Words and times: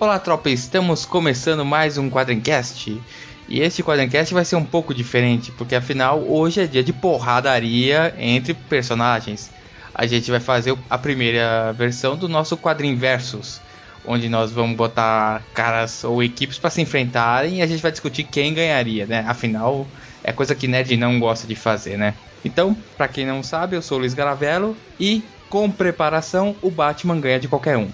Olá, 0.00 0.16
tropa, 0.16 0.48
estamos 0.48 1.04
começando 1.04 1.64
mais 1.64 1.98
um 1.98 2.08
Quadrincast. 2.08 3.02
E 3.48 3.60
este 3.60 3.82
Quadrincast 3.82 4.32
vai 4.32 4.44
ser 4.44 4.54
um 4.54 4.64
pouco 4.64 4.94
diferente, 4.94 5.50
porque 5.50 5.74
afinal 5.74 6.20
hoje 6.20 6.60
é 6.60 6.68
dia 6.68 6.84
de 6.84 6.92
porradaria 6.92 8.14
entre 8.16 8.54
personagens. 8.54 9.50
A 9.92 10.06
gente 10.06 10.30
vai 10.30 10.38
fazer 10.38 10.78
a 10.88 10.96
primeira 10.96 11.72
versão 11.72 12.16
do 12.16 12.28
nosso 12.28 12.56
Quadrinversus, 12.56 13.60
onde 14.06 14.28
nós 14.28 14.52
vamos 14.52 14.76
botar 14.76 15.42
caras 15.52 16.04
ou 16.04 16.22
equipes 16.22 16.58
para 16.58 16.70
se 16.70 16.80
enfrentarem 16.80 17.56
e 17.56 17.62
a 17.62 17.66
gente 17.66 17.82
vai 17.82 17.90
discutir 17.90 18.22
quem 18.22 18.54
ganharia, 18.54 19.04
né? 19.04 19.24
Afinal, 19.26 19.84
é 20.22 20.30
coisa 20.30 20.54
que 20.54 20.68
nerd 20.68 20.96
não 20.96 21.18
gosta 21.18 21.44
de 21.44 21.56
fazer, 21.56 21.98
né? 21.98 22.14
Então, 22.44 22.76
para 22.96 23.08
quem 23.08 23.26
não 23.26 23.42
sabe, 23.42 23.74
eu 23.74 23.82
sou 23.82 23.98
o 23.98 24.00
Luiz 24.02 24.14
Garavello 24.14 24.76
e 25.00 25.24
com 25.50 25.68
preparação 25.68 26.54
o 26.62 26.70
Batman 26.70 27.18
ganha 27.18 27.40
de 27.40 27.48
qualquer 27.48 27.76
um. 27.76 27.90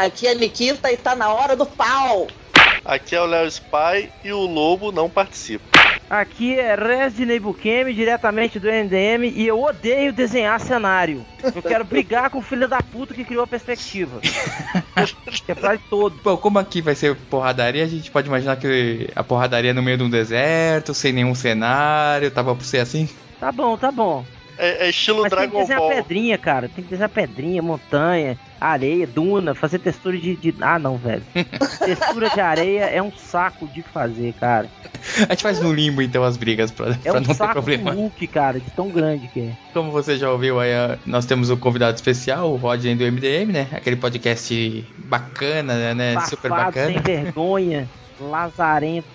Aqui 0.00 0.26
é 0.26 0.34
Nikita 0.34 0.90
e 0.90 0.96
tá 0.96 1.14
na 1.14 1.30
hora 1.30 1.54
do 1.54 1.66
pau. 1.66 2.26
Aqui 2.82 3.14
é 3.14 3.20
o 3.20 3.26
Léo 3.26 3.46
Spy 3.46 4.10
e 4.24 4.32
o 4.32 4.46
Lobo 4.46 4.90
não 4.90 5.10
participa. 5.10 5.78
Aqui 6.08 6.58
é 6.58 6.74
Resident 6.74 7.42
Bukemi, 7.42 7.92
diretamente 7.92 8.58
do 8.58 8.66
NDM, 8.66 9.26
e 9.26 9.46
eu 9.46 9.62
odeio 9.62 10.10
desenhar 10.10 10.58
cenário. 10.58 11.24
Eu 11.54 11.62
quero 11.62 11.84
brigar 11.84 12.30
com 12.30 12.38
o 12.38 12.42
filho 12.42 12.66
da 12.66 12.80
puta 12.80 13.12
que 13.12 13.26
criou 13.26 13.44
a 13.44 13.46
perspectiva. 13.46 14.20
que 15.44 15.52
é 15.52 15.54
pra 15.54 15.76
todo. 15.76 16.18
Bom, 16.24 16.36
como 16.38 16.58
aqui 16.58 16.80
vai 16.80 16.94
ser 16.94 17.14
porradaria, 17.14 17.84
a 17.84 17.88
gente 17.88 18.10
pode 18.10 18.26
imaginar 18.26 18.56
que 18.56 19.10
a 19.14 19.22
porradaria 19.22 19.72
é 19.72 19.74
no 19.74 19.82
meio 19.82 19.98
de 19.98 20.04
um 20.04 20.10
deserto, 20.10 20.94
sem 20.94 21.12
nenhum 21.12 21.34
cenário, 21.34 22.30
tava 22.30 22.56
por 22.56 22.64
ser 22.64 22.78
assim? 22.78 23.06
Tá 23.38 23.52
bom, 23.52 23.76
tá 23.76 23.92
bom. 23.92 24.24
É, 24.60 24.86
é 24.86 24.90
estilo 24.90 25.22
Mas 25.22 25.30
tem 25.32 25.38
que 25.40 25.46
Dragon 25.46 25.60
desenhar 25.60 25.80
Ball. 25.80 25.90
pedrinha, 25.90 26.36
cara. 26.38 26.68
Tem 26.68 26.84
que 26.84 26.90
desenhar 26.90 27.08
pedrinha, 27.08 27.62
montanha, 27.62 28.38
areia, 28.60 29.06
duna, 29.06 29.54
fazer 29.54 29.78
textura 29.78 30.18
de. 30.18 30.36
de- 30.36 30.54
Ah, 30.60 30.78
não, 30.78 30.96
velho. 30.98 31.22
textura 31.84 32.28
de 32.30 32.40
areia 32.40 32.84
é 32.84 33.00
um 33.02 33.10
saco 33.10 33.66
de 33.68 33.82
fazer, 33.82 34.34
cara. 34.34 34.68
A 35.28 35.32
gente 35.32 35.42
faz 35.42 35.60
no 35.60 35.72
limbo 35.72 36.02
então 36.02 36.22
as 36.22 36.36
brigas 36.36 36.70
pra, 36.70 36.90
É 36.90 36.94
pra 36.94 37.12
um 37.12 37.14
não 37.14 37.22
ter 37.22 37.34
saco 37.34 37.52
problema. 37.54 37.90
do 37.90 37.96
Hulk, 37.96 38.26
cara, 38.26 38.60
de 38.60 38.70
tão 38.72 38.88
grande 38.90 39.28
que 39.28 39.40
é. 39.40 39.52
Como 39.72 39.90
você 39.90 40.18
já 40.18 40.30
ouviu 40.30 40.60
aí, 40.60 40.70
nós 41.06 41.24
temos 41.24 41.48
o 41.48 41.56
convidado 41.56 41.94
especial, 41.96 42.52
o 42.52 42.56
Rodney 42.56 42.94
do 42.94 43.04
MDM, 43.04 43.52
né? 43.52 43.66
Aquele 43.72 43.96
podcast 43.96 44.84
bacana, 44.98 45.94
né? 45.94 46.20
Super 46.26 46.48
Safado, 46.50 46.64
bacana. 46.66 46.92
sem 46.92 47.00
vergonha, 47.00 47.88
lazarento. 48.20 49.06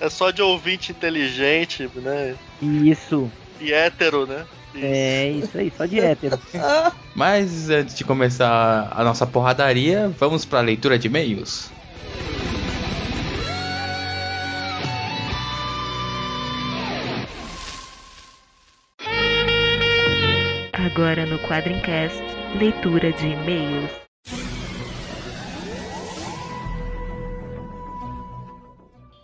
É 0.00 0.08
só 0.08 0.30
de 0.30 0.42
ouvinte 0.42 0.92
inteligente, 0.92 1.88
né? 1.96 2.34
Isso. 2.62 3.30
E 3.60 3.72
hétero, 3.72 4.26
né? 4.26 4.44
É 4.76 5.30
isso 5.30 5.56
aí, 5.56 5.72
só 5.76 5.86
de 5.86 6.00
hétero. 6.00 6.38
Mas 7.14 7.70
antes 7.70 7.94
de 7.94 8.04
começar 8.04 8.88
a 8.90 9.04
nossa 9.04 9.26
porradaria, 9.26 10.08
vamos 10.18 10.44
pra 10.44 10.60
leitura 10.60 10.98
de 10.98 11.06
e-mails. 11.06 11.70
Agora 20.72 21.26
no 21.26 21.38
Quadrincast, 21.40 22.22
leitura 22.58 23.12
de 23.12 23.26
e-mails. 23.26 23.90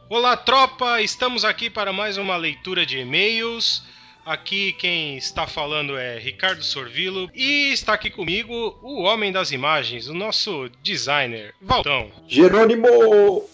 Olá, 0.08 0.36
tropa! 0.36 1.00
Estamos 1.00 1.44
aqui 1.44 1.70
para 1.70 1.92
mais 1.92 2.18
uma 2.18 2.36
leitura 2.36 2.84
de 2.84 2.98
e-mails. 2.98 3.84
Aqui 4.30 4.72
quem 4.74 5.16
está 5.16 5.44
falando 5.44 5.98
é 5.98 6.16
Ricardo 6.16 6.62
Sorvilo 6.62 7.28
e 7.34 7.72
está 7.72 7.94
aqui 7.94 8.08
comigo 8.08 8.78
o 8.80 9.02
homem 9.02 9.32
das 9.32 9.50
imagens, 9.50 10.06
o 10.06 10.14
nosso 10.14 10.70
designer, 10.84 11.52
Valdão. 11.60 12.12
Jerônimo! 12.28 12.86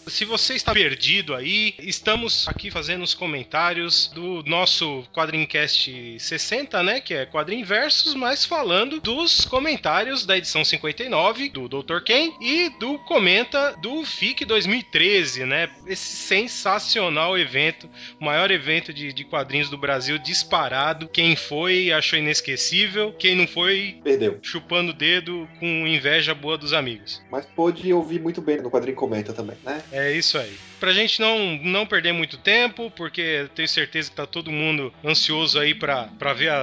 Se 0.06 0.26
você 0.26 0.52
está 0.52 0.74
perdido 0.74 1.34
aí, 1.34 1.74
estamos 1.78 2.46
aqui 2.46 2.70
fazendo 2.70 3.02
os 3.02 3.14
comentários 3.14 4.08
do 4.08 4.42
nosso 4.44 5.02
Quadrincast 5.14 6.20
60, 6.20 6.82
né? 6.82 7.00
Que 7.00 7.14
é 7.14 7.24
Quadrinversos, 7.24 8.14
mas 8.14 8.44
falando 8.44 9.00
dos 9.00 9.46
comentários 9.46 10.26
da 10.26 10.36
edição 10.36 10.62
59 10.62 11.48
do 11.48 11.68
Dr. 11.70 12.02
Ken 12.04 12.34
e 12.38 12.68
do 12.78 12.98
Comenta 12.98 13.74
do 13.80 14.04
FIC 14.04 14.44
2013, 14.44 15.46
né? 15.46 15.70
Esse 15.86 16.16
sensacional 16.16 17.38
evento, 17.38 17.88
o 18.20 18.24
maior 18.26 18.50
evento 18.50 18.92
de, 18.92 19.10
de 19.10 19.24
quadrinhos 19.24 19.70
do 19.70 19.78
Brasil 19.78 20.18
disparado. 20.18 20.65
Quem 21.08 21.36
foi 21.36 21.92
achou 21.92 22.18
inesquecível, 22.18 23.12
quem 23.18 23.34
não 23.36 23.46
foi 23.46 24.00
Perdeu. 24.02 24.38
chupando 24.42 24.90
o 24.90 24.94
dedo 24.94 25.48
com 25.58 25.86
inveja 25.86 26.34
boa 26.34 26.56
dos 26.58 26.72
amigos. 26.72 27.22
Mas 27.30 27.46
pôde 27.46 27.92
ouvir 27.92 28.20
muito 28.20 28.40
bem 28.40 28.58
no 28.60 28.70
quadrinho 28.70 28.96
comenta 28.96 29.32
também, 29.32 29.56
né? 29.64 29.82
É 29.92 30.12
isso 30.12 30.38
aí. 30.38 30.54
Pra 30.80 30.92
gente 30.92 31.20
não, 31.20 31.56
não 31.62 31.86
perder 31.86 32.12
muito 32.12 32.36
tempo, 32.38 32.90
porque 32.90 33.48
tenho 33.54 33.68
certeza 33.68 34.10
que 34.10 34.16
tá 34.16 34.26
todo 34.26 34.52
mundo 34.52 34.92
ansioso 35.04 35.58
aí 35.58 35.74
pra, 35.74 36.08
pra 36.18 36.32
ver 36.32 36.50
a, 36.50 36.62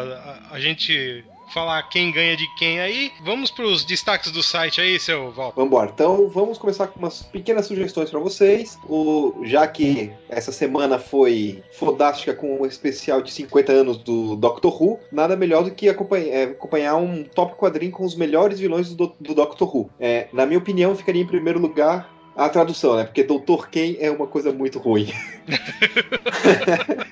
a, 0.51 0.55
a 0.55 0.59
gente 0.59 1.23
falar 1.53 1.83
quem 1.83 2.11
ganha 2.11 2.35
de 2.35 2.47
quem 2.55 2.79
aí. 2.79 3.11
Vamos 3.21 3.51
pros 3.51 3.85
destaques 3.85 4.31
do 4.31 4.41
site 4.41 4.81
aí, 4.81 4.99
seu 4.99 5.31
Val. 5.31 5.53
Vamos 5.55 5.67
embora. 5.67 5.91
Então, 5.93 6.27
vamos 6.27 6.57
começar 6.57 6.87
com 6.87 6.99
umas 6.99 7.21
pequenas 7.21 7.67
sugestões 7.67 8.09
para 8.09 8.19
vocês. 8.19 8.79
O, 8.89 9.41
já 9.43 9.67
que 9.67 10.11
essa 10.27 10.51
semana 10.51 10.97
foi 10.97 11.63
fodástica 11.71 12.33
com 12.33 12.59
o 12.61 12.65
especial 12.65 13.21
de 13.21 13.31
50 13.31 13.71
anos 13.71 13.97
do 13.97 14.35
Doctor 14.35 14.81
Who, 14.81 14.99
nada 15.11 15.35
melhor 15.35 15.63
do 15.63 15.71
que 15.71 15.87
acompanhar, 15.87 16.27
é, 16.27 16.43
acompanhar 16.43 16.95
um 16.95 17.23
top 17.23 17.55
quadrinho 17.55 17.91
com 17.91 18.03
os 18.03 18.15
melhores 18.15 18.59
vilões 18.59 18.93
do, 18.93 19.15
do 19.19 19.35
Doctor 19.35 19.75
Who. 19.75 19.89
É, 19.99 20.27
na 20.33 20.45
minha 20.45 20.57
opinião, 20.59 20.95
ficaria 20.95 21.21
em 21.21 21.27
primeiro 21.27 21.59
lugar 21.59 22.12
a 22.35 22.49
tradução, 22.49 22.95
né? 22.95 23.03
Porque 23.03 23.23
Doutor 23.23 23.69
Quem 23.69 23.97
é 23.99 24.09
uma 24.11 24.27
coisa 24.27 24.51
muito 24.51 24.79
ruim. 24.79 25.07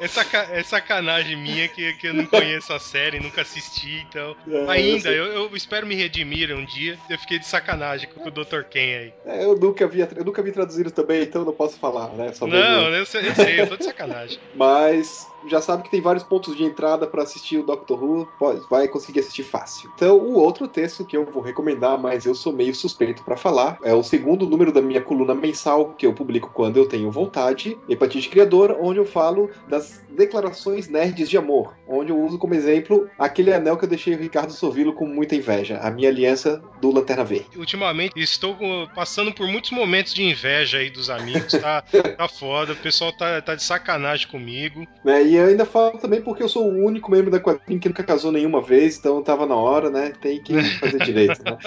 É, 0.00 0.08
saca- 0.08 0.48
é 0.50 0.62
sacanagem 0.62 1.36
minha 1.36 1.68
que, 1.68 1.92
que 1.94 2.08
eu 2.08 2.14
não 2.14 2.26
conheço 2.26 2.72
a 2.72 2.78
série, 2.78 3.20
nunca 3.20 3.42
assisti, 3.42 4.04
então. 4.08 4.34
É, 4.48 4.70
Ainda, 4.70 5.10
eu, 5.10 5.26
eu, 5.26 5.32
eu 5.50 5.56
espero 5.56 5.86
me 5.86 5.94
redimir 5.94 6.54
um 6.56 6.64
dia. 6.64 6.98
Eu 7.08 7.18
fiquei 7.18 7.38
de 7.38 7.46
sacanagem 7.46 8.08
com 8.08 8.28
o 8.28 8.30
Dr. 8.30 8.62
Ken 8.70 8.96
aí. 8.98 9.12
É, 9.24 9.44
eu 9.44 9.56
nunca 9.56 9.86
vi, 9.86 10.00
eu 10.00 10.24
nunca 10.24 10.42
vi 10.42 10.52
traduzido 10.52 10.90
também, 10.90 11.22
então 11.22 11.44
não 11.44 11.52
posso 11.52 11.78
falar, 11.78 12.12
né? 12.16 12.32
Só 12.32 12.46
Não, 12.46 12.88
eu 12.94 13.06
sei, 13.06 13.28
eu 13.28 13.34
sei, 13.34 13.60
eu 13.60 13.66
tô 13.68 13.76
de 13.76 13.84
sacanagem. 13.84 14.38
Mas 14.54 15.28
já 15.48 15.60
sabe 15.60 15.82
que 15.82 15.90
tem 15.90 16.00
vários 16.00 16.22
pontos 16.24 16.56
de 16.56 16.64
entrada 16.64 17.06
para 17.06 17.22
assistir 17.22 17.58
o 17.58 17.62
Doctor 17.62 18.02
Who, 18.02 18.28
pode, 18.38 18.60
vai 18.68 18.88
conseguir 18.88 19.20
assistir 19.20 19.42
fácil. 19.42 19.90
Então, 19.94 20.16
o 20.18 20.34
outro 20.34 20.66
texto 20.68 21.04
que 21.04 21.16
eu 21.16 21.24
vou 21.24 21.42
recomendar, 21.42 21.98
mas 21.98 22.24
eu 22.26 22.34
sou 22.34 22.52
meio 22.52 22.74
suspeito 22.74 23.22
para 23.22 23.36
falar, 23.36 23.78
é 23.82 23.94
o 23.94 24.02
segundo 24.02 24.46
número 24.48 24.72
da 24.72 24.82
minha 24.82 25.00
coluna 25.00 25.34
mensal 25.34 25.94
que 25.94 26.06
eu 26.06 26.12
publico 26.12 26.50
quando 26.52 26.76
eu 26.76 26.86
tenho 26.88 27.10
vontade, 27.10 27.78
Hepatite 27.88 28.28
Criador, 28.28 28.76
onde 28.80 28.98
eu 28.98 29.04
falo 29.06 29.50
das 29.68 30.00
declarações 30.10 30.88
nerds 30.88 31.28
de 31.28 31.36
amor, 31.36 31.76
onde 31.86 32.10
eu 32.10 32.18
uso 32.18 32.38
como 32.38 32.54
exemplo 32.54 33.08
aquele 33.18 33.52
anel 33.52 33.76
que 33.76 33.84
eu 33.84 33.88
deixei 33.88 34.14
o 34.14 34.18
Ricardo 34.18 34.52
Sovilo 34.52 34.92
com 34.92 35.06
muita 35.06 35.36
inveja, 35.36 35.78
a 35.78 35.90
minha 35.90 36.08
aliança 36.08 36.62
do 36.80 36.90
Lanterna 36.90 37.24
Verde. 37.24 37.50
Ultimamente 37.56 38.12
estou 38.18 38.54
com- 38.54 38.86
passando 38.94 39.32
por 39.32 39.46
muitos 39.46 39.70
momentos 39.70 40.12
de 40.14 40.22
inveja 40.22 40.78
aí 40.78 40.90
dos 40.90 41.10
amigos, 41.10 41.52
tá, 41.52 41.82
tá 42.16 42.28
foda, 42.28 42.72
o 42.72 42.76
pessoal 42.76 43.12
tá, 43.12 43.40
tá 43.42 43.54
de 43.54 43.62
sacanagem 43.62 44.26
comigo. 44.28 44.86
Né, 45.04 45.22
E 45.24 45.35
eu 45.36 45.46
ainda 45.46 45.64
falo 45.64 45.98
também 45.98 46.20
porque 46.20 46.42
eu 46.42 46.48
sou 46.48 46.64
o 46.64 46.84
único 46.84 47.10
membro 47.10 47.30
da 47.30 47.40
quadrinha 47.40 47.78
que 47.78 47.88
nunca 47.88 48.02
casou 48.02 48.32
nenhuma 48.32 48.60
vez, 48.60 48.98
então 48.98 49.22
tava 49.22 49.46
na 49.46 49.54
hora, 49.54 49.90
né? 49.90 50.12
Tem 50.20 50.42
que 50.42 50.54
fazer 50.78 50.98
direito, 51.04 51.42
né? 51.42 51.58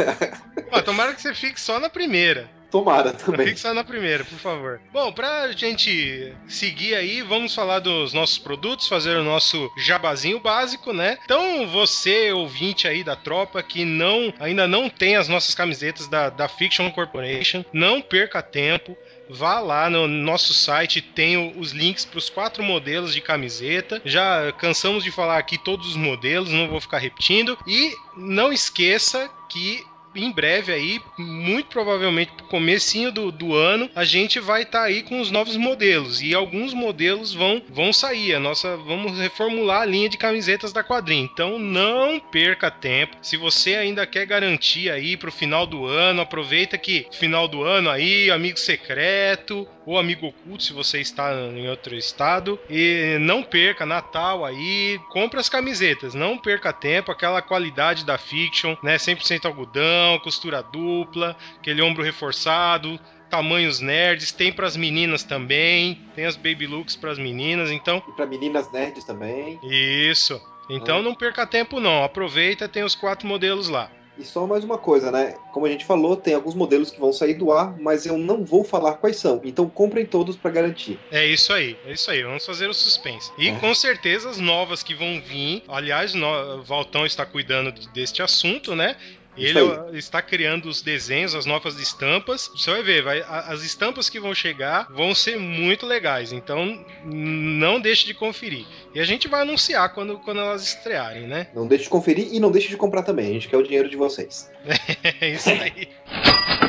Ó, 0.70 0.80
tomara 0.82 1.14
que 1.14 1.22
você 1.22 1.34
fique 1.34 1.60
só 1.60 1.78
na 1.80 1.88
primeira. 1.88 2.48
Tomara 2.70 3.12
também. 3.12 3.46
Fique 3.48 3.60
só 3.60 3.72
na 3.72 3.82
primeira, 3.82 4.24
por 4.24 4.38
favor. 4.38 4.80
Bom, 4.92 5.10
pra 5.10 5.50
gente 5.52 6.34
seguir 6.46 6.94
aí, 6.94 7.22
vamos 7.22 7.54
falar 7.54 7.78
dos 7.80 8.12
nossos 8.12 8.38
produtos, 8.38 8.86
fazer 8.86 9.16
o 9.16 9.24
nosso 9.24 9.70
jabazinho 9.78 10.38
básico, 10.38 10.92
né? 10.92 11.18
Então, 11.24 11.66
você, 11.68 12.30
ouvinte 12.32 12.86
aí 12.86 13.02
da 13.02 13.16
tropa, 13.16 13.62
que 13.62 13.84
não 13.84 14.32
ainda 14.38 14.66
não 14.66 14.90
tem 14.90 15.16
as 15.16 15.28
nossas 15.28 15.54
camisetas 15.54 16.06
da, 16.08 16.28
da 16.28 16.46
Fiction 16.46 16.90
Corporation, 16.90 17.64
não 17.72 18.02
perca 18.02 18.42
tempo. 18.42 18.96
Vá 19.28 19.60
lá 19.60 19.90
no 19.90 20.06
nosso 20.06 20.54
site, 20.54 21.00
tem 21.00 21.52
os 21.56 21.72
links 21.72 22.04
para 22.04 22.18
os 22.18 22.30
quatro 22.30 22.62
modelos 22.62 23.12
de 23.12 23.20
camiseta. 23.20 24.00
Já 24.04 24.52
cansamos 24.52 25.04
de 25.04 25.10
falar 25.10 25.38
aqui 25.38 25.58
todos 25.58 25.88
os 25.88 25.96
modelos, 25.96 26.50
não 26.50 26.68
vou 26.68 26.80
ficar 26.80 26.98
repetindo. 26.98 27.58
E 27.66 27.94
não 28.16 28.52
esqueça 28.52 29.30
que 29.48 29.84
em 30.24 30.30
breve 30.30 30.72
aí, 30.72 31.00
muito 31.18 31.68
provavelmente 31.68 32.32
pro 32.32 32.46
comecinho 32.46 33.10
do, 33.12 33.30
do 33.30 33.54
ano, 33.54 33.90
a 33.94 34.04
gente 34.04 34.40
vai 34.40 34.62
estar 34.62 34.80
tá 34.80 34.84
aí 34.84 35.02
com 35.02 35.20
os 35.20 35.30
novos 35.30 35.56
modelos. 35.56 36.20
E 36.20 36.34
alguns 36.34 36.74
modelos 36.74 37.32
vão, 37.32 37.62
vão 37.68 37.92
sair. 37.92 38.34
A 38.34 38.40
nossa, 38.40 38.76
vamos 38.76 39.18
reformular 39.18 39.82
a 39.82 39.86
linha 39.86 40.08
de 40.08 40.18
camisetas 40.18 40.72
da 40.72 40.82
quadrinha. 40.82 41.24
Então 41.24 41.58
não 41.58 42.18
perca 42.18 42.70
tempo. 42.70 43.16
Se 43.22 43.36
você 43.36 43.74
ainda 43.74 44.06
quer 44.06 44.26
garantir 44.26 44.90
aí 44.90 45.16
pro 45.16 45.32
final 45.32 45.66
do 45.66 45.86
ano, 45.86 46.20
aproveita 46.20 46.76
que 46.76 47.06
final 47.12 47.48
do 47.48 47.62
ano 47.62 47.90
aí, 47.90 48.30
amigo 48.30 48.58
secreto 48.58 49.66
ou 49.88 49.98
amigo 49.98 50.26
oculto, 50.26 50.62
se 50.62 50.74
você 50.74 51.00
está 51.00 51.32
em 51.32 51.66
outro 51.66 51.94
estado. 51.96 52.60
E 52.68 53.16
não 53.20 53.42
perca 53.42 53.86
Natal 53.86 54.44
aí, 54.44 55.00
compre 55.08 55.40
as 55.40 55.48
camisetas, 55.48 56.12
não 56.12 56.36
perca 56.36 56.74
tempo, 56.74 57.10
aquela 57.10 57.40
qualidade 57.40 58.04
da 58.04 58.18
Fiction, 58.18 58.76
né? 58.82 58.96
100% 58.96 59.46
algodão, 59.46 60.18
costura 60.18 60.62
dupla, 60.62 61.34
aquele 61.58 61.80
ombro 61.80 62.02
reforçado, 62.02 63.00
tamanhos 63.30 63.80
nerds, 63.80 64.30
tem 64.30 64.52
para 64.52 64.66
as 64.66 64.76
meninas 64.76 65.24
também, 65.24 66.06
tem 66.14 66.26
as 66.26 66.36
baby 66.36 66.66
looks 66.66 66.94
para 66.94 67.10
as 67.10 67.18
meninas, 67.18 67.70
então. 67.70 68.02
E 68.06 68.12
para 68.12 68.26
meninas 68.26 68.70
nerds 68.70 69.04
também. 69.04 69.58
Isso. 69.62 70.38
Então 70.68 70.98
ah. 70.98 71.02
não 71.02 71.14
perca 71.14 71.46
tempo 71.46 71.80
não, 71.80 72.04
aproveita, 72.04 72.68
tem 72.68 72.84
os 72.84 72.94
quatro 72.94 73.26
modelos 73.26 73.70
lá. 73.70 73.90
E 74.18 74.24
só 74.24 74.46
mais 74.46 74.64
uma 74.64 74.76
coisa, 74.76 75.12
né? 75.12 75.36
Como 75.52 75.64
a 75.64 75.68
gente 75.68 75.84
falou, 75.84 76.16
tem 76.16 76.34
alguns 76.34 76.54
modelos 76.54 76.90
que 76.90 76.98
vão 76.98 77.12
sair 77.12 77.34
do 77.34 77.52
ar, 77.52 77.78
mas 77.78 78.04
eu 78.04 78.18
não 78.18 78.44
vou 78.44 78.64
falar 78.64 78.94
quais 78.94 79.16
são. 79.16 79.40
Então 79.44 79.68
comprem 79.68 80.04
todos 80.04 80.36
para 80.36 80.50
garantir. 80.50 80.98
É 81.10 81.24
isso 81.24 81.52
aí, 81.52 81.76
é 81.86 81.92
isso 81.92 82.10
aí. 82.10 82.22
Vamos 82.24 82.44
fazer 82.44 82.68
o 82.68 82.74
suspense. 82.74 83.30
E 83.38 83.48
é. 83.48 83.54
com 83.56 83.72
certeza 83.74 84.28
as 84.28 84.38
novas 84.38 84.82
que 84.82 84.94
vão 84.94 85.20
vir. 85.20 85.62
Aliás, 85.68 86.14
o 86.14 86.62
Valtão 86.62 87.06
está 87.06 87.24
cuidando 87.24 87.72
deste 87.92 88.20
assunto, 88.20 88.74
né? 88.74 88.96
Ele 89.44 89.98
está 89.98 90.20
criando 90.22 90.68
os 90.68 90.82
desenhos, 90.82 91.34
as 91.34 91.46
novas 91.46 91.78
estampas. 91.78 92.50
Você 92.54 92.70
vai 92.70 92.82
ver, 92.82 93.02
vai, 93.02 93.20
as 93.20 93.62
estampas 93.62 94.08
que 94.08 94.20
vão 94.20 94.34
chegar 94.34 94.88
vão 94.90 95.14
ser 95.14 95.38
muito 95.38 95.86
legais. 95.86 96.32
Então, 96.32 96.84
não 97.04 97.80
deixe 97.80 98.06
de 98.06 98.14
conferir. 98.14 98.66
E 98.94 99.00
a 99.00 99.04
gente 99.04 99.28
vai 99.28 99.42
anunciar 99.42 99.92
quando, 99.94 100.18
quando 100.18 100.40
elas 100.40 100.62
estrearem, 100.62 101.26
né? 101.26 101.48
Não 101.54 101.66
deixe 101.66 101.84
de 101.84 101.90
conferir 101.90 102.28
e 102.32 102.40
não 102.40 102.50
deixe 102.50 102.68
de 102.68 102.76
comprar 102.76 103.02
também. 103.02 103.28
A 103.28 103.32
gente 103.32 103.48
quer 103.48 103.56
o 103.56 103.62
dinheiro 103.62 103.88
de 103.88 103.96
vocês. 103.96 104.50
é 105.20 105.30
isso 105.30 105.50
aí. 105.50 105.88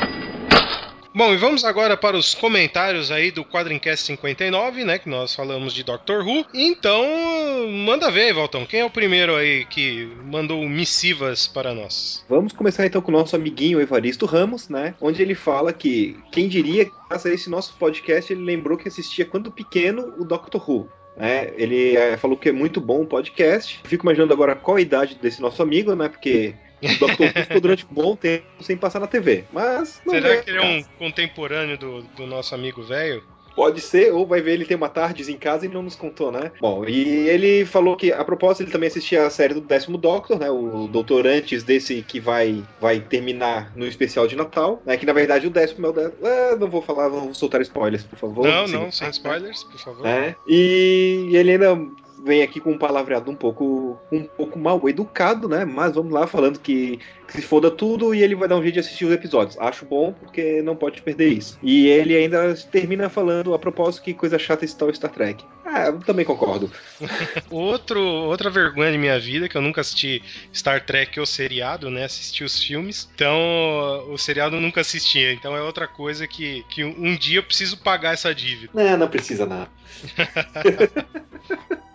Bom, 1.12 1.34
e 1.34 1.36
vamos 1.36 1.64
agora 1.64 1.96
para 1.96 2.16
os 2.16 2.36
comentários 2.36 3.10
aí 3.10 3.32
do 3.32 3.44
Quadrincast 3.44 4.06
59, 4.06 4.84
né? 4.84 4.96
Que 4.96 5.08
nós 5.08 5.34
falamos 5.34 5.74
de 5.74 5.82
Doctor 5.82 6.24
Who. 6.24 6.46
Então, 6.54 7.04
manda 7.68 8.12
ver, 8.12 8.32
Valtão. 8.32 8.64
Quem 8.64 8.78
é 8.78 8.84
o 8.84 8.90
primeiro 8.90 9.34
aí 9.34 9.64
que 9.64 10.08
mandou 10.24 10.62
missivas 10.68 11.48
para 11.48 11.74
nós? 11.74 12.24
Vamos 12.28 12.52
começar 12.52 12.86
então 12.86 13.02
com 13.02 13.10
o 13.10 13.14
nosso 13.14 13.34
amiguinho 13.34 13.80
Evaristo 13.80 14.24
Ramos, 14.24 14.68
né? 14.68 14.94
Onde 15.00 15.20
ele 15.20 15.34
fala 15.34 15.72
que 15.72 16.16
quem 16.30 16.46
diria 16.46 16.84
que 16.84 16.92
a 17.10 17.16
esse 17.28 17.50
nosso 17.50 17.74
podcast 17.74 18.32
ele 18.32 18.44
lembrou 18.44 18.78
que 18.78 18.86
assistia 18.86 19.24
quando 19.24 19.50
pequeno 19.50 20.14
o 20.16 20.24
Doctor 20.24 20.70
Who. 20.70 20.88
É, 21.16 21.52
ele 21.56 21.96
é, 21.96 22.16
falou 22.16 22.36
que 22.36 22.50
é 22.50 22.52
muito 22.52 22.80
bom 22.80 23.02
o 23.02 23.06
podcast. 23.06 23.80
Fico 23.82 24.04
imaginando 24.04 24.32
agora 24.32 24.54
qual 24.54 24.76
a 24.76 24.80
idade 24.80 25.16
desse 25.16 25.42
nosso 25.42 25.60
amigo, 25.60 25.92
né? 25.96 26.08
Porque 26.08 26.54
o 26.86 26.88
Dr. 26.88 27.22
Who 27.22 27.42
ficou 27.44 27.60
durante 27.60 27.84
um 27.84 27.94
bom 27.94 28.16
tempo 28.16 28.44
sem 28.60 28.76
passar 28.76 29.00
na 29.00 29.06
TV. 29.06 29.44
Mas. 29.52 30.00
Será 30.08 30.36
que 30.38 30.50
ele 30.50 30.58
é 30.58 30.62
um 30.62 30.82
contemporâneo 30.98 31.76
do, 31.76 32.02
do 32.02 32.26
nosso 32.26 32.54
amigo 32.54 32.82
velho? 32.82 33.22
Pode 33.54 33.80
ser, 33.80 34.12
ou 34.12 34.26
vai 34.26 34.40
ver 34.40 34.52
ele 34.52 34.64
tem 34.64 34.76
uma 34.76 34.88
tardes 34.88 35.28
em 35.28 35.36
casa 35.36 35.66
e 35.66 35.68
não 35.68 35.82
nos 35.82 35.96
contou, 35.96 36.30
né? 36.30 36.52
Bom, 36.60 36.84
e 36.86 37.28
ele 37.28 37.64
falou 37.64 37.96
que, 37.96 38.12
a 38.12 38.24
propósito, 38.24 38.62
ele 38.62 38.70
também 38.70 38.86
assistia 38.86 39.26
a 39.26 39.30
série 39.30 39.54
do 39.54 39.60
décimo 39.60 39.98
Doctor, 39.98 40.38
né? 40.38 40.50
O 40.50 40.88
Doutor 40.88 41.26
antes 41.26 41.62
desse 41.62 42.02
que 42.02 42.20
vai, 42.20 42.62
vai 42.80 43.00
terminar 43.00 43.72
no 43.76 43.86
especial 43.86 44.26
de 44.26 44.36
Natal, 44.36 44.80
né? 44.86 44.96
Que 44.96 45.06
na 45.06 45.12
verdade 45.12 45.46
o 45.46 45.50
décimo 45.50 45.86
é 45.86 45.90
o 45.90 45.92
décimo. 45.92 46.14
Ah, 46.22 46.56
não 46.56 46.70
vou 46.70 46.80
falar, 46.80 47.08
vou 47.08 47.34
soltar 47.34 47.60
spoilers, 47.60 48.04
por 48.04 48.18
favor. 48.18 48.46
Não, 48.46 48.66
não, 48.66 48.92
sem 48.92 49.10
spoilers, 49.10 49.64
por 49.64 49.78
favor. 49.78 50.06
É, 50.06 50.34
e 50.48 51.30
ele 51.32 51.52
ainda 51.52 51.78
vem 52.22 52.42
aqui 52.42 52.60
com 52.60 52.72
um 52.72 52.78
palavreado 52.78 53.30
um 53.30 53.34
pouco 53.34 53.98
um 54.10 54.24
pouco 54.24 54.58
mal 54.58 54.88
educado, 54.88 55.48
né? 55.48 55.64
Mas 55.64 55.94
vamos 55.94 56.12
lá 56.12 56.26
falando 56.26 56.58
que, 56.58 56.98
que, 57.30 57.40
se 57.40 57.42
foda 57.42 57.70
tudo 57.70 58.14
e 58.14 58.22
ele 58.22 58.34
vai 58.34 58.48
dar 58.48 58.56
um 58.56 58.62
jeito 58.62 58.74
de 58.74 58.80
assistir 58.80 59.04
os 59.04 59.12
episódios. 59.12 59.58
Acho 59.58 59.84
bom 59.84 60.12
porque 60.12 60.62
não 60.62 60.76
pode 60.76 61.02
perder 61.02 61.28
isso. 61.28 61.58
E 61.62 61.88
ele 61.88 62.16
ainda 62.16 62.54
termina 62.70 63.08
falando 63.08 63.54
a 63.54 63.58
propósito 63.58 64.04
que 64.04 64.14
coisa 64.14 64.38
chata 64.38 64.64
está 64.64 64.84
o 64.84 64.94
Star 64.94 65.10
Trek. 65.10 65.44
Ah, 65.64 65.86
eu 65.86 65.98
também 66.00 66.24
concordo. 66.24 66.70
Outro, 67.50 68.00
outra 68.00 68.50
vergonha 68.50 68.90
de 68.90 68.98
minha 68.98 69.18
vida 69.20 69.48
que 69.48 69.56
eu 69.56 69.62
nunca 69.62 69.80
assisti 69.80 70.22
Star 70.52 70.84
Trek 70.84 71.20
ou 71.20 71.26
seriado, 71.26 71.90
né? 71.90 72.04
Assisti 72.04 72.42
os 72.42 72.62
filmes. 72.62 73.08
Então, 73.14 73.38
o 74.08 74.18
seriado 74.18 74.56
eu 74.56 74.60
nunca 74.60 74.80
assistia. 74.80 75.32
Então 75.32 75.56
é 75.56 75.62
outra 75.62 75.86
coisa 75.86 76.26
que, 76.26 76.64
que 76.68 76.82
um 76.82 77.16
dia 77.16 77.38
eu 77.38 77.42
preciso 77.42 77.78
pagar 77.78 78.14
essa 78.14 78.34
dívida. 78.34 78.72
Não, 78.74 78.96
não 78.96 79.08
precisa 79.08 79.46
não. 79.46 79.68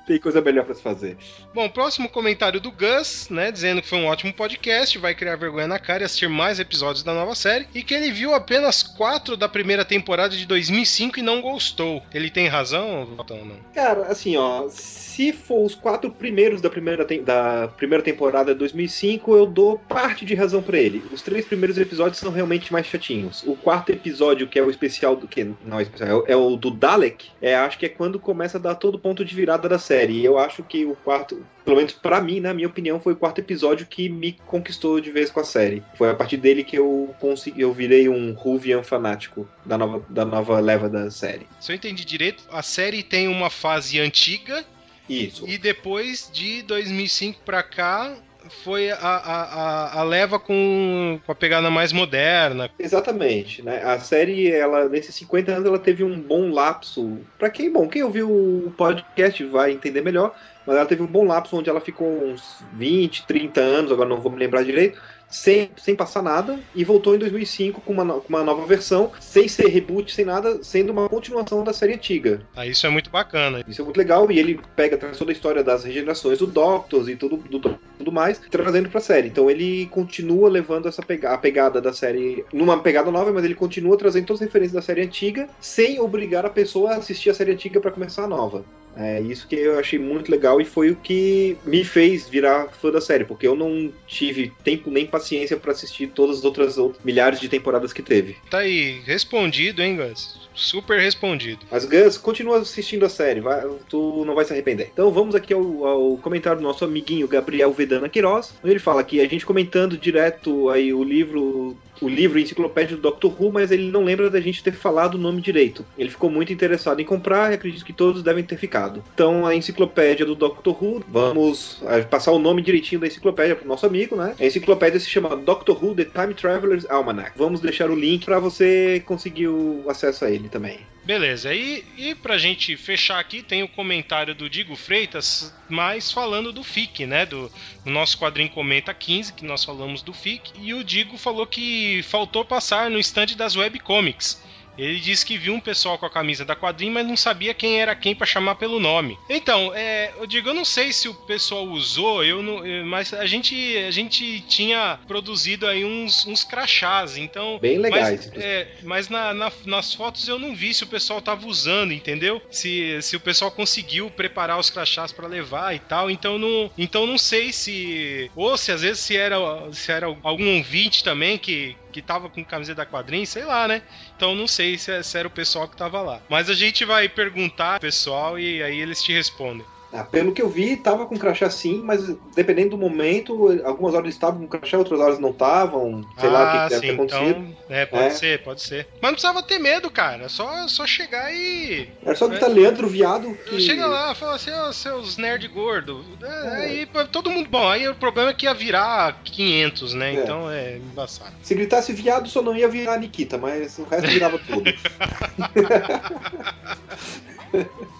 Tem 0.06 0.20
coisa 0.20 0.40
melhor 0.40 0.66
para 0.66 0.76
se 0.76 0.84
fazer. 0.84 1.18
Bom, 1.54 1.68
próximo 1.68 2.08
comentário 2.08 2.62
do 2.62 2.72
Gus, 2.72 3.28
né, 3.30 3.52
dizendo 3.52 3.82
que 3.82 3.88
foi 3.88 3.98
um 3.98 4.06
ótimo 4.06 4.32
podcast, 4.32 4.98
vai 5.00 5.16
criar 5.26 5.36
vergonha 5.38 5.66
na 5.66 5.80
cara 5.80 6.04
e 6.04 6.06
assistir 6.06 6.30
mais 6.30 6.60
episódios 6.60 7.02
da 7.02 7.12
nova 7.12 7.34
série, 7.34 7.68
e 7.74 7.82
que 7.82 7.96
ele 7.96 8.12
viu 8.12 8.36
apenas 8.36 8.84
quatro 8.84 9.36
da 9.36 9.50
primeira 9.50 9.84
temporada 9.84 10.36
de 10.36 10.46
2005 10.46 11.20
e 11.20 11.24
não 11.24 11.42
gostou. 11.42 12.04
Ele 12.14 12.30
tem 12.30 12.48
razão, 12.48 13.08
Valtão, 13.16 13.44
não? 13.44 13.56
Cara, 13.74 14.04
assim, 14.04 14.38
ó, 14.38 14.70
se 15.16 15.32
for 15.32 15.66
os 15.66 15.74
quatro 15.74 16.12
primeiros 16.12 16.62
da 16.62 16.70
primeira, 16.70 17.06
da 17.24 17.70
primeira 17.76 18.04
temporada 18.04 18.54
de 18.54 18.60
2005, 18.60 19.36
eu 19.36 19.46
dou 19.46 19.80
parte 19.80 20.26
de 20.26 20.36
razão 20.36 20.62
para 20.62 20.78
ele. 20.78 21.04
Os 21.12 21.22
três 21.22 21.46
primeiros 21.46 21.78
episódios 21.78 22.20
são 22.20 22.32
realmente 22.32 22.72
mais 22.72 22.86
chatinhos. 22.86 23.42
O 23.48 23.56
quarto 23.56 23.92
episódio, 23.92 24.46
que 24.46 24.60
é 24.60 24.62
o 24.62 24.70
especial 24.70 25.16
do 25.16 25.26
que 25.28 25.50
não 25.66 25.80
é 25.80 25.84
especial, 25.84 26.26
é 26.28 26.36
o 26.36 26.56
do 26.56 26.70
Dalek, 26.70 27.30
é 27.42 27.56
acho 27.56 27.80
que 27.80 27.86
é 27.86 27.90
quando 27.90 28.20
começa 28.20 28.58
a 28.58 28.62
dar 28.62 28.76
todo 28.76 29.00
ponto 29.00 29.24
de 29.24 29.34
virada 29.34 29.70
da 29.70 29.80
série. 29.80 30.20
E 30.20 30.26
eu 30.26 30.38
acho 30.38 30.62
que 30.64 30.86
o 30.86 30.96
quarto, 30.96 31.44
pelo 31.64 31.78
menos 31.78 31.94
para 31.94 32.22
mim, 32.22 32.42
na 32.42 32.54
minha 32.54 32.68
opinião, 32.68 33.00
foi 33.00 33.14
o 33.14 33.16
quarto 33.16 33.40
episódio 33.40 33.88
que 33.88 34.10
me 34.10 34.34
conquistou 34.46 35.00
de 35.00 35.12
vez 35.16 35.32
com 35.32 35.40
a 35.40 35.46
série. 35.46 35.82
Foi 35.96 36.10
a 36.10 36.14
partir 36.14 36.38
dele 36.38 36.64
que 36.64 36.78
eu 36.78 37.16
consegui, 37.20 37.62
eu 37.62 37.74
virei 37.74 38.10
um 38.10 38.34
Ruvian 38.34 38.84
fanático 38.84 39.48
da 39.66 39.78
nova, 39.78 40.06
da 40.10 40.26
nova 40.26 40.60
leva 40.60 40.90
da 40.90 41.10
série. 41.10 41.48
Se 41.60 41.72
eu 41.72 41.76
entendi 41.76 42.04
direito, 42.04 42.44
a 42.52 42.62
série 42.62 43.02
tem 43.02 43.28
uma 43.28 43.50
fase 43.50 44.00
antiga 44.00 44.64
isso. 45.08 45.48
E 45.48 45.58
depois 45.58 46.30
de 46.34 46.64
2005 46.64 47.42
para 47.46 47.64
cá 47.64 48.16
foi 48.64 48.92
a, 48.92 48.98
a, 48.98 50.00
a, 50.00 50.04
leva 50.04 50.38
com, 50.40 51.20
com 51.26 51.32
a 51.32 51.36
pegada 51.36 51.70
mais 51.70 51.92
moderna. 51.92 52.70
Exatamente, 52.78 53.64
né? 53.64 53.84
A 53.84 54.00
série, 54.00 54.52
ela 54.52 54.88
nesses 54.88 55.16
50 55.16 55.52
anos, 55.52 55.66
ela 55.66 55.80
teve 55.80 56.04
um 56.04 56.20
bom 56.20 56.52
lapso. 56.52 57.20
Para 57.40 57.50
quem, 57.50 57.72
bom, 57.72 57.88
quem 57.88 58.04
ouviu 58.04 58.30
o 58.30 58.74
podcast 58.78 59.44
vai 59.46 59.72
entender 59.72 60.02
melhor, 60.02 60.36
mas 60.66 60.76
ela 60.76 60.86
teve 60.86 61.04
um 61.04 61.08
bom 61.08 61.26
lapso 61.26 61.56
onde 61.58 61.70
ela 61.70 61.82
ficou 61.82 62.08
uns 62.08 62.64
20, 62.74 63.26
30 63.26 63.62
anos, 63.62 63.92
agora 63.92 64.10
não 64.10 64.22
vou 64.22 64.32
me 64.32 64.40
lembrar 64.40 64.64
direito, 64.64 65.00
sem, 65.30 65.70
sem 65.78 65.96
passar 65.96 66.22
nada 66.22 66.60
e 66.74 66.84
voltou 66.84 67.16
em 67.16 67.20
2005 67.20 67.82
com 67.82 67.94
uma, 67.94 68.06
com 68.20 68.30
uma 68.30 68.44
nova 68.44 68.66
versão, 68.66 69.12
sem 69.20 69.48
ser 69.48 69.68
reboot, 69.68 70.14
sem 70.14 70.26
nada, 70.26 70.64
sendo 70.64 70.92
uma 70.92 71.10
continuação 71.10 71.64
da 71.64 71.74
série 71.74 71.94
antiga. 71.94 72.42
Ah, 72.56 72.66
isso 72.66 72.86
é 72.86 72.90
muito 72.90 73.10
bacana. 73.10 73.64
Isso 73.68 73.82
é 73.82 73.84
muito 73.84 73.98
legal 73.98 74.32
e 74.32 74.40
ele 74.40 74.60
pega 74.76 74.98
toda 74.98 75.32
a 75.32 75.34
história 75.34 75.64
das 75.64 75.84
regenerações 75.84 76.40
do 76.40 76.48
Doctors 76.48 77.08
e 77.08 77.16
tudo, 77.16 77.38
do, 77.38 77.60
tudo 77.60 78.12
mais, 78.12 78.40
trazendo 78.50 78.90
pra 78.90 79.02
série. 79.02 79.28
Então 79.28 79.50
ele 79.50 79.88
continua 79.88 80.50
levando 80.50 80.88
essa 80.88 81.02
pega 81.02 81.34
a 81.34 81.38
pegada 81.38 81.82
da 81.82 81.94
série 81.94 82.46
numa 82.54 82.80
pegada 82.80 83.12
nova, 83.12 83.32
mas 83.32 83.44
ele 83.44 83.56
continua 83.56 83.98
trazendo 83.98 84.28
todas 84.28 84.42
as 84.42 84.48
referências 84.48 84.74
da 84.74 84.82
série 84.82 85.02
antiga, 85.02 85.50
sem 85.60 86.00
obrigar 86.00 86.46
a 86.46 86.50
pessoa 86.50 86.92
a 86.92 86.98
assistir 86.98 87.30
a 87.30 87.34
série 87.34 87.52
antiga 87.52 87.80
para 87.80 87.92
começar 87.92 88.24
a 88.24 88.28
nova. 88.28 88.64
É 88.98 89.20
isso 89.22 89.48
que 89.48 89.56
eu 89.56 89.78
achei 89.78 90.00
muito 90.00 90.32
legal 90.32 90.62
e 90.62 90.66
foi 90.66 90.90
o 90.90 90.96
que 90.96 91.58
me 91.66 91.84
fez 91.84 92.30
virar 92.30 92.70
fã 92.70 92.92
da 92.92 93.02
série, 93.02 93.26
porque 93.26 93.48
eu 93.48 93.56
não 93.56 93.92
tive 94.08 94.54
tempo 94.64 94.90
nem 94.90 95.06
paciência 95.06 95.58
para 95.58 95.72
assistir 95.72 96.08
todas 96.08 96.40
as 96.40 96.46
outras, 96.46 96.78
milhares 97.04 97.40
de 97.40 97.50
temporadas 97.50 97.92
que 97.92 98.02
teve. 98.02 98.38
Tá 98.50 98.60
aí, 98.60 99.02
respondido, 99.06 99.82
hein, 99.82 99.98
Gus? 99.98 100.45
Super 100.56 101.00
respondido. 101.00 101.66
Mas 101.70 101.86
Gus, 101.86 102.18
continua 102.18 102.60
assistindo 102.60 103.06
a 103.06 103.10
série, 103.10 103.42
vai, 103.42 103.64
tu 103.90 104.24
não 104.26 104.36
vai 104.36 104.46
se 104.46 104.54
arrepender. 104.54 104.90
Então 104.94 105.12
vamos 105.12 105.36
aqui 105.36 105.54
ao, 105.54 105.86
ao 105.86 106.18
comentário 106.18 106.60
do 106.60 106.64
nosso 106.64 106.86
amiguinho 106.86 107.28
Gabriel 107.28 107.72
Vedana 107.74 108.10
Queiroz, 108.10 108.54
ele 108.64 108.80
fala 108.80 109.04
que 109.04 109.20
a 109.20 109.28
gente 109.28 109.46
comentando 109.46 109.98
direto 109.98 110.70
aí 110.70 110.94
o 110.94 111.04
livro 111.04 111.78
o 112.02 112.08
livro 112.10 112.40
enciclopédia 112.40 112.96
do 112.96 113.02
Doctor 113.02 113.34
Who, 113.40 113.52
mas 113.52 113.72
ele 113.72 113.90
não 113.90 114.04
lembra 114.04 114.30
da 114.30 114.40
gente 114.40 114.64
ter 114.64 114.74
falado 114.74 115.16
o 115.16 115.18
nome 115.18 115.42
direito. 115.42 115.86
Ele 115.98 116.10
ficou 116.10 116.30
muito 116.30 116.52
interessado 116.52 117.00
em 117.00 117.06
comprar 117.06 117.52
e 117.52 117.56
acredito 117.56 117.86
que 117.86 117.94
todos 117.94 118.24
devem 118.24 118.44
ter 118.44 118.58
ficado. 118.58 119.04
Então, 119.14 119.46
a 119.46 119.56
enciclopédia 119.56 120.26
do 120.26 120.36
Doctor 120.36 120.84
Who, 120.84 121.04
vamos 121.08 121.84
passar 122.10 122.32
o 122.32 122.40
nome 122.40 122.62
direitinho 122.62 123.02
da 123.02 123.08
enciclopédia 123.08 123.56
pro 123.56 123.68
nosso 123.68 123.86
amigo, 123.86 124.16
né? 124.16 124.36
A 124.40 124.46
enciclopédia 124.46 125.00
se 125.00 125.10
chama 125.10 125.36
Doctor 125.36 125.84
Who 125.84 125.96
The 125.96 126.06
Time 126.06 126.34
Traveler's 126.34 126.86
Almanac. 126.90 127.32
Vamos 127.36 127.62
deixar 127.62 127.90
o 127.90 127.96
link 127.96 128.26
para 128.26 128.40
você 128.40 129.02
conseguir 129.06 129.48
o 129.48 129.84
acesso 129.88 130.26
a 130.26 130.32
ele 130.32 130.45
também. 130.50 130.80
Beleza, 131.06 131.54
e, 131.54 131.86
e 131.98 132.16
pra 132.16 132.36
gente 132.36 132.76
fechar 132.76 133.20
aqui, 133.20 133.44
tem 133.44 133.62
o 133.62 133.68
comentário 133.68 134.34
do 134.34 134.50
Digo 134.50 134.76
Freitas, 134.76 135.54
mas 135.70 136.12
falando 136.12 136.52
do 136.52 136.64
FIC, 136.64 137.06
né? 137.06 137.28
Do, 137.28 137.52
do 137.84 137.92
nosso 137.92 138.18
quadrinho 138.18 138.50
Comenta 138.50 138.92
15, 138.92 139.34
que 139.34 139.46
nós 139.46 139.64
falamos 139.64 140.02
do 140.02 140.12
FIC, 140.12 140.54
e 140.60 140.74
o 140.74 140.84
Digo 140.84 141.16
falou 141.16 141.46
que 141.46 142.02
faltou 142.04 142.44
passar 142.44 142.90
no 142.90 142.98
stand 142.98 143.36
das 143.38 143.56
webcomics. 143.56 144.42
Ele 144.78 145.00
disse 145.00 145.26
que 145.26 145.38
viu 145.38 145.54
um 145.54 145.60
pessoal 145.60 145.98
com 145.98 146.06
a 146.06 146.10
camisa 146.10 146.46
da 146.46 146.56
quadrinha, 146.56 146.92
mas 146.92 147.08
não 147.08 147.18
sabia 147.18 147.54
quem 147.54 147.80
era 147.80 147.96
quem 147.96 148.16
para 148.16 148.26
chamar 148.26 148.56
pelo 148.56 148.80
nome. 148.80 149.18
Então, 149.30 149.72
é, 149.74 150.14
eu 150.18 150.28
digo, 150.28 150.50
eu 150.50 150.54
não 150.54 150.66
sei 150.66 150.92
se 150.92 151.08
o 151.08 151.14
pessoal 151.14 151.66
usou, 151.66 152.24
eu 152.24 152.42
não, 152.42 152.64
mas 152.86 153.14
a 153.14 153.26
gente, 153.26 153.78
a 153.78 153.92
gente 153.92 154.42
tinha 154.42 155.00
produzido 155.08 155.68
aí 155.68 155.84
uns, 155.84 156.26
uns 156.26 156.44
crachás, 156.44 157.18
então. 157.18 157.60
Bem 157.60 157.78
legais. 157.78 158.32
Mas, 158.34 158.44
é, 158.44 158.68
mas 158.84 159.10
na, 159.10 159.34
na, 159.34 159.52
nas 159.66 159.94
fotos 159.94 160.28
eu 160.28 160.40
não 160.40 160.56
vi 160.56 160.74
se 160.74 160.84
o 160.84 160.88
pessoal 160.88 161.22
tava 161.22 161.48
usando, 161.48 161.92
entendeu? 161.92 162.42
Se, 162.50 163.02
se 163.02 163.16
o 163.16 163.20
pessoal 163.20 163.52
conseguiu 163.52 164.10
preparar 164.10 164.60
os 164.60 164.70
crachás 164.70 165.12
para 165.12 165.28
levar 165.28 165.76
e 165.76 165.80
tal. 165.80 166.10
Então 166.10 166.38
não, 166.38 166.72
então 166.78 167.06
não 167.06 167.18
sei 167.18 167.52
se 167.52 168.30
ou 168.36 168.58
se 168.58 168.72
às 168.72 168.82
vezes 168.82 169.00
se 169.00 169.16
era, 169.16 169.38
se 169.72 169.92
era 169.92 170.08
algum 170.24 170.58
ouvinte 170.58 171.04
também 171.04 171.38
que 171.38 171.76
que 171.96 172.02
tava 172.02 172.30
com 172.30 172.44
camiseta 172.44 172.84
da 172.84 172.86
quadrinha, 172.86 173.26
sei 173.26 173.46
lá, 173.46 173.70
né? 173.70 173.82
Então 174.18 174.36
não 174.36 174.48
sei 174.48 174.78
se, 174.78 175.02
se 175.02 175.18
era 175.18 175.30
o 175.30 175.32
pessoal 175.32 175.66
que 175.66 175.78
tava 175.78 176.02
lá. 176.02 176.20
Mas 176.28 176.50
a 176.50 176.54
gente 176.54 176.84
vai 176.84 177.08
perguntar 177.08 177.80
pessoal 177.80 178.38
e 178.38 178.62
aí 178.62 178.82
eles 178.82 179.02
te 179.02 179.14
respondem. 179.14 179.66
Ah, 179.98 180.04
pelo 180.04 180.34
que 180.34 180.42
eu 180.42 180.50
vi, 180.50 180.76
tava 180.76 181.06
com 181.06 181.18
crachá 181.18 181.50
sim, 181.50 181.82
mas 181.84 182.06
dependendo 182.36 182.72
do 182.72 182.78
momento, 182.78 183.48
algumas 183.64 183.94
horas 183.94 184.06
eles 184.06 184.16
estavam 184.16 184.42
com 184.42 184.48
crachá, 184.48 184.78
outras 184.78 185.00
horas 185.00 185.20
não 185.20 185.30
estavam. 185.30 186.06
Sei 186.20 186.30
lá 186.30 186.44
o 186.44 186.52
que, 186.52 186.64
que 186.64 186.70
deve 186.70 186.88
ter 186.88 186.94
acontecido. 186.94 187.30
Então, 187.30 187.56
é, 187.70 187.86
pode 187.86 188.04
É. 188.04 188.10
ser, 188.10 188.44
pode 188.44 188.62
ser. 188.62 188.88
Mas 188.96 189.02
não 189.02 189.12
precisava 189.12 189.42
ter 189.42 189.58
medo, 189.60 189.90
cara. 189.90 190.26
É 190.26 190.30
Só, 190.30 190.68
só 190.68 190.86
chegar 190.86 191.34
e. 191.34 191.90
Era 192.06 192.16
só 192.16 192.28
gritar 192.28 192.48
Leandro 192.48 192.88
Viado 192.88 193.34
que. 193.46 193.60
Chega 193.60 193.88
lá, 193.88 194.14
fala 194.14 194.36
assim, 194.36 194.52
ó, 194.52 194.72
seus 194.74 195.18
nerd 195.18 195.48
gordo. 195.48 196.04
É, 196.22 196.66
Aí 196.66 196.86
pô, 196.86 197.06
todo 197.06 197.30
mundo. 197.32 197.48
Bom, 197.50 197.68
aí 197.70 197.88
o 197.88 197.96
problema 197.96 198.32
é 198.32 198.34
que 198.34 198.46
ia 198.46 198.54
virar 198.54 199.22
500, 199.24 199.94
né? 199.94 200.16
É. 200.16 200.22
Então 200.22 200.52
é 200.52 200.78
embaçado. 200.78 201.32
Se 201.42 201.56
gritasse 201.56 201.94
viado, 201.94 202.28
só 202.28 202.42
não 202.42 202.56
ia 202.56 202.68
virar 202.68 202.98
Nikita, 202.98 203.38
mas 203.38 203.78
o 203.78 203.84
resto 203.86 204.08
virava 204.10 204.38
tudo. 204.40 204.66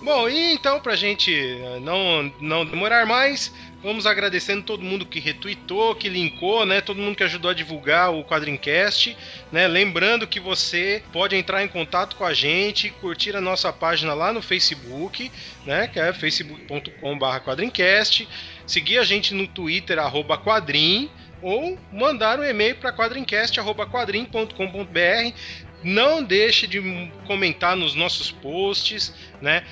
Bom, 0.02 0.30
e 0.30 0.54
então, 0.54 0.80
pra 0.80 0.96
gente 0.96 1.34
eh, 1.34 1.80
não, 1.82 2.32
não 2.40 2.66
demorar 2.66 3.06
mais, 3.06 3.54
vamos 3.82 4.06
agradecendo 4.06 4.64
todo 4.64 4.84
mundo 4.84 5.06
que 5.06 5.20
retweetou, 5.20 5.96
que 5.96 6.10
linkou, 6.10 6.66
né? 6.66 6.82
Todo 6.82 7.02
mundo 7.02 7.16
que 7.16 7.24
ajudou 7.24 7.52
a 7.52 7.54
divulgar 7.54 8.14
o 8.14 8.24
Quadrincast, 8.24 9.18
né? 9.52 9.68
Lembrando 9.68 10.28
que 10.28 10.40
você 10.40 11.04
pode 11.12 11.36
entrar 11.36 11.64
em 11.64 11.68
contato 11.68 12.16
com 12.16 12.24
a 12.24 12.34
gente, 12.34 12.90
curtir 13.02 13.36
a 13.36 13.42
nossa 13.42 13.74
página 13.74 14.14
lá 14.14 14.32
no 14.32 14.42
Facebook, 14.42 15.32
né? 15.66 15.88
Que 15.88 16.00
é 16.00 16.14
facebook.com.br 16.14 17.40
quadrincast, 17.44 18.28
seguir 18.68 19.00
a 19.00 19.04
gente 19.04 19.34
no 19.34 19.48
Twitter, 19.48 19.98
arroba 20.00 20.38
quadrim, 20.38 21.10
ou 21.42 21.80
mandar 21.92 22.40
um 22.40 22.44
e-mail 22.44 22.76
para 22.76 22.92
quadrincast.quadrim.com.br 22.92 25.34
não 25.86 26.24
deixe 26.24 26.66
de 26.66 26.82
comentar 27.28 27.78
nos 27.78 27.94
nossos 27.94 28.32
posts, 28.32 29.14
né? 29.40 29.64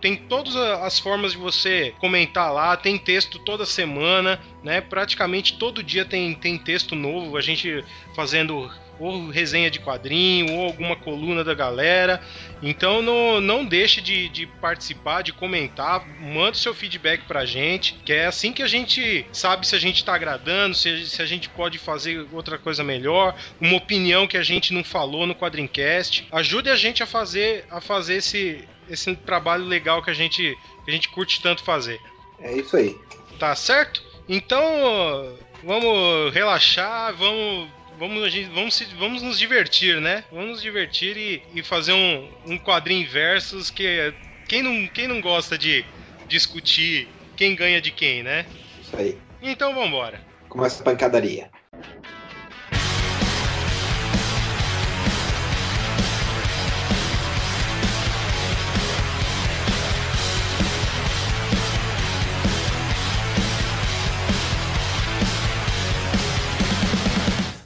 Tem, 0.00 0.16
todas 0.16 0.56
as 0.56 0.98
formas 0.98 1.30
de 1.32 1.38
você 1.38 1.94
comentar 2.00 2.52
lá, 2.52 2.76
tem 2.76 2.98
texto 2.98 3.38
toda 3.38 3.64
semana, 3.64 4.40
né? 4.64 4.80
Praticamente 4.80 5.56
todo 5.56 5.80
dia 5.80 6.04
tem, 6.04 6.34
tem 6.34 6.58
texto 6.58 6.96
novo, 6.96 7.36
a 7.36 7.40
gente 7.40 7.84
fazendo 8.16 8.68
ou 8.98 9.28
resenha 9.28 9.70
de 9.70 9.80
quadrinho, 9.80 10.52
ou 10.54 10.64
alguma 10.64 10.96
coluna 10.96 11.42
da 11.42 11.54
galera. 11.54 12.20
Então 12.62 13.02
não, 13.02 13.40
não 13.40 13.64
deixe 13.64 14.00
de, 14.00 14.28
de 14.28 14.46
participar, 14.46 15.22
de 15.22 15.32
comentar, 15.32 16.06
manda 16.20 16.52
o 16.52 16.54
seu 16.54 16.74
feedback 16.74 17.22
pra 17.26 17.44
gente, 17.44 17.94
que 18.04 18.12
é 18.12 18.26
assim 18.26 18.52
que 18.52 18.62
a 18.62 18.66
gente 18.66 19.26
sabe 19.32 19.66
se 19.66 19.74
a 19.74 19.78
gente 19.78 20.04
tá 20.04 20.14
agradando, 20.14 20.74
se, 20.74 21.06
se 21.06 21.20
a 21.20 21.26
gente 21.26 21.48
pode 21.48 21.78
fazer 21.78 22.26
outra 22.32 22.58
coisa 22.58 22.82
melhor, 22.82 23.34
uma 23.60 23.76
opinião 23.76 24.26
que 24.26 24.36
a 24.36 24.42
gente 24.42 24.72
não 24.72 24.84
falou 24.84 25.26
no 25.26 25.34
Quadrincast. 25.34 26.26
Ajude 26.32 26.70
a 26.70 26.76
gente 26.76 27.02
a 27.02 27.06
fazer, 27.06 27.64
a 27.70 27.80
fazer 27.80 28.16
esse, 28.16 28.64
esse 28.88 29.14
trabalho 29.16 29.64
legal 29.64 30.02
que 30.02 30.10
a 30.10 30.14
gente, 30.14 30.56
que 30.84 30.90
a 30.90 30.92
gente 30.92 31.08
curte 31.08 31.40
tanto 31.40 31.62
fazer. 31.62 32.00
É 32.40 32.52
isso 32.56 32.76
aí. 32.76 32.96
Tá 33.38 33.54
certo? 33.54 34.02
Então, 34.28 35.36
vamos 35.62 36.32
relaxar, 36.32 37.14
vamos 37.14 37.68
vamos, 38.06 38.22
a 38.22 38.28
gente, 38.28 38.50
vamos, 38.50 38.74
se- 38.74 38.94
vamos 38.98 39.22
nos 39.22 39.38
divertir, 39.38 40.00
né? 40.00 40.24
Vamos 40.30 40.50
nos 40.50 40.62
divertir 40.62 41.16
e, 41.16 41.42
e 41.54 41.62
fazer 41.62 41.92
um, 41.92 42.28
um 42.46 42.58
quadrinho 42.58 43.08
versus 43.08 43.70
que 43.70 44.12
quem 44.46 44.62
não, 44.62 44.86
quem 44.88 45.08
não 45.08 45.20
gosta 45.20 45.56
de 45.56 45.84
discutir 46.28 47.08
quem 47.36 47.56
ganha 47.56 47.80
de 47.80 47.90
quem, 47.90 48.22
né? 48.22 48.44
Isso 48.80 48.96
aí. 48.96 49.18
Então 49.42 49.74
vambora. 49.74 50.20
Começa 50.48 50.82
a 50.82 50.84
pancadaria. 50.84 51.50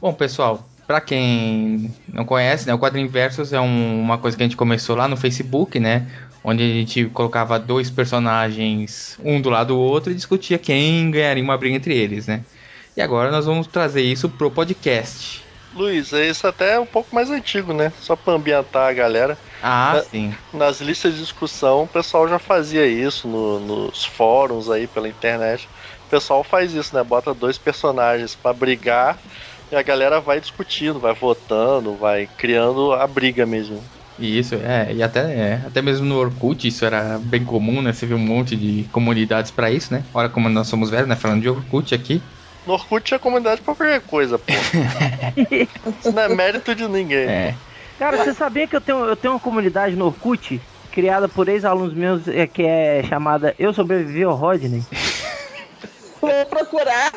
Bom, 0.00 0.12
pessoal, 0.12 0.64
pra 0.86 1.00
quem 1.00 1.92
não 2.12 2.24
conhece, 2.24 2.66
né, 2.66 2.74
o 2.74 2.78
Quadrinho 2.78 3.08
Versus 3.08 3.52
é 3.52 3.60
um- 3.60 4.00
uma 4.00 4.18
coisa 4.18 4.36
que 4.36 4.42
a 4.42 4.46
gente 4.46 4.56
começou 4.56 4.96
lá 4.96 5.08
no 5.08 5.16
Facebook, 5.16 5.78
né? 5.80 6.06
Onde 6.44 6.62
a 6.62 6.66
gente 6.74 7.06
colocava 7.06 7.58
dois 7.58 7.90
personagens, 7.90 9.18
um 9.24 9.40
do 9.40 9.50
lado 9.50 9.68
do 9.68 9.78
outro, 9.78 10.12
e 10.12 10.14
discutia 10.14 10.56
quem 10.56 11.10
ganharia 11.10 11.42
uma 11.42 11.58
briga 11.58 11.76
entre 11.76 11.96
eles, 11.96 12.26
né? 12.26 12.42
E 12.96 13.02
agora 13.02 13.30
nós 13.30 13.44
vamos 13.46 13.66
trazer 13.66 14.02
isso 14.02 14.28
pro 14.28 14.50
podcast. 14.50 15.42
Luiz, 15.74 16.12
isso 16.12 16.46
até 16.46 16.74
é 16.74 16.80
um 16.80 16.86
pouco 16.86 17.14
mais 17.14 17.30
antigo, 17.30 17.72
né? 17.74 17.92
Só 18.00 18.16
pra 18.16 18.32
ambientar 18.34 18.88
a 18.88 18.92
galera. 18.92 19.36
Ah, 19.62 19.92
Na- 19.96 20.02
sim. 20.02 20.34
Nas 20.52 20.80
listas 20.80 21.14
de 21.14 21.20
discussão, 21.20 21.82
o 21.82 21.86
pessoal 21.88 22.26
já 22.28 22.38
fazia 22.38 22.86
isso 22.86 23.28
no- 23.28 23.60
nos 23.60 24.04
fóruns 24.04 24.70
aí 24.70 24.86
pela 24.86 25.08
internet. 25.08 25.68
O 26.06 26.10
pessoal 26.10 26.42
faz 26.42 26.72
isso, 26.72 26.94
né? 26.96 27.04
Bota 27.04 27.34
dois 27.34 27.58
personagens 27.58 28.34
pra 28.34 28.52
brigar 28.52 29.18
e 29.70 29.76
a 29.76 29.82
galera 29.82 30.20
vai 30.20 30.40
discutindo, 30.40 31.00
vai 31.00 31.14
votando, 31.14 31.96
vai 31.96 32.26
criando 32.36 32.92
a 32.92 33.06
briga 33.06 33.44
mesmo. 33.44 33.82
Isso, 34.18 34.56
é, 34.56 34.92
e 34.92 35.02
até, 35.02 35.20
é, 35.20 35.62
até 35.64 35.80
mesmo 35.80 36.04
no 36.04 36.16
Orkut 36.16 36.66
isso 36.66 36.84
era 36.84 37.18
bem 37.18 37.44
comum, 37.44 37.80
né? 37.80 37.92
Você 37.92 38.04
viu 38.04 38.16
um 38.16 38.20
monte 38.20 38.56
de 38.56 38.88
comunidades 38.90 39.52
pra 39.52 39.70
isso, 39.70 39.92
né? 39.92 40.02
Olha 40.12 40.28
como 40.28 40.48
nós 40.48 40.66
somos 40.66 40.90
velhos, 40.90 41.06
né? 41.06 41.14
Falando 41.14 41.42
de 41.42 41.48
Orkut 41.48 41.94
aqui. 41.94 42.20
No 42.66 42.72
Orkut 42.72 43.04
tinha 43.04 43.18
comunidade 43.18 43.62
pra 43.62 43.76
qualquer 43.76 44.00
coisa, 44.00 44.36
pô. 44.36 44.52
Isso 46.00 46.12
não 46.12 46.22
é 46.22 46.28
mérito 46.34 46.74
de 46.74 46.88
ninguém. 46.88 47.28
É. 47.28 47.54
Cara, 47.98 48.16
você 48.16 48.34
sabia 48.34 48.66
que 48.66 48.74
eu 48.74 48.80
tenho, 48.80 49.04
eu 49.04 49.16
tenho 49.16 49.34
uma 49.34 49.40
comunidade 49.40 49.94
no 49.94 50.06
Orkut, 50.06 50.60
criada 50.90 51.28
por 51.28 51.48
ex-alunos 51.48 51.94
meus, 51.94 52.26
é, 52.26 52.46
que 52.46 52.62
é 52.62 53.04
chamada 53.04 53.54
Eu 53.56 53.72
Sobrevivi 53.72 54.24
ao 54.24 54.34
Rodney? 54.34 54.82
Vou 56.20 56.46
procurar. 56.46 57.12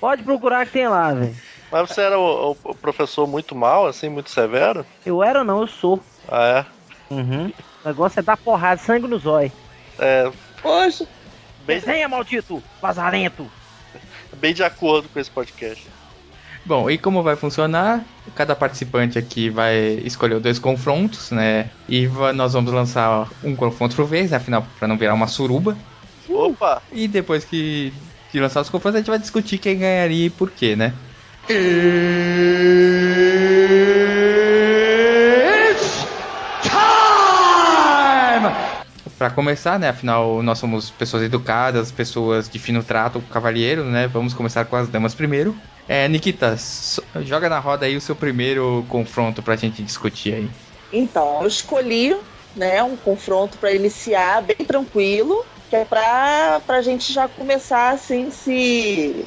Pode 0.00 0.22
procurar 0.22 0.66
que 0.66 0.72
tem 0.72 0.88
lá, 0.88 1.12
velho. 1.12 1.36
Mas 1.70 1.88
você 1.88 2.00
era 2.00 2.18
o, 2.18 2.56
o 2.64 2.74
professor 2.74 3.26
muito 3.26 3.54
mal, 3.54 3.86
assim, 3.86 4.08
muito 4.08 4.30
severo? 4.30 4.84
Eu 5.04 5.22
era 5.22 5.40
ou 5.40 5.44
não, 5.44 5.60
eu 5.60 5.66
sou. 5.66 6.00
Ah, 6.28 6.64
Uhum. 7.10 7.52
O 7.84 7.88
negócio 7.88 8.20
é 8.20 8.22
dar 8.22 8.36
porrada, 8.36 8.80
sangue 8.80 9.08
no 9.08 9.18
zóio. 9.18 9.52
é? 9.98 10.26
É 10.26 10.32
Poxa, 10.62 11.06
bem, 11.66 11.80
Desenha, 11.80 12.08
maldito! 12.08 12.62
Vazarento! 12.80 13.50
bem 14.36 14.54
de 14.54 14.62
acordo 14.62 15.08
com 15.08 15.18
esse 15.18 15.30
podcast. 15.30 15.86
Bom, 16.64 16.90
e 16.90 16.96
como 16.96 17.22
vai 17.22 17.36
funcionar? 17.36 18.04
Cada 18.34 18.54
participante 18.54 19.18
aqui 19.18 19.50
vai 19.50 19.76
escolher 20.04 20.38
dois 20.40 20.58
confrontos, 20.58 21.30
né? 21.30 21.70
E 21.88 22.06
nós 22.34 22.52
vamos 22.52 22.72
lançar 22.72 23.26
um 23.42 23.56
confronto 23.56 23.96
por 23.96 24.04
vez, 24.04 24.30
né? 24.30 24.36
afinal, 24.36 24.64
pra 24.78 24.86
não 24.86 24.96
virar 24.96 25.14
uma 25.14 25.26
suruba. 25.26 25.76
Opa! 26.28 26.82
E 26.92 27.08
depois 27.08 27.44
que, 27.44 27.92
que 28.30 28.38
lançar 28.40 28.60
os 28.60 28.70
confrontos, 28.70 28.96
a 28.96 28.98
gente 28.98 29.10
vai 29.10 29.18
discutir 29.18 29.58
quem 29.58 29.78
ganharia 29.78 30.26
e 30.26 30.30
por 30.30 30.50
quê, 30.52 30.76
né? 30.76 30.94
Pra 39.18 39.30
começar, 39.30 39.78
né? 39.78 39.88
Afinal, 39.88 40.42
nós 40.42 40.58
somos 40.58 40.90
pessoas 40.90 41.22
educadas, 41.22 41.90
pessoas 41.92 42.48
de 42.48 42.58
fino 42.58 42.82
trato, 42.82 43.20
cavalheiro, 43.22 43.84
né? 43.84 44.06
Vamos 44.06 44.32
começar 44.32 44.64
com 44.64 44.76
as 44.76 44.88
damas 44.88 45.14
primeiro. 45.14 45.60
É, 45.88 46.08
Nikita, 46.08 46.56
so- 46.56 47.02
joga 47.22 47.48
na 47.48 47.58
roda 47.58 47.84
aí 47.84 47.96
o 47.96 48.00
seu 48.00 48.14
primeiro 48.14 48.84
confronto 48.88 49.42
pra 49.42 49.56
gente 49.56 49.82
discutir 49.82 50.34
aí. 50.34 50.50
então, 50.92 51.42
eu 51.42 51.48
escolhi 51.48 52.16
né? 52.54 52.82
Um 52.82 52.96
confronto 52.96 53.58
para 53.58 53.72
iniciar 53.72 54.42
bem 54.42 54.56
tranquilo, 54.66 55.44
que 55.70 55.76
é 55.76 55.84
pra, 55.84 56.60
pra 56.66 56.82
gente 56.82 57.12
já 57.12 57.28
começar 57.28 57.90
assim 57.90 58.28
se 58.28 59.24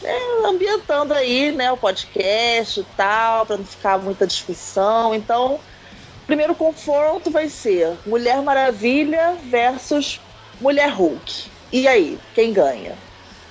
né, 0.00 0.12
ambientando 0.46 1.12
aí, 1.12 1.50
né, 1.50 1.70
o 1.72 1.76
podcast 1.76 2.78
e 2.78 2.84
tal, 2.96 3.44
para 3.44 3.56
não 3.56 3.64
ficar 3.64 3.98
muita 3.98 4.24
discussão. 4.24 5.12
Então, 5.12 5.54
o 5.54 6.26
primeiro 6.26 6.54
confronto 6.54 7.28
vai 7.30 7.48
ser 7.48 7.92
Mulher 8.06 8.40
Maravilha 8.40 9.36
versus 9.50 10.20
Mulher 10.60 10.90
Hulk. 10.90 11.50
E 11.72 11.88
aí, 11.88 12.18
quem 12.36 12.52
ganha? 12.52 12.94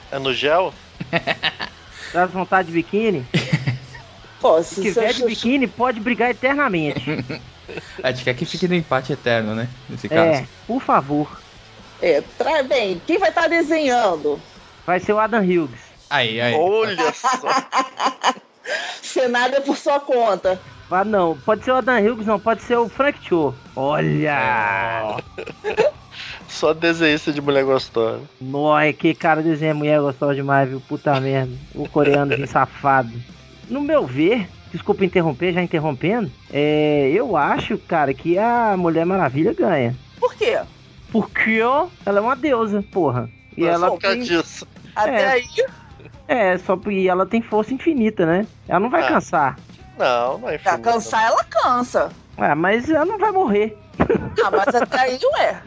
É 0.10 0.18
no 0.18 0.34
gel? 0.34 0.74
Dá 2.14 2.26
vontade 2.26 2.68
de 2.70 2.74
biquíni? 2.74 3.26
Pô, 4.40 4.64
se 4.64 4.82
quiser 4.82 5.14
de 5.14 5.26
biquíni, 5.26 5.68
pode 5.68 6.00
brigar 6.00 6.32
eternamente. 6.32 7.02
A 8.02 8.12
gente 8.12 8.24
quer 8.24 8.34
que 8.34 8.46
fique 8.46 8.68
no 8.68 8.74
empate 8.74 9.14
eterno, 9.14 9.54
né? 9.54 9.68
Nesse 9.90 10.08
É, 10.08 10.10
caso. 10.10 10.48
por 10.66 10.82
favor. 10.82 11.49
É, 12.02 12.22
tra... 12.38 12.64
bem, 12.64 13.02
quem 13.06 13.18
vai 13.18 13.30
estar 13.30 13.48
desenhando? 13.48 14.40
Vai 14.86 15.00
ser 15.00 15.14
o 15.14 15.20
Adam 15.20 15.42
Hughes. 15.42 15.80
Aí, 16.10 16.40
aí. 16.42 16.56
Olha 16.56 17.12
só. 17.14 17.48
Senado 19.02 19.56
é 19.56 19.60
por 19.60 19.78
sua 19.78 20.00
conta. 20.00 20.60
Ah, 20.92 21.04
não, 21.04 21.38
pode 21.38 21.64
ser 21.64 21.72
o 21.72 21.76
Adam 21.76 22.00
Hughes, 22.00 22.26
não, 22.26 22.40
pode 22.40 22.64
ser 22.64 22.78
o 22.78 22.90
Frank 22.90 23.20
Cho. 23.22 23.54
Olha! 23.76 25.18
Só 26.48 26.74
desenhista 26.74 27.32
de 27.32 27.40
mulher 27.42 27.64
gostosa. 27.64 28.22
Nossa, 28.42 28.92
que 28.94 29.14
cara 29.14 29.44
desenha 29.44 29.74
mulher 29.74 30.00
gostosa 30.02 30.34
demais, 30.34 30.68
viu? 30.68 30.82
Puta 30.82 31.20
merda. 31.20 31.54
O 31.76 31.88
coreano 31.88 32.36
safado. 32.48 33.12
No 33.70 33.82
meu 33.82 34.08
ver, 34.08 34.50
desculpa 34.72 35.06
interromper, 35.06 35.54
já 35.54 35.62
interrompendo, 35.62 36.32
é, 36.52 37.12
eu 37.14 37.38
acho, 37.38 37.78
cara, 37.78 38.14
que 38.14 38.38
a 38.38 38.76
Mulher 38.76 39.06
Maravilha 39.06 39.54
ganha. 39.54 39.96
Por 40.20 40.34
quê? 40.34 40.60
Porque 41.12 41.62
ó, 41.62 41.88
ela 42.06 42.20
é 42.20 42.22
uma 42.22 42.36
deusa, 42.36 42.84
porra. 42.92 43.30
E 43.58 43.62
Mas 43.64 43.74
ela 43.74 43.88
causa 43.88 44.00
tem, 44.00 44.20
disso. 44.22 44.68
Até 44.96 45.22
É. 45.22 45.28
aí, 45.32 45.46
é, 46.28 46.58
só 46.58 46.76
porque 46.78 47.08
ela 47.10 47.26
tem 47.26 47.42
força 47.42 47.74
infinita, 47.74 48.26
né? 48.26 48.46
Ela 48.68 48.80
não 48.80 48.90
vai 48.90 49.04
Ah. 49.04 49.08
cansar. 49.08 49.60
Não, 49.98 50.38
não 50.38 50.50
é 50.50 50.58
pra 50.58 50.78
cansar, 50.78 51.24
ela 51.26 51.44
cansa. 51.44 52.10
Ah, 52.38 52.56
mas 52.56 52.90
ela 52.90 53.06
não 53.06 53.18
vai 53.18 53.32
morrer. 53.32 53.78
Ah, 54.44 54.50
mas 54.52 54.74
até 54.74 55.00
aí, 55.00 55.20
ué. 55.38 55.62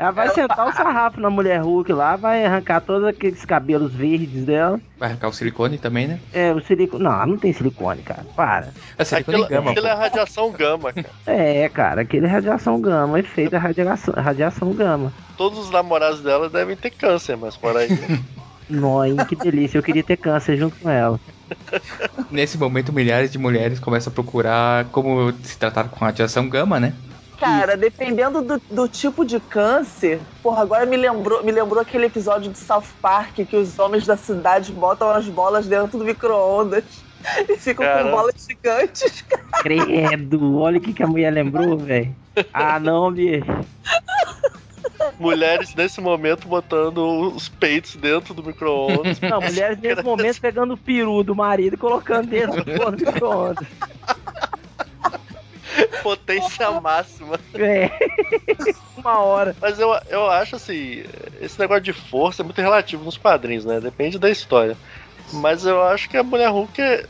Ela 0.00 0.12
vai 0.12 0.24
Ela- 0.24 0.34
sentar 0.34 0.66
o 0.66 0.72
sarrafo 0.72 1.20
na 1.20 1.28
mulher 1.28 1.60
Hulk 1.60 1.92
lá, 1.92 2.16
vai 2.16 2.42
arrancar 2.46 2.80
todos 2.80 3.06
aqueles 3.06 3.44
cabelos 3.44 3.92
verdes 3.92 4.46
dela. 4.46 4.80
Vai 4.98 5.10
arrancar 5.10 5.28
o 5.28 5.32
silicone 5.34 5.76
também, 5.76 6.06
né? 6.08 6.18
É, 6.32 6.50
o 6.54 6.60
silicone. 6.64 7.04
Não, 7.04 7.26
não 7.26 7.36
tem 7.36 7.52
silicone, 7.52 8.00
cara. 8.00 8.24
Para. 8.34 8.72
É 8.96 9.04
silicone 9.04 9.42
Aquilo, 9.42 9.48
gama, 9.50 9.70
aquilo 9.72 9.86
pô. 9.86 9.92
é 9.92 9.94
radiação 9.94 10.50
gama, 10.52 10.92
cara. 10.94 11.10
É, 11.26 11.68
cara, 11.68 12.00
aquele 12.00 12.26
radiação 12.26 12.80
gama, 12.80 13.20
efeito 13.20 13.50
da 13.50 13.58
radiação, 13.58 14.14
radiação 14.16 14.72
gama. 14.72 15.12
Todos 15.36 15.58
os 15.58 15.70
namorados 15.70 16.22
dela 16.22 16.48
devem 16.48 16.76
ter 16.76 16.90
câncer, 16.92 17.36
mas 17.36 17.54
por 17.58 17.76
aí. 17.76 17.88
Nossa, 18.70 19.26
que 19.26 19.36
delícia, 19.36 19.76
eu 19.76 19.82
queria 19.82 20.02
ter 20.02 20.16
câncer 20.16 20.56
junto 20.56 20.76
com 20.80 20.88
ela. 20.88 21.20
Nesse 22.30 22.56
momento, 22.56 22.90
milhares 22.90 23.30
de 23.30 23.38
mulheres 23.38 23.78
começam 23.78 24.10
a 24.10 24.14
procurar 24.14 24.86
como 24.86 25.30
se 25.42 25.58
tratar 25.58 25.88
com 25.90 26.02
radiação 26.02 26.48
gama, 26.48 26.80
né? 26.80 26.94
Cara, 27.40 27.74
dependendo 27.74 28.42
do, 28.42 28.60
do 28.70 28.86
tipo 28.86 29.24
de 29.24 29.40
câncer, 29.40 30.20
porra, 30.42 30.60
agora 30.60 30.84
me 30.84 30.94
lembrou, 30.94 31.42
me 31.42 31.50
lembrou 31.50 31.80
aquele 31.80 32.04
episódio 32.04 32.52
de 32.52 32.58
South 32.58 32.84
Park 33.00 33.36
que 33.36 33.56
os 33.56 33.78
homens 33.78 34.06
da 34.06 34.14
cidade 34.14 34.70
botam 34.70 35.08
as 35.08 35.26
bolas 35.26 35.66
dentro 35.66 35.98
do 35.98 36.04
micro-ondas 36.04 36.84
e 37.48 37.56
ficam 37.56 37.86
Caramba. 37.86 38.10
com 38.10 38.16
bolas 38.16 38.34
gigantes. 38.46 39.24
Credo, 39.62 40.58
olha 40.58 40.76
o 40.76 40.80
que, 40.82 40.92
que 40.92 41.02
a 41.02 41.06
mulher 41.06 41.32
lembrou, 41.32 41.78
velho. 41.78 42.14
Ah, 42.52 42.78
não, 42.78 43.10
bicho. 43.10 43.46
Mulheres 45.18 45.74
nesse 45.74 45.98
momento 46.00 46.46
botando 46.46 46.98
os 47.34 47.48
peitos 47.48 47.96
dentro 47.96 48.34
do 48.34 48.42
micro-ondas. 48.42 49.18
Não, 49.20 49.40
mulheres 49.40 49.78
nesse 49.78 50.02
momento 50.02 50.40
pegando 50.40 50.74
o 50.74 50.76
peru 50.76 51.22
do 51.22 51.34
marido 51.34 51.74
e 51.74 51.78
colocando 51.78 52.28
dentro 52.28 52.62
do 52.62 52.70
micro-ondas. 52.70 53.66
Potência 56.02 56.70
máxima. 56.80 57.38
É. 57.54 57.90
Uma 58.96 59.20
hora. 59.20 59.56
Mas 59.60 59.78
eu, 59.78 59.88
eu 60.08 60.28
acho 60.30 60.56
assim, 60.56 61.02
esse 61.40 61.58
negócio 61.58 61.82
de 61.82 61.92
força 61.92 62.42
é 62.42 62.44
muito 62.44 62.60
relativo 62.60 63.04
nos 63.04 63.16
quadrinhos, 63.16 63.64
né? 63.64 63.80
Depende 63.80 64.18
da 64.18 64.30
história. 64.30 64.76
Mas 65.32 65.64
eu 65.64 65.80
acho 65.82 66.08
que 66.08 66.16
a 66.16 66.22
Mulher 66.22 66.50
Hulk 66.50 66.80
é- 66.80 67.06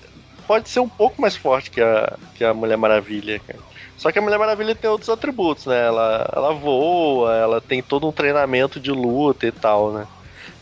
pode 0.47 0.69
ser 0.69 0.81
um 0.81 0.89
pouco 0.89 1.21
mais 1.21 1.37
forte 1.37 1.71
que 1.71 1.81
a, 1.81 2.19
que 2.35 2.45
a 2.45 2.53
Mulher 2.53 2.77
Maravilha, 2.77 3.41
cara. 3.41 3.59
Só 3.97 4.11
que 4.13 4.19
a 4.19 4.23
Mulher 4.23 4.39
Maravilha 4.39 4.75
tem 4.75 4.91
outros 4.91 5.09
atributos, 5.09 5.67
né? 5.67 5.87
Ela, 5.87 6.29
ela 6.35 6.53
voa, 6.53 7.35
ela 7.35 7.61
tem 7.61 7.83
todo 7.83 8.09
um 8.09 8.13
treinamento 8.13 8.79
de 8.81 8.91
luta 8.91 9.47
e 9.47 9.53
tal, 9.53 9.93
né? 9.93 10.07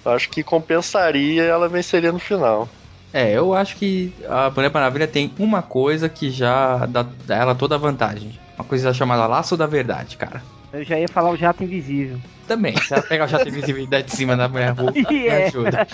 Eu 0.04 0.12
acho 0.12 0.30
que 0.30 0.42
compensaria 0.44 1.44
e 1.44 1.48
ela 1.48 1.68
venceria 1.68 2.12
no 2.12 2.18
final. 2.18 2.68
É, 3.12 3.32
eu 3.32 3.54
acho 3.54 3.76
que 3.76 4.12
a 4.28 4.50
Mulher 4.50 4.70
Maravilha 4.72 5.06
tem 5.06 5.32
uma 5.38 5.62
coisa 5.62 6.08
que 6.08 6.30
já 6.30 6.84
dá, 6.86 7.02
dá 7.26 7.36
ela 7.36 7.54
toda 7.54 7.74
a 7.74 7.78
vantagem. 7.78 8.38
Uma 8.58 8.64
coisa 8.64 8.92
chamada 8.92 9.26
Laço 9.26 9.56
da 9.56 9.66
Verdade, 9.66 10.16
cara. 10.16 10.42
Eu 10.72 10.84
já 10.84 10.98
ia 10.98 11.08
falar 11.08 11.30
o 11.30 11.36
jato 11.36 11.64
invisível. 11.64 12.18
Também, 12.46 12.76
se 12.76 12.92
ela 12.92 13.02
pegar 13.02 13.24
o 13.24 13.28
jato 13.28 13.44
de 13.44 13.50
visibilidade 13.50 14.08
de 14.08 14.16
cima 14.16 14.36
da 14.36 14.48
Mulher 14.48 14.72
Hulk, 14.72 15.00
me 15.10 15.26
É. 15.26 15.46
ajuda. 15.46 15.86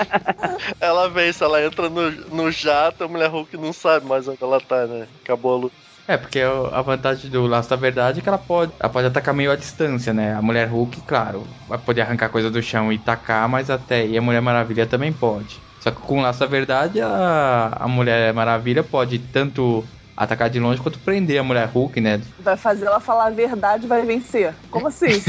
Ela 0.80 1.08
vence, 1.08 1.42
ela 1.42 1.64
entra 1.64 1.88
no, 1.88 2.10
no 2.10 2.50
jato, 2.50 3.04
a 3.04 3.08
Mulher 3.08 3.30
Hulk 3.30 3.56
não 3.56 3.72
sabe 3.72 4.06
mais 4.06 4.26
onde 4.26 4.42
ela 4.42 4.60
tá, 4.60 4.86
né? 4.86 5.06
Acabou 5.22 5.54
a 5.54 5.56
luta. 5.58 5.74
É, 6.06 6.16
porque 6.18 6.40
a 6.40 6.82
vantagem 6.82 7.30
do 7.30 7.46
Laço 7.46 7.70
da 7.70 7.76
Verdade 7.76 8.18
é 8.20 8.22
que 8.22 8.28
ela 8.28 8.36
pode, 8.36 8.72
ela 8.78 8.92
pode 8.92 9.06
atacar 9.06 9.32
meio 9.32 9.50
à 9.50 9.56
distância, 9.56 10.12
né? 10.12 10.34
A 10.34 10.42
Mulher 10.42 10.68
Hulk, 10.68 11.00
claro, 11.02 11.44
vai 11.66 11.78
poder 11.78 12.02
arrancar 12.02 12.28
coisa 12.28 12.50
do 12.50 12.62
chão 12.62 12.92
e 12.92 12.98
tacar, 12.98 13.48
mas 13.48 13.70
até 13.70 14.06
e 14.06 14.18
a 14.18 14.22
Mulher 14.22 14.42
Maravilha 14.42 14.86
também 14.86 15.12
pode. 15.12 15.62
Só 15.84 15.90
que 15.90 16.00
com 16.00 16.18
o 16.18 16.22
Laço 16.22 16.40
da 16.40 16.46
Verdade, 16.46 17.02
a, 17.02 17.76
a 17.78 17.86
Mulher 17.86 18.32
Maravilha 18.32 18.82
pode 18.82 19.18
tanto 19.18 19.84
atacar 20.16 20.48
de 20.48 20.58
longe 20.58 20.80
quanto 20.80 20.98
prender 20.98 21.38
a 21.38 21.44
Mulher 21.44 21.68
Hulk, 21.68 22.00
né? 22.00 22.22
Vai 22.38 22.56
fazer 22.56 22.86
ela 22.86 23.00
falar 23.00 23.26
a 23.26 23.30
verdade 23.30 23.84
e 23.84 23.88
vai 23.88 24.00
vencer. 24.00 24.54
Como 24.70 24.88
assim? 24.88 25.08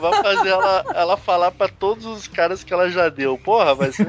Vai 0.00 0.22
fazer 0.22 0.48
ela, 0.48 0.84
ela 0.94 1.16
falar 1.16 1.50
pra 1.50 1.68
todos 1.68 2.06
os 2.06 2.28
caras 2.28 2.62
que 2.62 2.72
ela 2.72 2.88
já 2.88 3.08
deu. 3.08 3.36
Porra, 3.36 3.74
vai 3.74 3.90
ser. 3.90 4.06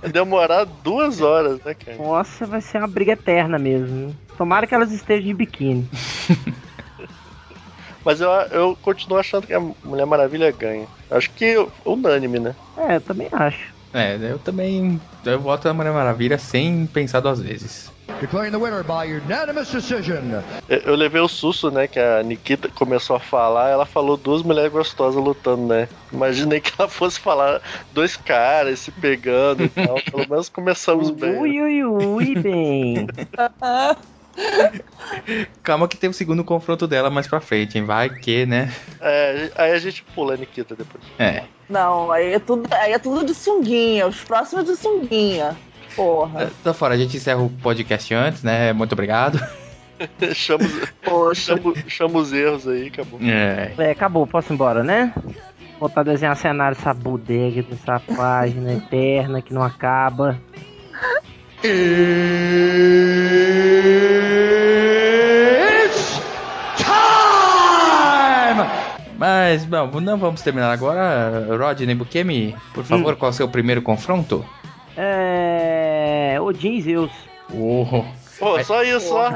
Vai 0.00 0.10
demorar 0.10 0.64
duas 0.64 1.20
horas, 1.20 1.62
né, 1.62 1.74
cara? 1.74 1.98
Nossa, 1.98 2.46
vai 2.46 2.62
ser 2.62 2.78
uma 2.78 2.88
briga 2.88 3.12
eterna 3.12 3.58
mesmo. 3.58 4.16
Tomara 4.38 4.66
que 4.66 4.74
elas 4.74 4.90
estejam 4.90 5.26
de 5.26 5.34
biquíni. 5.34 5.86
Mas 8.02 8.22
eu, 8.22 8.30
eu 8.30 8.76
continuo 8.80 9.18
achando 9.18 9.46
que 9.46 9.52
a 9.52 9.60
Mulher 9.60 10.06
Maravilha 10.06 10.50
ganha. 10.50 10.86
Acho 11.10 11.30
que 11.32 11.56
unânime, 11.84 12.40
né? 12.40 12.56
É, 12.78 12.96
eu 12.96 13.00
também 13.02 13.28
acho. 13.32 13.81
É, 13.94 14.16
eu 14.20 14.38
também 14.38 15.00
eu 15.24 15.38
voto 15.38 15.68
na 15.68 15.74
Mulher 15.74 15.92
Maravilha 15.92 16.38
sem 16.38 16.86
pensar 16.86 17.20
duas 17.20 17.40
vezes. 17.40 17.92
Declaring 18.20 18.52
the 18.52 18.58
winner 18.58 18.84
by 18.84 19.04
unanimous 19.04 19.68
decision. 19.68 20.42
Eu, 20.68 20.94
levei 20.94 21.20
o 21.20 21.28
susto, 21.28 21.70
né? 21.70 21.88
Que 21.88 21.98
a 21.98 22.22
Nikita 22.22 22.68
começou 22.68 23.16
a 23.16 23.20
falar, 23.20 23.70
ela 23.70 23.84
falou 23.84 24.16
duas 24.16 24.42
mulheres 24.42 24.70
gostosas 24.70 25.22
lutando, 25.22 25.66
né? 25.66 25.88
Imaginei 26.12 26.60
que 26.60 26.72
ela 26.78 26.88
fosse 26.88 27.18
falar 27.18 27.60
dois 27.92 28.16
caras 28.16 28.78
se 28.78 28.92
pegando 28.92 29.64
e 29.64 29.68
tal. 29.68 30.00
Pelo 30.10 30.28
menos 30.28 30.48
começamos 30.48 31.10
bem. 31.10 31.36
Ui, 31.36 31.60
ui, 31.60 31.84
ui, 31.84 32.34
bem. 32.36 33.06
Calma 35.62 35.86
que 35.88 35.96
tem 35.96 36.10
o 36.10 36.14
segundo 36.14 36.42
confronto 36.44 36.86
dela 36.86 37.10
mais 37.10 37.26
pra 37.26 37.40
frente, 37.40 37.78
hein? 37.78 37.84
Vai 37.84 38.08
que, 38.10 38.46
né? 38.46 38.72
É, 39.00 39.50
aí 39.56 39.72
a 39.72 39.78
gente 39.78 40.02
pula 40.14 40.34
a 40.34 40.36
Nikita 40.36 40.74
depois. 40.74 41.02
É. 41.18 41.44
Não, 41.68 42.10
aí 42.10 42.32
é 42.34 42.38
tudo, 42.38 42.68
aí 42.72 42.92
é 42.92 42.98
tudo 42.98 43.24
de 43.24 43.34
sunguinha. 43.34 44.06
Os 44.06 44.22
próximos 44.24 44.64
de 44.64 44.76
sunguinha. 44.76 45.56
Porra. 45.94 46.50
Tá 46.64 46.72
fora, 46.72 46.94
a 46.94 46.98
gente 46.98 47.16
encerra 47.16 47.40
o 47.42 47.50
podcast 47.50 48.12
antes, 48.14 48.42
né? 48.42 48.72
Muito 48.72 48.92
obrigado. 48.92 49.38
chama, 50.34 50.64
os- 50.64 51.38
chama, 51.38 51.74
chama 51.86 52.18
os 52.18 52.32
erros 52.32 52.66
aí, 52.66 52.88
acabou. 52.88 53.20
É. 53.22 53.72
É, 53.78 53.90
acabou, 53.90 54.26
posso 54.26 54.52
ir 54.52 54.54
embora, 54.54 54.82
né? 54.82 55.12
Voltar 55.78 56.00
a 56.02 56.04
desenhar 56.04 56.36
cenário, 56.36 56.76
essa 56.78 56.94
bodega 56.94 57.62
dessa 57.62 58.00
página 58.00 58.72
eterna 58.74 59.42
que 59.42 59.52
não 59.52 59.62
acaba. 59.62 60.38
Mas, 69.18 69.64
bom, 69.64 70.00
não 70.00 70.16
vamos 70.18 70.42
terminar 70.42 70.72
agora. 70.72 71.46
Rodney 71.56 71.94
Bukemi, 71.94 72.56
por 72.74 72.84
favor, 72.84 73.14
qual 73.16 73.30
é 73.30 73.32
o 73.32 73.36
seu 73.36 73.48
primeiro 73.48 73.80
confronto? 73.80 74.44
É. 74.96 76.36
Odin 76.40 76.76
e 76.76 76.82
Zeus. 76.82 77.10
Oh. 77.54 78.04
Pô, 78.38 78.62
só 78.64 78.82
isso, 78.82 79.08
só. 79.08 79.30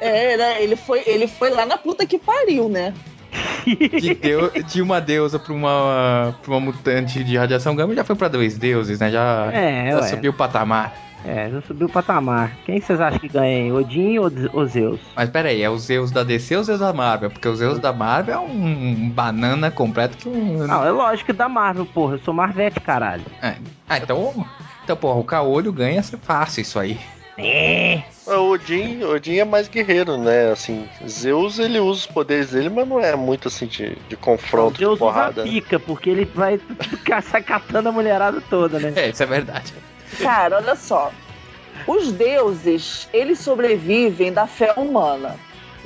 É, 0.00 0.36
né? 0.36 0.62
Ele 0.62 0.74
foi, 0.74 1.02
ele 1.06 1.28
foi 1.28 1.50
lá 1.50 1.64
na 1.64 1.78
puta 1.78 2.04
que 2.04 2.18
pariu, 2.18 2.68
né? 2.68 2.92
de, 3.66 4.14
deu- 4.14 4.50
de 4.50 4.80
uma 4.82 5.00
deusa 5.00 5.38
pra 5.38 5.52
uma, 5.52 6.34
pra 6.42 6.50
uma 6.52 6.60
mutante 6.60 7.22
de 7.22 7.36
radiação 7.36 7.76
gama 7.76 7.94
já 7.94 8.02
foi 8.04 8.16
pra 8.16 8.28
dois 8.28 8.56
deuses, 8.58 8.98
né? 8.98 9.10
Já, 9.10 9.50
É, 9.52 9.90
já 9.92 10.02
subiu 10.04 10.32
o 10.32 10.34
patamar. 10.34 10.92
É, 11.24 11.50
já 11.50 11.60
subiu 11.62 11.86
o 11.88 11.90
patamar. 11.90 12.56
Quem 12.64 12.80
vocês 12.80 13.00
acham 13.00 13.18
que 13.18 13.28
ganha 13.28 13.64
aí? 13.64 13.72
Odin 13.72 14.18
ou, 14.18 14.30
ou 14.52 14.66
Zeus? 14.66 15.00
Mas 15.14 15.28
pera 15.30 15.48
aí, 15.48 15.62
é 15.62 15.68
o 15.68 15.76
Zeus 15.78 16.10
da 16.10 16.22
DC 16.22 16.54
ou 16.54 16.60
o 16.60 16.64
Zeus 16.64 16.80
da 16.80 16.92
Marvel? 16.92 17.30
Porque 17.30 17.48
o 17.48 17.56
Zeus 17.56 17.78
da 17.78 17.92
Marvel 17.92 18.34
é 18.34 18.38
um 18.38 19.10
banana 19.10 19.70
completo 19.70 20.16
que 20.16 20.28
um. 20.28 20.66
Não, 20.66 20.84
é 20.86 20.90
lógico 20.90 21.32
da 21.32 21.48
Marvel, 21.48 21.86
porra. 21.86 22.14
Eu 22.14 22.18
sou 22.20 22.32
Marvete, 22.32 22.80
caralho. 22.80 23.24
É. 23.42 23.56
Ah, 23.88 23.98
então. 23.98 24.46
Então, 24.84 24.96
porra, 24.96 25.18
o 25.18 25.24
Caolho 25.24 25.72
ganha 25.72 26.00
fácil 26.02 26.60
isso 26.62 26.78
aí. 26.78 26.96
É. 27.36 28.02
O 28.26 28.50
Odin, 28.52 29.02
Odin 29.02 29.38
é 29.38 29.44
mais 29.44 29.68
guerreiro, 29.68 30.16
né? 30.16 30.50
Assim, 30.50 30.88
Zeus 31.06 31.58
ele 31.58 31.78
usa 31.78 32.00
os 32.00 32.06
poderes 32.06 32.50
dele, 32.50 32.68
mas 32.68 32.88
não 32.88 32.98
é 32.98 33.14
muito 33.14 33.48
assim 33.48 33.66
de, 33.66 33.96
de 34.08 34.16
confronto, 34.16 34.78
Zeus 34.78 34.94
de 34.94 34.98
porrada. 34.98 35.42
usa 35.42 35.50
pica, 35.50 35.78
porque 35.78 36.10
ele 36.10 36.24
vai 36.24 36.58
ficar 36.80 37.22
sacatando 37.22 37.88
a 37.88 37.92
mulherada 37.92 38.40
toda, 38.48 38.78
né? 38.78 38.92
É, 38.96 39.10
isso 39.10 39.22
é 39.22 39.26
verdade. 39.26 39.74
Cara, 40.20 40.56
olha 40.56 40.76
só. 40.76 41.12
Os 41.86 42.10
deuses, 42.12 43.08
eles 43.12 43.38
sobrevivem 43.38 44.32
da 44.32 44.46
fé 44.46 44.72
humana. 44.76 45.36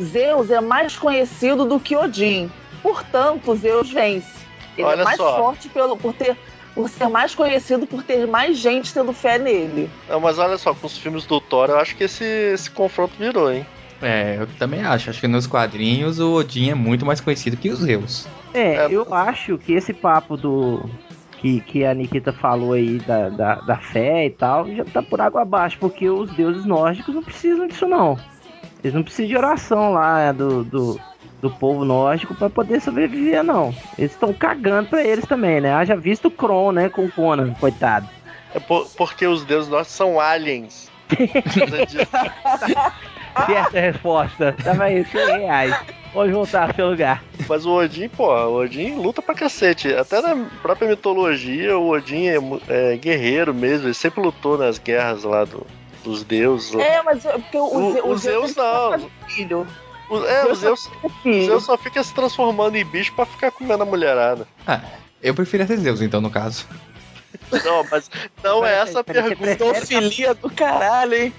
Zeus 0.00 0.50
é 0.50 0.60
mais 0.60 0.96
conhecido 0.96 1.64
do 1.64 1.78
que 1.78 1.96
Odin. 1.96 2.50
Portanto, 2.82 3.54
Zeus 3.56 3.90
vence. 3.90 4.40
Ele 4.76 4.86
Olha 4.86 5.02
é 5.02 5.04
mais 5.04 5.16
só. 5.16 5.36
forte 5.36 5.68
pelo, 5.68 5.96
por, 5.96 6.14
ter, 6.14 6.36
por 6.74 6.88
ser 6.88 7.08
mais 7.08 7.34
conhecido 7.34 7.86
por 7.86 8.02
ter 8.02 8.26
mais 8.26 8.56
gente 8.56 8.94
tendo 8.94 9.12
fé 9.12 9.38
nele. 9.38 9.90
Não, 10.08 10.20
mas 10.20 10.38
olha 10.38 10.56
só, 10.56 10.74
com 10.74 10.86
os 10.86 10.96
filmes 10.96 11.26
do 11.26 11.40
Thor, 11.40 11.68
eu 11.68 11.78
acho 11.78 11.96
que 11.96 12.04
esse, 12.04 12.24
esse 12.24 12.70
confronto 12.70 13.14
virou, 13.18 13.52
hein? 13.52 13.66
É, 14.00 14.36
eu 14.40 14.46
também 14.58 14.82
acho. 14.82 15.10
Acho 15.10 15.20
que 15.20 15.28
nos 15.28 15.46
quadrinhos 15.46 16.18
o 16.18 16.32
Odin 16.32 16.70
é 16.70 16.74
muito 16.74 17.04
mais 17.04 17.20
conhecido 17.20 17.56
que 17.56 17.68
o 17.68 17.76
Zeus. 17.76 18.26
É, 18.54 18.86
eu 18.90 19.06
acho 19.12 19.58
que 19.58 19.74
esse 19.74 19.92
papo 19.92 20.36
do. 20.36 20.88
Que, 21.40 21.60
que 21.62 21.84
a 21.86 21.94
Nikita 21.94 22.32
falou 22.34 22.74
aí 22.74 22.98
da, 22.98 23.30
da, 23.30 23.54
da 23.56 23.76
fé 23.78 24.26
e 24.26 24.30
tal, 24.30 24.70
já 24.70 24.84
tá 24.84 25.02
por 25.02 25.20
água 25.22 25.40
abaixo, 25.42 25.78
porque 25.80 26.08
os 26.08 26.30
deuses 26.32 26.64
nórdicos 26.66 27.14
não 27.14 27.22
precisam 27.22 27.66
disso, 27.66 27.88
não. 27.88 28.18
Eles 28.84 28.94
não 28.94 29.02
precisam 29.02 29.28
de 29.30 29.36
oração 29.36 29.92
lá 29.92 30.30
do, 30.32 30.62
do, 30.64 31.00
do 31.40 31.50
povo 31.50 31.82
nórdico 31.84 32.34
pra 32.34 32.50
poder 32.50 32.80
sobreviver, 32.82 33.42
não. 33.42 33.74
Eles 33.98 34.12
estão 34.12 34.32
cagando 34.34 34.90
pra 34.90 35.02
eles 35.02 35.24
também, 35.26 35.60
né? 35.62 35.72
Haja 35.72 35.96
visto 35.96 36.28
o 36.28 36.30
Kron, 36.30 36.72
né? 36.72 36.88
Com 36.90 37.06
o 37.06 37.10
Conan, 37.12 37.54
coitado. 37.54 38.06
É 38.54 38.60
por- 38.60 38.86
porque 38.96 39.26
os 39.26 39.42
deuses 39.44 39.70
nossos 39.70 39.94
são 39.94 40.20
aliens. 40.20 40.90
Certa 43.46 43.80
resposta. 43.80 44.54
Tava 44.62 44.84
aí, 44.84 45.04
100 45.04 45.26
reais. 45.40 45.76
Pode 46.12 46.32
voltar 46.32 46.68
ao 46.68 46.74
seu 46.74 46.90
lugar. 46.90 47.22
Mas 47.48 47.64
o 47.64 47.72
Odin, 47.72 48.08
pô, 48.08 48.26
o 48.34 48.56
Odin 48.56 48.96
luta 48.96 49.22
pra 49.22 49.34
cacete. 49.34 49.94
Até 49.94 50.20
na 50.20 50.36
própria 50.60 50.88
mitologia, 50.88 51.78
o 51.78 51.88
Odin 51.90 52.26
é, 52.28 52.38
é 52.68 52.96
guerreiro 52.96 53.54
mesmo. 53.54 53.86
Ele 53.86 53.94
sempre 53.94 54.20
lutou 54.20 54.58
nas 54.58 54.78
guerras 54.78 55.22
lá 55.22 55.44
do- 55.44 55.64
dos 56.02 56.24
deuses. 56.24 56.72
lá. 56.72 56.82
É, 56.82 57.02
mas 57.02 57.24
é 57.24 57.32
porque 57.32 57.56
o, 57.56 57.62
O- 57.64 58.08
o 58.10 58.16
Zeus 58.18 58.56
não. 58.56 59.08
filho. 59.28 59.66
O, 60.08 60.24
é, 60.24 60.46
o 60.50 60.54
Zeus 60.56 60.90
o. 61.24 61.32
Zeus 61.44 61.64
só 61.64 61.78
fica 61.78 62.02
se 62.02 62.12
transformando 62.12 62.74
em 62.76 62.84
bicho 62.84 63.12
pra 63.14 63.24
ficar 63.24 63.52
comendo 63.52 63.84
a 63.84 63.86
mulherada. 63.86 64.48
Ah, 64.66 64.80
eu 65.22 65.32
preferia 65.32 65.66
ser 65.68 65.76
Zeus, 65.76 66.02
então, 66.02 66.20
no 66.20 66.30
caso. 66.30 66.66
Não, 67.64 67.84
mas 67.88 68.10
não 68.42 68.66
é 68.66 68.80
essa 68.80 69.00
a 69.00 69.04
pergunta. 69.04 69.36
Pedofilia 69.36 70.34
do 70.34 70.50
caralho, 70.50 71.14
hein? 71.14 71.32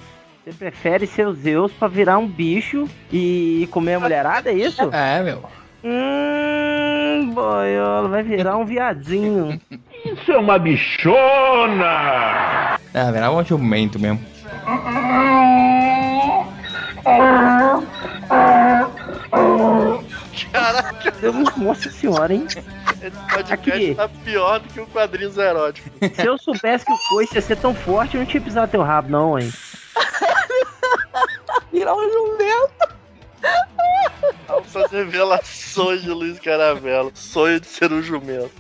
Você 0.43 0.53
prefere 0.53 1.05
ser 1.05 1.27
o 1.27 1.33
Zeus 1.33 1.71
pra 1.71 1.87
virar 1.87 2.17
um 2.17 2.27
bicho 2.27 2.89
e 3.13 3.67
comer 3.69 3.93
a 3.95 3.99
mulherada, 3.99 4.49
é 4.49 4.53
isso? 4.53 4.89
É, 4.91 5.21
meu. 5.21 5.43
Hum, 5.83 7.31
boiola, 7.31 8.09
vai 8.09 8.23
virar 8.23 8.57
um 8.57 8.65
viadinho. 8.65 9.61
Isso 10.03 10.31
é 10.31 10.37
uma 10.37 10.57
bichona! 10.57 11.85
É, 12.91 13.01
era 13.01 13.31
um 13.31 13.45
jumento 13.45 13.99
mesmo. 13.99 14.19
Caraca, 20.51 21.11
Deus, 21.11 21.55
nossa 21.57 21.91
senhora, 21.91 22.33
hein? 22.33 22.47
esse 23.01 23.17
podcast 23.33 23.83
Aqui. 23.83 23.95
tá 23.95 24.09
pior 24.23 24.59
do 24.59 24.67
que 24.69 24.79
o 24.79 24.87
quadrinhos 24.87 25.37
eróticos. 25.37 25.91
Se 26.15 26.25
eu 26.25 26.37
soubesse 26.37 26.85
que 26.85 26.91
o 26.91 26.97
coice 27.09 27.35
ia 27.35 27.41
ser 27.41 27.57
tão 27.57 27.73
forte, 27.73 28.15
eu 28.15 28.21
não 28.21 28.25
tinha 28.25 28.41
pisado 28.41 28.71
teu 28.71 28.81
rabo, 28.81 29.09
não, 29.09 29.37
hein? 29.37 29.51
Virar 31.71 31.95
um 31.95 32.11
jumento. 32.11 33.01
Altas 34.47 34.91
revelações 34.91 36.01
de 36.01 36.09
Luiz 36.09 36.39
Caravelo. 36.39 37.11
Sonho 37.15 37.59
de 37.59 37.67
ser 37.67 37.91
um 37.91 38.01
jumento. 38.01 38.51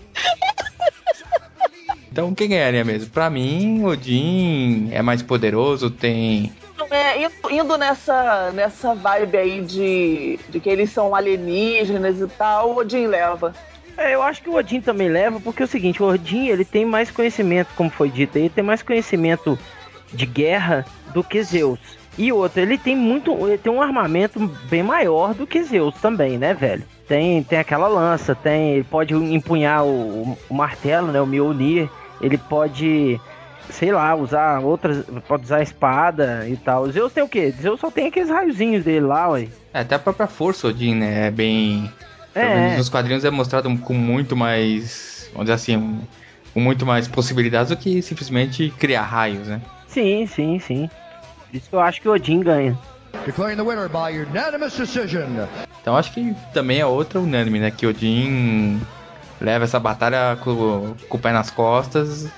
Então, 2.11 2.35
quem 2.35 2.49
ganharia 2.49 2.83
mesmo? 2.83 3.09
Pra 3.09 3.29
mim, 3.29 3.85
Odin 3.85 4.89
é 4.91 5.01
mais 5.01 5.21
poderoso, 5.21 5.89
tem. 5.89 6.51
É, 6.89 7.23
indo, 7.23 7.33
indo 7.49 7.77
nessa, 7.77 8.51
nessa 8.51 8.93
vibe 8.93 9.37
aí 9.37 9.61
de, 9.61 10.37
de 10.49 10.59
que 10.59 10.69
eles 10.69 10.89
são 10.89 11.15
alienígenas 11.15 12.19
e 12.19 12.27
tal, 12.27 12.71
o 12.71 12.77
Odin 12.77 13.07
leva. 13.07 13.53
É, 13.97 14.13
eu 14.13 14.21
acho 14.21 14.41
que 14.41 14.49
o 14.49 14.55
Odin 14.55 14.81
também 14.81 15.07
leva, 15.07 15.39
porque 15.39 15.61
é 15.61 15.65
o 15.65 15.69
seguinte, 15.69 16.03
o 16.03 16.07
Odin, 16.07 16.47
ele 16.47 16.65
tem 16.65 16.83
mais 16.83 17.09
conhecimento, 17.09 17.69
como 17.77 17.89
foi 17.89 18.09
dito, 18.09 18.37
ele 18.37 18.49
tem 18.49 18.63
mais 18.63 18.81
conhecimento 18.81 19.57
de 20.13 20.25
guerra 20.25 20.85
do 21.13 21.23
que 21.23 21.41
Zeus. 21.43 21.79
E 22.17 22.31
outro, 22.31 22.61
ele 22.61 22.77
tem 22.77 22.95
muito, 22.95 23.31
ele 23.47 23.57
tem 23.57 23.71
um 23.71 23.81
armamento 23.81 24.39
bem 24.69 24.83
maior 24.83 25.33
do 25.33 25.47
que 25.47 25.63
Zeus 25.63 25.95
também, 25.95 26.37
né, 26.37 26.53
velho? 26.53 26.83
Tem, 27.07 27.43
tem 27.43 27.59
aquela 27.59 27.87
lança, 27.87 28.35
tem, 28.35 28.75
ele 28.75 28.83
pode 28.83 29.13
empunhar 29.13 29.85
o, 29.85 30.37
o 30.49 30.53
martelo, 30.53 31.11
né, 31.11 31.21
o 31.21 31.25
Mjolnir, 31.25 31.89
ele 32.21 32.37
pode, 32.37 33.19
sei 33.69 33.91
lá, 33.91 34.13
usar 34.15 34.59
outras, 34.59 35.05
pode 35.27 35.43
usar 35.43 35.57
a 35.57 35.63
espada 35.63 36.47
e 36.47 36.55
tal. 36.57 36.89
Zeus 36.91 37.13
tem 37.13 37.23
o 37.23 37.29
quê? 37.29 37.51
Zeus 37.51 37.79
só 37.79 37.89
tem 37.89 38.07
aqueles 38.07 38.29
raiozinhos 38.29 38.83
dele 38.83 39.05
lá, 39.05 39.29
ué. 39.29 39.47
É, 39.73 39.79
até 39.79 39.95
a 39.95 39.99
própria 39.99 40.27
força, 40.27 40.67
Odin, 40.67 40.95
né? 40.95 41.27
É 41.27 41.31
bem. 41.31 41.91
É. 42.33 42.77
nos 42.77 42.87
quadrinhos 42.87 43.25
é 43.25 43.29
mostrado 43.29 43.75
com 43.79 43.93
muito 43.93 44.37
mais. 44.37 45.29
Vamos 45.33 45.45
dizer 45.45 45.53
assim, 45.53 46.01
com 46.53 46.59
muito 46.59 46.85
mais 46.85 47.07
possibilidades 47.07 47.69
do 47.69 47.77
que 47.77 48.01
simplesmente 48.01 48.69
criar 48.77 49.03
raios, 49.03 49.47
né? 49.47 49.61
Sim, 49.91 50.25
sim, 50.25 50.57
sim. 50.59 50.89
Por 51.49 51.57
isso 51.57 51.69
que 51.69 51.75
eu 51.75 51.79
acho 51.81 52.01
que 52.01 52.07
o 52.07 52.13
Odin 52.13 52.39
ganha. 52.39 52.77
Declaring 53.25 53.57
the 53.57 53.61
winner 53.63 53.89
by 53.89 54.17
unanimous 54.17 54.73
decision. 54.73 55.45
Então 55.81 55.97
acho 55.97 56.13
que 56.13 56.33
também 56.53 56.79
é 56.79 56.85
outra 56.85 57.19
unânime, 57.19 57.59
né? 57.59 57.71
Que 57.71 57.85
Odin 57.85 58.81
leva 59.39 59.65
essa 59.65 59.79
batalha 59.79 60.37
com, 60.41 60.95
com 61.09 61.17
o 61.17 61.19
pé 61.19 61.33
nas 61.33 61.51
costas. 61.51 62.29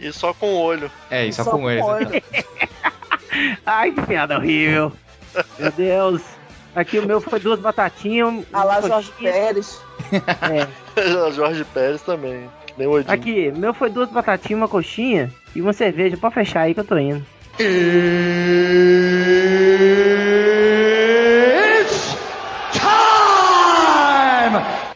E 0.00 0.10
só 0.12 0.32
com 0.32 0.46
o 0.46 0.60
olho. 0.60 0.90
É, 1.10 1.26
e 1.26 1.32
só, 1.32 1.44
Só 1.44 1.50
com 1.50 1.58
com 1.58 1.70
ele. 1.70 1.82
olho. 1.82 2.08
Ai, 3.66 3.92
que 3.92 4.00
piada 4.02 4.38
horrível. 4.38 4.90
Meu 5.58 5.72
Deus. 5.72 6.22
Aqui 6.74 6.98
o 6.98 7.06
meu 7.06 7.20
foi 7.20 7.38
duas 7.38 7.60
batatinhas. 7.60 8.44
A 8.52 8.64
lá 8.64 8.80
Jorge. 8.80 9.12
Pérez. 9.20 9.80
É. 10.50 11.30
Jorge 11.32 11.64
Pérez 11.66 12.00
também. 12.00 12.48
que 12.66 12.74
Nem 12.78 12.86
o 12.88 12.92
Odin. 12.92 13.10
Aqui, 13.12 13.52
meu 13.52 13.74
foi 13.74 13.90
duas 13.90 14.08
batatinhas, 14.08 14.58
uma 14.60 14.68
coxinha 14.68 15.30
e 15.54 15.60
uma 15.60 15.72
cerveja. 15.72 16.16
Pode 16.16 16.34
fechar 16.34 16.62
aí 16.62 16.74
que 16.74 16.80
eu 16.80 16.84
tô 16.84 16.98
indo. 16.98 17.24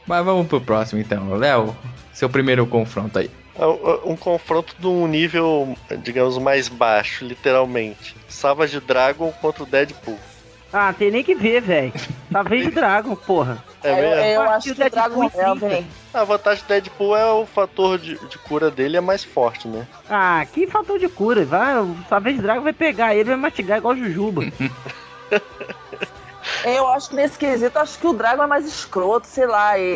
Mas 0.06 0.24
vamos 0.24 0.46
pro 0.46 0.60
próximo 0.60 1.00
então. 1.00 1.34
Léo, 1.34 1.76
seu 2.12 2.28
primeiro 2.30 2.66
confronto 2.66 3.18
aí. 3.18 3.30
É 3.58 3.66
um, 3.66 4.12
um 4.12 4.16
confronto 4.16 4.74
de 4.78 4.86
um 4.86 5.06
nível, 5.06 5.76
digamos, 6.02 6.38
mais 6.38 6.68
baixo, 6.68 7.24
literalmente. 7.24 8.16
Savage 8.28 8.80
Dragon 8.80 9.32
contra 9.40 9.64
o 9.64 9.66
Deadpool. 9.66 10.18
Ah, 10.72 10.94
tem 10.96 11.10
nem 11.10 11.24
que 11.24 11.34
ver, 11.34 11.60
velho. 11.60 11.92
Savage 12.32 12.70
Dragon, 12.72 13.14
porra. 13.16 13.62
É 13.82 13.90
eu, 13.92 13.96
mesmo? 13.96 14.14
eu 14.24 14.40
Partiu 14.44 14.52
acho 14.56 14.74
que 14.74 14.82
o 14.82 14.90
Dragon 14.90 15.30
fica. 15.30 15.66
hein? 15.74 15.86
A 16.12 16.24
vantagem 16.24 16.64
do 16.64 16.68
Deadpool 16.68 17.16
é 17.16 17.24
o 17.32 17.46
fator 17.46 17.98
de, 17.98 18.18
de 18.26 18.38
cura 18.38 18.70
dele 18.70 18.96
é 18.96 19.00
mais 19.00 19.22
forte, 19.22 19.68
né? 19.68 19.86
Ah, 20.10 20.44
que 20.52 20.66
fator 20.66 20.98
de 20.98 21.08
cura. 21.08 21.44
Vai, 21.44 21.78
o 21.78 21.96
Savage 22.08 22.38
Dragon 22.38 22.62
vai 22.62 22.72
pegar 22.72 23.14
ele, 23.14 23.24
vai 23.24 23.36
mastigar 23.36 23.78
igual 23.78 23.94
Jujuba. 23.96 24.42
Eu 26.64 26.88
acho 26.88 27.10
que 27.10 27.16
nesse 27.16 27.38
quesito, 27.38 27.78
acho 27.78 27.98
que 27.98 28.06
o 28.06 28.12
Dragon 28.12 28.42
é 28.42 28.46
mais 28.46 28.66
escroto, 28.66 29.26
sei 29.26 29.46
lá. 29.46 29.78
É, 29.78 29.90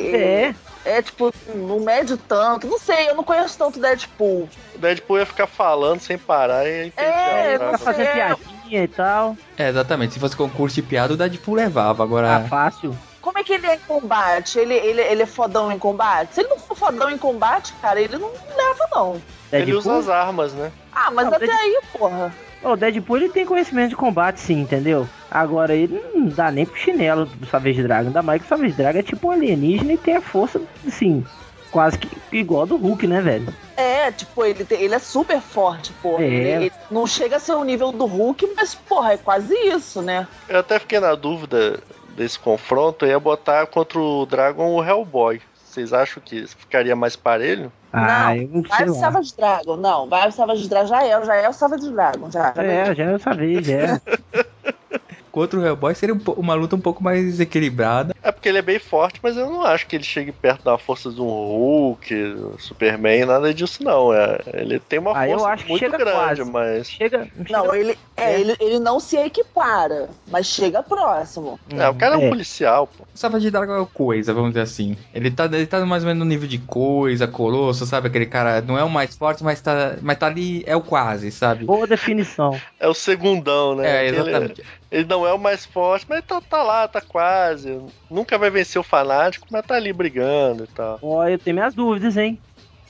É. 0.45 0.55
é 0.85 1.03
tipo, 1.03 1.33
não 1.55 1.81
mede 1.81 2.17
tanto. 2.17 2.67
Não 2.67 2.79
sei, 2.79 3.09
eu 3.09 3.15
não 3.17 3.25
conheço 3.25 3.57
tanto 3.59 3.81
Deadpool. 3.81 4.49
O 4.75 4.79
Deadpool 4.79 5.19
ia 5.19 5.27
ficar 5.27 5.47
falando 5.47 6.01
sem 6.01 6.19
parar 6.19 6.67
e 6.67 6.93
É, 6.97 7.57
Dragon. 7.59 7.79
fazer 7.79 8.03
É. 8.03 8.13
piadinha 8.13 8.85
e 8.85 8.89
tal. 8.89 9.37
É, 9.57 9.69
exatamente. 9.71 10.15
Se 10.15 10.21
fosse 10.21 10.37
concurso 10.37 10.75
de 10.77 10.83
piada, 10.83 11.15
o 11.15 11.17
Deadpool 11.17 11.55
levava. 11.55 12.03
Ah, 12.03 12.05
Agora, 12.05 12.47
fácil. 12.51 12.95
Como 13.23 13.39
é 13.39 13.45
que 13.45 13.53
ele 13.53 13.67
é 13.67 13.77
em 13.77 13.79
combate? 13.79 14.59
Ele, 14.59 14.75
ele, 14.75 15.01
ele 15.01 15.23
é 15.23 15.27
fodão 15.27 15.71
em 15.73 15.79
combate? 15.79 16.35
Se 16.35 16.41
ele 16.41 16.49
não 16.51 16.59
for 16.59 16.77
fodão 16.77 17.09
em 17.09 17.17
combate, 17.17 17.73
cara, 17.81 18.01
ele 18.01 18.19
não 18.19 18.29
leva, 18.29 18.89
não. 18.93 19.23
Ele 19.53 19.73
usa 19.75 19.91
Deadpool? 19.91 19.99
as 20.01 20.09
armas, 20.09 20.53
né? 20.53 20.73
Ah, 20.93 21.11
mas 21.11 21.27
Não, 21.29 21.35
até 21.35 21.47
Deadpool- 21.47 21.63
aí, 21.65 21.79
porra. 21.93 22.35
O 22.65 22.77
Deadpool 22.77 23.17
ele 23.17 23.29
tem 23.29 23.47
conhecimento 23.47 23.91
de 23.91 23.97
combate 23.97 24.41
sim, 24.41 24.61
entendeu? 24.61 25.09
Agora 25.31 25.75
ele 25.75 26.01
não 26.15 26.27
dá 26.27 26.51
nem 26.51 26.67
pro 26.67 26.77
chinelo 26.77 27.27
do 27.27 27.47
Savage 27.47 27.83
Dragon. 27.83 28.09
Ainda 28.09 28.23
mais 28.23 28.41
que 28.41 28.47
o 28.47 28.49
Savage 28.49 28.73
Dragon 28.75 28.99
é 28.99 29.03
tipo 29.03 29.29
um 29.29 29.31
alienígena 29.31 29.93
e 29.93 29.99
tem 29.99 30.17
a 30.17 30.21
força, 30.21 30.61
assim, 30.87 31.25
quase 31.71 31.99
que 31.99 32.09
igual 32.37 32.63
a 32.63 32.67
do 32.67 32.77
Hulk, 32.77 33.07
né, 33.07 33.21
velho? 33.21 33.53
É, 33.77 34.13
tipo, 34.13 34.45
ele, 34.45 34.65
tem- 34.65 34.81
ele 34.81 34.95
é 34.95 34.99
super 34.99 35.41
forte, 35.41 35.93
porra. 35.95 36.23
É. 36.23 36.27
Ele, 36.27 36.49
ele 36.67 36.73
não 36.91 37.07
chega 37.07 37.37
a 37.37 37.41
ser 37.41 37.55
o 37.55 37.65
nível 37.65 37.91
do 37.91 38.05
Hulk, 38.07 38.53
mas, 38.57 38.75
porra, 38.75 39.15
é 39.15 39.17
quase 39.17 39.55
isso, 39.55 40.01
né? 40.03 40.27
Eu 40.49 40.59
até 40.61 40.79
fiquei 40.79 41.01
na 41.01 41.15
dúvida 41.17 41.81
desse 42.17 42.39
confronto, 42.39 43.05
eu 43.05 43.11
ia 43.11 43.21
botar 43.21 43.67
contra 43.67 43.99
o 43.99 44.27
Dragon 44.27 44.75
o 44.75 44.85
Hellboy. 44.85 45.41
Vocês 45.65 45.93
acham 45.93 46.23
que 46.23 46.47
ficaria 46.47 46.95
mais 46.95 47.17
parelho? 47.17 47.73
Ah, 47.93 48.37
eu 48.37 48.49
não 48.49 48.63
Vai 48.63 48.89
o. 48.89 48.95
Savage 48.95 49.35
Dragon, 49.35 49.77
não. 49.77 50.09
Vai 50.09 50.29
o 50.29 50.33
Savage 50.33 50.69
Dragon, 50.69 50.87
já 50.87 51.03
é, 51.03 51.25
já 51.25 51.35
é 51.37 51.49
o 51.49 51.53
Savage 51.53 51.91
Dragon, 51.91 52.31
já. 52.31 52.53
já 52.55 52.63
É, 52.63 52.95
já 52.95 53.05
é 53.05 53.15
o 53.15 53.19
Savage, 53.19 53.73
é. 53.73 54.01
Contra 55.33 55.59
o 55.59 55.65
Hellboy 55.65 55.95
seria 55.95 56.15
um 56.15 56.21
uma 56.37 56.53
luta 56.55 56.77
um 56.77 56.81
pouco 56.81 57.03
mais 57.03 57.41
equilibrada. 57.41 58.12
É 58.43 58.45
porque 58.45 58.49
ele 58.49 58.59
é 58.59 58.63
bem 58.63 58.79
forte, 58.81 59.21
mas 59.23 59.37
eu 59.37 59.49
não 59.49 59.63
acho 59.63 59.87
que 59.87 59.95
ele 59.95 60.03
chegue 60.03 60.33
perto 60.33 60.65
da 60.65 60.77
força 60.77 61.13
de 61.13 61.21
um 61.21 61.27
Hulk, 61.27 62.57
Superman, 62.59 63.25
nada 63.25 63.55
disso 63.55 63.85
não. 63.85 64.13
É, 64.13 64.41
ele 64.55 64.81
tem 64.81 64.99
uma 64.99 65.17
Ah, 65.17 65.29
eu 65.29 65.39
força 65.39 65.65
muito 65.69 65.79
chega 65.79 65.97
grande, 65.97 66.13
quase. 66.13 66.45
mas. 66.45 66.91
Chega. 66.91 67.29
Não, 67.49 67.73
ele, 67.73 67.97
é, 68.17 68.41
Ele, 68.41 68.57
ele 68.59 68.81
não 68.81 68.99
se 68.99 69.17
equipara, 69.17 70.09
mas 70.29 70.47
chega 70.47 70.83
próximo. 70.83 71.61
É, 71.71 71.89
o 71.89 71.95
cara 71.95 72.17
é 72.17 72.19
um 72.19 72.31
policial, 72.31 72.89
pô. 72.89 73.05
O 73.15 73.17
Savage 73.17 73.49
Dragon 73.49 73.75
é 73.75 73.81
o 73.81 73.87
coisa, 73.87 74.35
vamos 74.35 74.51
dizer 74.51 74.63
assim. 74.63 74.97
Ele 75.15 75.31
tá, 75.31 75.45
ele 75.45 75.67
tá 75.67 75.85
mais 75.87 76.03
ou 76.03 76.09
menos 76.09 76.25
no 76.25 76.29
nível 76.29 76.49
de 76.49 76.59
coisa, 76.59 77.29
colosso, 77.29 77.87
sabe? 77.87 78.09
Aquele 78.09 78.27
cara 78.27 78.61
não 78.61 78.77
é 78.77 78.83
o 78.83 78.91
mais 78.91 79.15
forte, 79.15 79.45
mas 79.45 79.61
tá, 79.61 79.97
mas 80.03 80.19
tá 80.19 80.27
ali, 80.27 80.65
é 80.67 80.75
o 80.75 80.81
quase, 80.81 81.31
sabe? 81.31 81.65
Boa 81.65 81.87
definição. 81.87 82.59
É 82.81 82.89
o 82.89 82.95
segundão, 82.95 83.77
né? 83.77 84.05
É, 84.05 84.09
exatamente. 84.09 84.61
Ele, 84.63 84.82
não 85.09 85.27
é 85.27 85.33
o 85.33 85.39
mais 85.39 85.65
forte, 85.65 86.07
mas 86.09 86.25
tá, 86.25 86.41
tá 86.41 86.63
lá, 86.63 86.87
tá 86.87 87.01
quase. 87.01 87.81
Nunca 88.11 88.37
vai 88.37 88.51
vencer 88.51 88.81
o 88.81 88.85
fanático, 88.85 89.47
mas 89.51 89.65
tá 89.65 89.75
ali 89.75 89.93
brigando 89.93 90.65
e 90.65 90.67
tal. 90.69 90.99
Ó, 91.01 91.27
eu 91.27 91.39
tenho 91.39 91.57
minhas 91.57 91.75
dúvidas, 91.75 92.17
hein? 92.17 92.39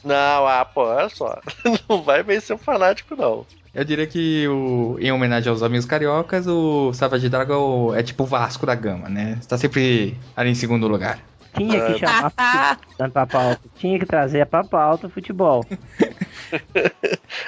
Não, 0.04 0.46
ah, 0.46 0.64
pô, 0.64 0.82
olha 0.82 1.08
só. 1.08 1.38
Não 1.88 2.02
vai 2.02 2.22
vencer 2.22 2.56
o 2.56 2.58
fanático, 2.58 3.14
não. 3.14 3.46
Eu 3.74 3.84
diria 3.84 4.06
que, 4.06 4.46
o, 4.48 4.98
em 5.00 5.10
homenagem 5.12 5.48
aos 5.48 5.62
amigos 5.62 5.86
cariocas, 5.86 6.46
o 6.46 6.92
Savage 6.92 7.28
Dragon 7.28 7.94
é 7.94 8.02
tipo 8.02 8.24
o 8.24 8.26
Vasco 8.26 8.66
da 8.66 8.74
Gama, 8.74 9.08
né? 9.08 9.38
Está 9.40 9.56
sempre 9.56 10.18
ali 10.36 10.50
em 10.50 10.54
segundo 10.54 10.86
lugar. 10.86 11.20
Tinha 11.54 11.78
É. 11.78 11.92
que 11.92 11.98
chamar 11.98 12.30
futebol 12.96 13.10
pra 13.10 13.26
pauta. 13.26 13.60
Tinha 13.76 13.98
que 13.98 14.06
trazer 14.06 14.46
pra 14.46 14.64
pauta 14.64 15.08
futebol. 15.08 15.64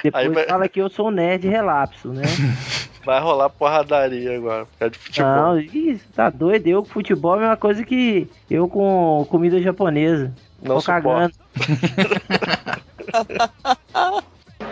Depois 0.03 0.37
Aí 0.37 0.45
fala 0.47 0.67
que 0.67 0.79
eu 0.81 0.89
sou 0.89 1.07
um 1.07 1.11
nerd 1.11 1.47
relapso, 1.47 2.09
né? 2.09 2.23
Vai 3.05 3.19
rolar 3.21 3.49
porradaria 3.49 4.35
agora, 4.35 4.65
por 4.65 4.77
causa 4.79 4.91
de 4.91 4.97
futebol. 4.97 5.31
Não, 5.31 5.59
isso 5.59 6.05
tá 6.15 6.29
doido. 6.31 6.65
Eu 6.67 6.81
com 6.81 6.89
futebol 6.89 7.35
é 7.35 7.37
a 7.37 7.41
mesma 7.41 7.57
coisa 7.57 7.83
que 7.83 8.27
eu 8.49 8.67
com 8.67 9.25
comida 9.29 9.61
japonesa. 9.61 10.33
Não 10.61 10.77
Tô 10.77 10.81
cagando. 10.83 11.33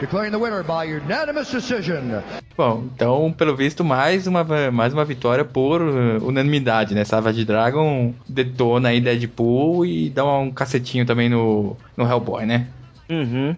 Declaring 0.04 0.32
the 0.32 0.38
winner 0.38 0.64
by 0.64 0.84
unanimous 0.84 1.50
decision. 1.50 2.22
Bom, 2.58 2.84
então, 2.94 3.32
pelo 3.32 3.56
visto, 3.56 3.86
mais 3.86 4.28
uma, 4.28 4.44
mais 4.70 4.94
uma 4.94 5.06
vitória 5.06 5.46
por 5.46 5.82
uh, 5.82 6.28
unanimidade, 6.28 6.94
né? 6.94 7.06
Savage 7.06 7.46
Dragon 7.46 8.14
detona 8.28 8.90
aí 8.90 9.00
Deadpool 9.00 9.86
e 9.86 10.10
dá 10.10 10.26
um 10.26 10.52
cacetinho 10.52 11.06
também 11.06 11.30
no, 11.30 11.78
no 11.96 12.04
Hellboy, 12.04 12.46
né? 12.46 12.68
Uhum. 13.10 13.56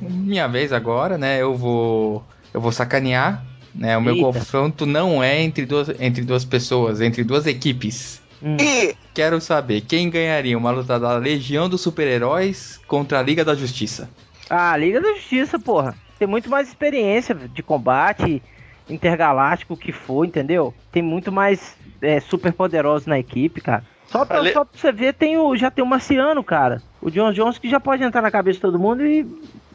Minha 0.00 0.48
vez 0.48 0.72
agora, 0.72 1.16
né? 1.16 1.40
Eu 1.40 1.54
vou. 1.54 2.24
Eu 2.52 2.60
vou 2.60 2.72
sacanear. 2.72 3.44
Né? 3.72 3.96
O 3.96 4.00
meu 4.00 4.14
Eita. 4.14 4.26
confronto 4.26 4.84
não 4.84 5.22
é 5.22 5.40
entre 5.40 5.66
duas, 5.66 5.88
entre 6.00 6.24
duas 6.24 6.44
pessoas, 6.44 7.00
entre 7.00 7.22
duas 7.22 7.46
equipes. 7.46 8.25
Hum. 8.42 8.56
E 8.60 8.94
Quero 9.14 9.40
saber 9.40 9.80
quem 9.82 10.10
ganharia 10.10 10.56
uma 10.58 10.70
luta 10.70 10.98
da 11.00 11.16
Legião 11.16 11.68
dos 11.68 11.80
Super-Heróis 11.80 12.78
contra 12.86 13.18
a 13.18 13.22
Liga 13.22 13.44
da 13.44 13.54
Justiça. 13.54 14.08
Ah, 14.50 14.76
Liga 14.76 15.00
da 15.00 15.14
Justiça, 15.14 15.58
porra. 15.58 15.94
Tem 16.18 16.28
muito 16.28 16.48
mais 16.50 16.68
experiência 16.68 17.34
de 17.34 17.62
combate 17.62 18.42
intergaláctico 18.88 19.76
que 19.76 19.92
for, 19.92 20.24
entendeu? 20.24 20.72
Tem 20.92 21.02
muito 21.02 21.30
mais 21.32 21.76
é, 22.00 22.20
super 22.20 22.52
poderosos 22.52 23.06
na 23.06 23.18
equipe, 23.18 23.60
cara. 23.60 23.84
Só 24.06 24.24
pra, 24.24 24.38
Ale- 24.38 24.52
só 24.52 24.64
pra 24.64 24.78
você 24.78 24.92
ver, 24.92 25.14
tem 25.14 25.36
o, 25.36 25.56
já 25.56 25.70
tem 25.70 25.82
o 25.82 25.86
Marciano, 25.86 26.42
cara. 26.44 26.80
O 27.02 27.10
John 27.10 27.32
Jones 27.32 27.58
que 27.58 27.68
já 27.68 27.80
pode 27.80 28.02
entrar 28.02 28.22
na 28.22 28.30
cabeça 28.30 28.56
de 28.56 28.62
todo 28.62 28.78
mundo 28.78 29.04
e 29.04 29.26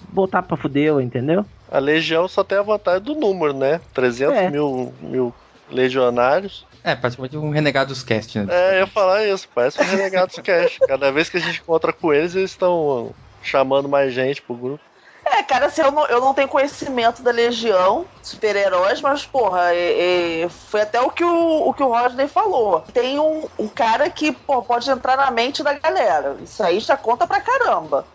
botar 0.10 0.42
pra 0.42 0.56
fuder, 0.58 1.00
entendeu? 1.00 1.46
A 1.70 1.80
Legião 1.80 2.28
só 2.28 2.44
tem 2.44 2.58
a 2.58 2.62
vantagem 2.62 3.02
do 3.02 3.16
número, 3.16 3.54
né? 3.54 3.82
300 3.94 4.36
É. 4.38 4.50
mil, 4.50 4.94
mil 5.02 5.34
legionários. 5.72 6.68
É, 6.84 6.96
praticamente 6.96 7.38
um 7.38 7.50
Renegados 7.52 8.04
Cast, 8.04 8.40
né? 8.40 8.46
É, 8.54 8.76
eu 8.76 8.80
ia 8.82 8.88
falar 8.88 9.26
isso, 9.28 9.48
parece 9.54 9.82
um 9.82 9.86
Renegados 9.86 10.36
Cash. 10.44 10.80
Cada 10.88 11.12
vez 11.12 11.30
que 11.30 11.38
a 11.38 11.40
gente 11.40 11.60
encontra 11.62 11.94
com 11.94 12.14
eles, 12.14 12.36
eles 12.36 12.52
estão 12.52 13.16
chamando 13.40 13.88
mais 13.90 14.14
gente 14.14 14.42
pro 14.42 14.58
grupo. 14.58 14.84
É, 15.24 15.44
cara, 15.44 15.68
assim, 15.68 15.82
eu 15.82 15.92
não, 15.92 16.06
eu 16.08 16.20
não 16.20 16.34
tenho 16.34 16.48
conhecimento 16.50 17.22
da 17.24 17.32
Legião, 17.32 18.10
super-heróis, 18.22 19.02
mas, 19.02 19.26
porra, 19.26 19.74
é- 19.74 20.42
é, 20.44 20.50
foi 20.50 20.82
até 20.82 21.00
o 21.00 21.12
que 21.12 21.24
o, 21.24 21.70
o 21.70 21.74
que 21.74 21.84
o 21.84 21.88
Rodney 21.90 22.28
falou. 22.28 22.82
Tem 22.92 23.20
um, 23.20 23.48
um 23.58 23.70
cara 23.70 24.10
que, 24.10 24.32
pô, 24.32 24.64
pode 24.64 24.90
entrar 24.90 25.16
na 25.18 25.30
mente 25.32 25.64
da 25.64 25.74
galera. 25.80 26.38
Isso 26.42 26.62
aí 26.64 26.80
já 26.80 26.98
conta 26.98 27.28
pra 27.28 27.40
caramba. 27.42 28.11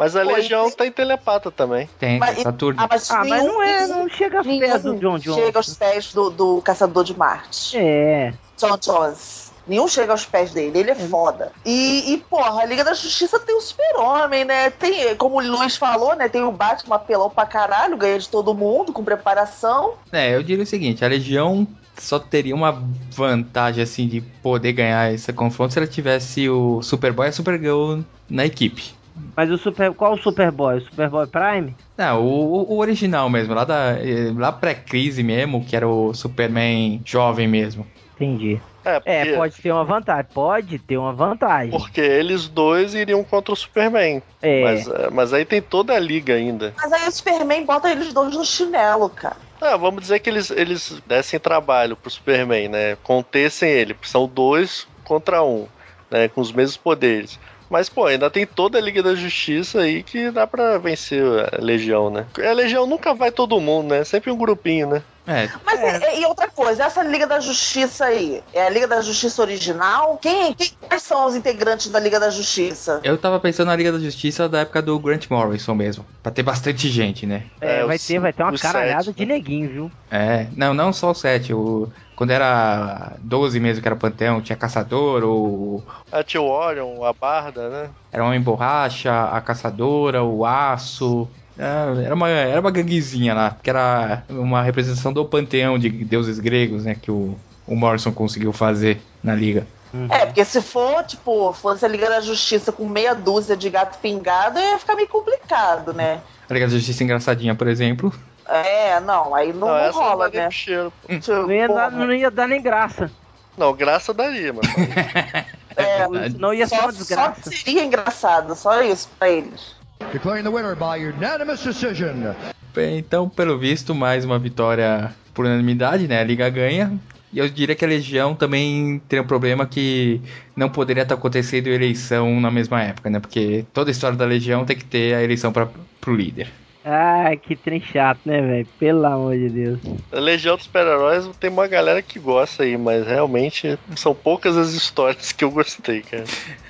Mas 0.00 0.16
a 0.16 0.24
Pô, 0.24 0.32
Legião 0.32 0.66
e 0.66 0.72
tem 0.72 0.90
telepata 0.90 1.50
também. 1.50 1.86
Tem, 1.98 2.18
Mas- 2.18 2.38
Saturno. 2.40 2.80
Ah, 2.82 2.86
mas, 2.88 3.10
Ah, 3.10 3.18
mas 3.18 3.28
nenhum- 3.42 3.52
não 3.52 3.62
é, 3.62 3.86
não 3.86 4.08
chega 4.08 4.38
aos 4.38 4.46
pés 4.46 4.82
do 4.82 4.96
John 4.96 5.18
Jones. 5.18 5.44
Chega 5.44 5.58
aos 5.58 5.74
pés 5.74 6.14
do, 6.14 6.30
do 6.30 6.62
Caçador 6.62 7.04
de 7.04 7.14
Marte. 7.14 7.76
É. 7.76 8.32
John 8.56 8.78
Jones. 8.78 9.52
Nenhum 9.66 9.86
chega 9.86 10.12
aos 10.12 10.24
pés 10.24 10.52
dele, 10.52 10.78
ele 10.78 10.90
é 10.90 10.94
foda. 10.94 11.52
E, 11.66 12.14
e, 12.14 12.16
porra, 12.16 12.62
a 12.62 12.64
Liga 12.64 12.82
da 12.82 12.94
Justiça 12.94 13.38
tem 13.38 13.54
o 13.54 13.60
super-homem, 13.60 14.42
né? 14.42 14.70
Tem, 14.70 15.14
como 15.16 15.36
o 15.36 15.40
Luiz 15.46 15.76
falou, 15.76 16.16
né? 16.16 16.30
Tem 16.30 16.42
o 16.42 16.50
Batman 16.50 16.96
apelão 16.96 17.28
pra 17.28 17.44
caralho, 17.44 17.94
ganha 17.98 18.18
de 18.18 18.26
todo 18.28 18.54
mundo, 18.54 18.94
com 18.94 19.04
preparação. 19.04 19.94
É, 20.10 20.34
eu 20.34 20.42
diria 20.42 20.64
o 20.64 20.66
seguinte, 20.66 21.04
a 21.04 21.08
Legião 21.08 21.68
só 21.98 22.18
teria 22.18 22.54
uma 22.54 22.82
vantagem, 23.12 23.82
assim, 23.84 24.08
de 24.08 24.22
poder 24.42 24.72
ganhar 24.72 25.12
esse 25.12 25.30
confronto 25.32 25.74
se 25.74 25.78
ela 25.78 25.86
tivesse 25.86 26.48
o 26.48 26.80
Superboy 26.82 27.26
e 27.26 27.28
a 27.28 27.32
Supergirl 27.32 27.98
na 28.30 28.46
equipe. 28.46 28.98
Mas 29.36 29.50
o 29.50 29.58
Super. 29.58 29.92
Qual 29.92 30.14
o 30.14 30.18
Superboy? 30.18 30.78
O 30.78 30.80
Superboy 30.80 31.26
Prime? 31.26 31.74
Não, 31.96 32.24
o, 32.24 32.72
o 32.72 32.78
original 32.78 33.28
mesmo, 33.30 33.54
lá 33.54 33.64
da 33.64 33.96
eh, 33.98 34.32
lá 34.36 34.52
pré-crise 34.52 35.22
mesmo, 35.22 35.64
que 35.64 35.74
era 35.76 35.88
o 35.88 36.12
Superman 36.14 37.00
jovem 37.04 37.46
mesmo. 37.48 37.86
Entendi. 38.14 38.60
É, 38.84 38.94
porque, 38.98 39.10
É, 39.10 39.36
pode 39.36 39.56
ter 39.60 39.72
uma 39.72 39.84
vantagem. 39.84 40.26
Pode 40.32 40.78
ter 40.78 40.96
uma 40.96 41.12
vantagem. 41.12 41.70
porque 41.70 42.00
eles 42.00 42.48
dois 42.48 42.94
iriam 42.94 43.22
contra 43.22 43.52
o 43.52 43.56
Superman. 43.56 44.22
É. 44.40 44.62
Mas, 44.62 44.88
é, 44.88 45.10
mas 45.10 45.32
aí 45.32 45.44
tem 45.44 45.60
toda 45.60 45.94
a 45.94 45.98
liga 45.98 46.34
ainda. 46.34 46.74
Mas 46.76 46.92
aí 46.92 47.08
o 47.08 47.12
Superman 47.12 47.64
bota 47.64 47.90
eles 47.90 48.12
dois 48.12 48.34
no 48.34 48.44
chinelo, 48.44 49.08
cara. 49.10 49.36
Ah, 49.60 49.76
vamos 49.76 50.00
dizer 50.00 50.20
que 50.20 50.30
eles, 50.30 50.50
eles 50.50 51.02
dessem 51.06 51.38
trabalho 51.38 51.94
pro 51.94 52.10
Superman, 52.10 52.68
né? 52.68 52.96
Contessem 53.02 53.68
ele. 53.70 53.94
São 54.02 54.26
dois 54.26 54.88
contra 55.04 55.42
um, 55.42 55.66
né? 56.10 56.28
Com 56.28 56.40
os 56.40 56.50
mesmos 56.50 56.78
poderes. 56.78 57.38
Mas, 57.70 57.88
pô, 57.88 58.06
ainda 58.06 58.28
tem 58.28 58.44
toda 58.44 58.78
a 58.78 58.80
Liga 58.80 59.02
da 59.02 59.14
Justiça 59.14 59.80
aí 59.80 60.02
que 60.02 60.30
dá 60.30 60.46
pra 60.46 60.76
vencer 60.78 61.22
a 61.54 61.62
Legião, 61.62 62.10
né? 62.10 62.26
A 62.38 62.52
Legião 62.52 62.86
nunca 62.86 63.14
vai 63.14 63.30
todo 63.30 63.60
mundo, 63.60 63.90
né? 63.90 64.02
Sempre 64.04 64.30
um 64.30 64.36
grupinho, 64.36 64.88
né? 64.88 65.02
É, 65.26 65.48
Mas 65.64 66.02
e, 66.16 66.20
e 66.22 66.26
outra 66.26 66.48
coisa, 66.50 66.82
essa 66.84 67.02
Liga 67.04 67.26
da 67.26 67.38
Justiça 67.38 68.06
aí, 68.06 68.42
é 68.52 68.66
a 68.66 68.70
Liga 68.70 68.88
da 68.88 69.00
Justiça 69.00 69.40
original? 69.42 70.18
Quem, 70.18 70.52
quem 70.54 70.68
quais 70.88 71.02
são 71.04 71.26
os 71.26 71.36
integrantes 71.36 71.86
da 71.88 72.00
Liga 72.00 72.18
da 72.18 72.30
Justiça? 72.30 73.00
eu 73.04 73.16
tava 73.16 73.38
pensando 73.38 73.68
na 73.68 73.76
Liga 73.76 73.92
da 73.92 73.98
Justiça 74.00 74.48
da 74.48 74.60
época 74.60 74.82
do 74.82 74.98
Grant 74.98 75.28
Morrison 75.30 75.74
mesmo, 75.74 76.04
pra 76.22 76.32
ter 76.32 76.42
bastante 76.42 76.88
gente, 76.88 77.26
né? 77.26 77.44
É, 77.60 77.78
É, 77.80 77.84
vai 77.84 77.94
os- 77.96 78.06
ter, 78.06 78.18
vai 78.18 78.32
ter 78.32 78.42
uma 78.42 78.58
caralhada 78.58 79.04
sete, 79.04 79.16
de 79.16 79.26
neguinho, 79.26 79.68
viu? 79.70 79.90
É, 80.10 80.48
não, 80.56 80.74
não 80.74 80.92
só 80.92 81.12
o 81.12 81.14
7, 81.14 81.54
o, 81.54 81.88
quando 82.20 82.32
era 82.32 83.14
12 83.20 83.58
mesmo 83.60 83.80
que 83.80 83.88
era 83.88 83.94
o 83.94 83.98
Panteão, 83.98 84.42
tinha 84.42 84.54
Caçador, 84.54 85.24
o, 85.24 85.82
A 86.12 86.22
Tio 86.22 86.44
Orion, 86.44 87.02
a 87.02 87.14
Barda, 87.14 87.70
né? 87.70 87.88
era 88.12 88.22
Homem 88.22 88.42
Borracha, 88.42 89.10
a 89.32 89.40
Caçadora, 89.40 90.22
o 90.22 90.44
Aço. 90.44 91.26
é, 91.58 92.04
Era 92.04 92.14
uma, 92.14 92.28
era 92.28 92.60
uma 92.60 92.70
ganguezinha 92.70 93.32
lá, 93.32 93.56
que 93.62 93.70
era 93.70 94.22
uma 94.28 94.60
representação 94.60 95.14
do 95.14 95.24
panteão 95.24 95.78
de 95.78 95.88
deuses 95.88 96.38
gregos, 96.38 96.84
né? 96.84 96.94
Que 96.94 97.10
o, 97.10 97.38
o 97.66 97.74
Morrison 97.74 98.12
conseguiu 98.12 98.52
fazer 98.52 99.00
na 99.24 99.34
liga. 99.34 99.66
É, 100.10 100.26
porque 100.26 100.44
se 100.44 100.60
for, 100.60 101.02
tipo, 101.04 101.54
fosse 101.54 101.86
a 101.86 101.88
Liga 101.88 102.08
da 102.10 102.20
Justiça 102.20 102.70
com 102.70 102.86
meia 102.86 103.14
dúzia 103.14 103.56
de 103.56 103.70
gato 103.70 103.98
pingado, 103.98 104.58
ia 104.58 104.78
ficar 104.78 104.94
meio 104.94 105.08
complicado, 105.08 105.94
né? 105.94 106.20
A 106.50 106.52
Liga 106.52 106.66
da 106.66 106.72
Justiça 106.74 107.02
Engraçadinha, 107.02 107.54
por 107.54 107.66
exemplo. 107.66 108.12
É, 108.50 108.98
não, 109.00 109.34
aí 109.34 109.52
não, 109.52 109.68
Não, 109.68 109.76
não 109.78 109.84
não 109.86 109.92
rola, 109.92 110.28
nem 110.28 110.40
né? 110.40 110.50
cheiro. 110.50 110.92
Tipo, 111.08 111.32
Não 111.32 111.52
ia, 111.52 111.68
dar, 111.68 111.90
porra, 111.90 112.04
não 112.06 112.12
ia 112.12 112.30
dar 112.30 112.48
nem 112.48 112.60
graça. 112.60 113.10
Não, 113.56 113.72
graça 113.74 114.12
daria, 114.12 114.52
mano. 114.52 114.66
é, 115.76 116.08
verdade. 116.08 116.38
Não 116.38 116.52
ia 116.52 116.66
ser 116.66 116.76
só, 116.76 116.82
uma 116.82 116.92
só 116.92 116.98
desgraça. 116.98 117.50
seria 117.50 117.84
engraçado, 117.84 118.54
só 118.56 118.82
isso 118.82 119.08
pra 119.18 119.28
eles. 119.30 119.76
Declaring 120.12 120.42
the 120.42 120.48
winner 120.48 120.74
by 120.74 121.04
unanimous 121.04 121.62
decision. 121.62 122.32
Bem, 122.74 122.98
então, 122.98 123.28
pelo 123.28 123.58
visto, 123.58 123.94
mais 123.94 124.24
uma 124.24 124.38
vitória 124.38 125.14
por 125.34 125.44
unanimidade, 125.44 126.08
né? 126.08 126.20
A 126.20 126.24
Liga 126.24 126.48
ganha. 126.48 126.98
E 127.32 127.38
eu 127.38 127.48
diria 127.48 127.76
que 127.76 127.84
a 127.84 127.88
Legião 127.88 128.34
também 128.34 129.00
tem 129.08 129.20
um 129.20 129.26
problema 129.26 129.64
que 129.64 130.20
não 130.56 130.68
poderia 130.68 131.04
estar 131.04 131.14
acontecendo 131.14 131.68
eleição 131.68 132.40
na 132.40 132.50
mesma 132.50 132.82
época, 132.82 133.08
né? 133.08 133.20
Porque 133.20 133.64
toda 133.72 133.90
a 133.90 133.92
história 133.92 134.16
da 134.16 134.24
Legião 134.24 134.64
tem 134.64 134.76
que 134.76 134.84
ter 134.84 135.14
a 135.14 135.22
eleição 135.22 135.52
para 135.52 135.68
pro 136.00 136.14
líder. 136.14 136.50
Ah, 136.84 137.36
que 137.36 137.54
trem 137.54 137.80
chato, 137.80 138.20
né, 138.24 138.40
velho? 138.40 138.68
Pelo 138.78 139.04
amor 139.04 139.36
de 139.36 139.50
Deus. 139.50 139.80
A 140.10 140.18
Legião 140.18 140.56
dos 140.56 140.64
Super-Heróis 140.64 141.28
tem 141.38 141.50
uma 141.50 141.66
galera 141.66 142.00
que 142.00 142.18
gosta 142.18 142.62
aí, 142.62 142.76
mas 142.76 143.06
realmente 143.06 143.78
são 143.96 144.14
poucas 144.14 144.56
as 144.56 144.72
histórias 144.72 145.32
que 145.32 145.44
eu 145.44 145.50
gostei, 145.50 146.02
cara. 146.02 146.24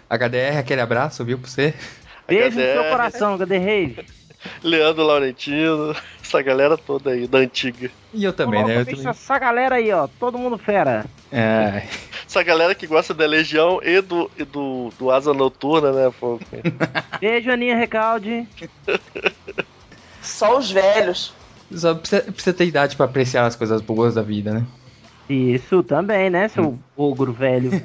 HDR, 0.08 0.58
aquele 0.58 0.80
abraço, 0.80 1.24
viu, 1.24 1.38
pra 1.38 1.48
você? 1.48 1.74
Beijo 2.26 2.58
no 2.58 2.62
seu 2.64 2.82
HDR. 2.82 2.90
coração, 2.90 3.34
HD 3.34 3.58
Reis. 3.58 3.96
Leandro 4.64 5.04
Laurentino, 5.04 5.94
essa 6.22 6.40
galera 6.42 6.76
toda 6.76 7.10
aí, 7.10 7.26
da 7.26 7.38
antiga. 7.38 7.90
E 8.12 8.24
eu 8.24 8.32
também, 8.32 8.64
né? 8.64 8.80
Eu 8.80 8.86
também... 8.86 9.06
Essa 9.06 9.38
galera 9.38 9.76
aí, 9.76 9.92
ó, 9.92 10.08
todo 10.18 10.38
mundo 10.38 10.56
fera. 10.58 11.04
É, 11.30 11.84
Essa 12.26 12.42
galera 12.42 12.74
que 12.74 12.86
gosta 12.86 13.12
da 13.12 13.26
Legião 13.26 13.80
e 13.82 14.00
do, 14.00 14.30
e 14.38 14.44
do, 14.44 14.90
do 14.98 15.10
Asa 15.10 15.34
Noturna, 15.34 15.92
né, 15.92 16.12
pô? 16.18 16.40
Beijo, 17.20 17.50
Aninha 17.50 17.76
Recalde. 17.76 18.46
Só 20.22 20.58
os 20.58 20.70
velhos. 20.70 21.32
só 21.74 21.94
precisa, 21.94 22.22
precisa 22.32 22.52
ter 22.56 22.66
idade 22.66 22.96
pra 22.96 23.06
apreciar 23.06 23.46
as 23.46 23.56
coisas 23.56 23.80
boas 23.80 24.14
da 24.14 24.22
vida, 24.22 24.52
né? 24.52 24.64
Isso 25.28 25.82
também, 25.82 26.28
né, 26.28 26.48
seu 26.48 26.78
ogro 26.96 27.32
velho. 27.32 27.70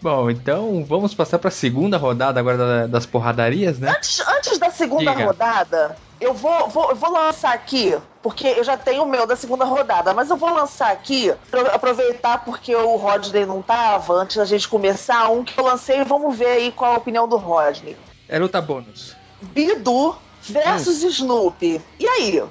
Bom, 0.00 0.30
então 0.30 0.84
vamos 0.84 1.14
passar 1.14 1.38
pra 1.38 1.50
segunda 1.50 1.96
rodada 1.96 2.38
agora 2.38 2.56
da- 2.56 2.86
das 2.86 3.06
porradarias, 3.06 3.78
né? 3.78 3.90
Antes, 3.90 4.20
antes 4.28 4.58
da 4.58 4.70
segunda 4.70 5.10
Diga. 5.12 5.24
rodada, 5.26 5.96
eu 6.20 6.32
vou, 6.32 6.68
vou, 6.68 6.90
eu 6.90 6.96
vou 6.96 7.10
lançar 7.10 7.52
aqui, 7.52 7.96
porque 8.22 8.46
eu 8.46 8.64
já 8.64 8.76
tenho 8.76 9.02
o 9.02 9.08
meu 9.08 9.26
da 9.26 9.36
segunda 9.36 9.64
rodada, 9.64 10.14
mas 10.14 10.30
eu 10.30 10.36
vou 10.36 10.52
lançar 10.52 10.90
aqui, 10.90 11.32
pra 11.50 11.60
eu 11.60 11.74
aproveitar 11.74 12.44
porque 12.44 12.74
o 12.74 12.96
Rodney 12.96 13.44
não 13.46 13.60
tava, 13.62 14.14
antes 14.14 14.36
da 14.36 14.44
gente 14.44 14.66
começar, 14.68 15.28
um 15.30 15.44
que 15.44 15.58
eu 15.58 15.64
lancei, 15.64 16.02
vamos 16.04 16.36
ver 16.36 16.46
aí 16.48 16.72
qual 16.72 16.94
a 16.94 16.98
opinião 16.98 17.28
do 17.28 17.36
Rodney. 17.36 17.96
É 18.28 18.38
luta 18.38 18.60
bônus. 18.60 19.16
Bidu 19.40 20.16
versus 20.40 21.02
Snoopy. 21.02 21.80
E 21.98 22.08
aí? 22.08 22.42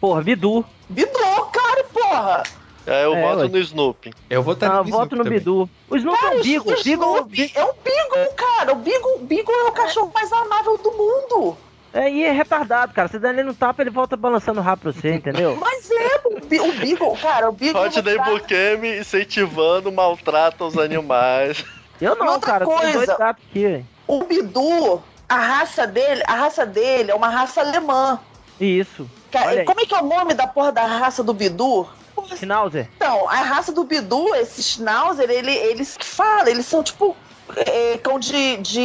Porra, 0.00 0.22
Bidu. 0.22 0.64
Bidu, 0.88 1.10
claro, 1.12 1.84
porra! 1.92 2.42
É, 2.86 3.06
eu 3.06 3.14
É, 3.14 3.22
voto 3.22 3.40
ué. 3.44 3.48
no 3.48 3.58
Snoopy. 3.58 4.10
Eu 4.28 4.42
vou 4.42 4.52
estar 4.52 4.70
Ah, 4.70 4.76
eu 4.76 4.84
voto 4.84 5.16
no 5.16 5.24
Bidu. 5.24 5.68
O 5.88 5.96
Snoopy 5.96 6.24
é 6.24 6.28
um 6.28 6.42
Beagle. 6.42 6.72
o 6.72 6.76
Snoopy 6.76 7.52
é 7.54 7.64
um 7.64 7.72
Beagle, 7.82 8.34
cara. 8.36 8.72
O 8.72 8.76
Beagle, 8.76 9.18
Beagle 9.20 9.54
é 9.54 9.64
o 9.64 9.72
cachorro 9.72 10.12
mais 10.14 10.30
amável 10.30 10.76
do 10.76 10.90
mundo. 10.92 11.56
É, 11.94 12.10
e 12.10 12.24
é 12.24 12.32
retardado, 12.32 12.92
cara. 12.92 13.06
Você 13.06 13.20
dá 13.20 13.30
ele 13.30 13.44
no 13.44 13.54
tapa, 13.54 13.80
ele 13.80 13.90
volta 13.90 14.16
balançando 14.16 14.58
o 14.58 14.62
rabo 14.62 14.82
pra 14.82 14.92
você, 14.92 15.14
entendeu? 15.14 15.56
Mas 15.62 15.88
é, 15.90 16.20
o, 16.24 16.36
o 16.36 16.72
Beagle, 16.72 17.16
cara, 17.16 17.48
o 17.48 17.52
Beagle... 17.52 17.82
Rodney 17.82 18.18
Bukemi 18.18 18.98
incentivando 18.98 19.92
maltrata 19.92 20.64
os 20.64 20.76
animais. 20.76 21.64
Eu 22.00 22.16
não, 22.16 22.32
outra 22.32 22.50
cara. 22.52 22.64
coisa. 22.64 22.92
dois 22.92 23.06
gatos 23.06 23.44
aqui. 23.48 23.84
O 24.08 24.24
Bidu, 24.24 25.00
a 25.28 25.36
raça 25.36 25.86
dele, 25.86 26.22
a 26.26 26.34
raça 26.34 26.66
dele 26.66 27.12
é 27.12 27.14
uma 27.14 27.28
raça 27.28 27.60
alemã. 27.60 28.18
Isso. 28.60 29.08
Ca- 29.30 29.46
Olha 29.46 29.60
aí. 29.60 29.64
Como 29.64 29.80
é 29.80 29.86
que 29.86 29.94
é 29.94 30.00
o 30.00 30.04
nome 30.04 30.34
da 30.34 30.48
porra 30.48 30.72
da 30.72 30.84
raça 30.84 31.22
do 31.22 31.32
Bidu? 31.32 31.88
Schnauzer. 32.36 32.88
Então, 32.96 33.28
a 33.28 33.36
raça 33.36 33.70
do 33.72 33.84
Bidu, 33.84 34.34
esse 34.34 34.62
Schnauzer, 34.62 35.28
ele, 35.30 35.52
eles 35.52 35.96
que 35.96 36.06
falam, 36.06 36.48
eles 36.48 36.66
são 36.66 36.82
tipo 36.82 37.14
é, 37.56 37.98
cão 37.98 38.18
de. 38.18 38.56
de... 38.58 38.80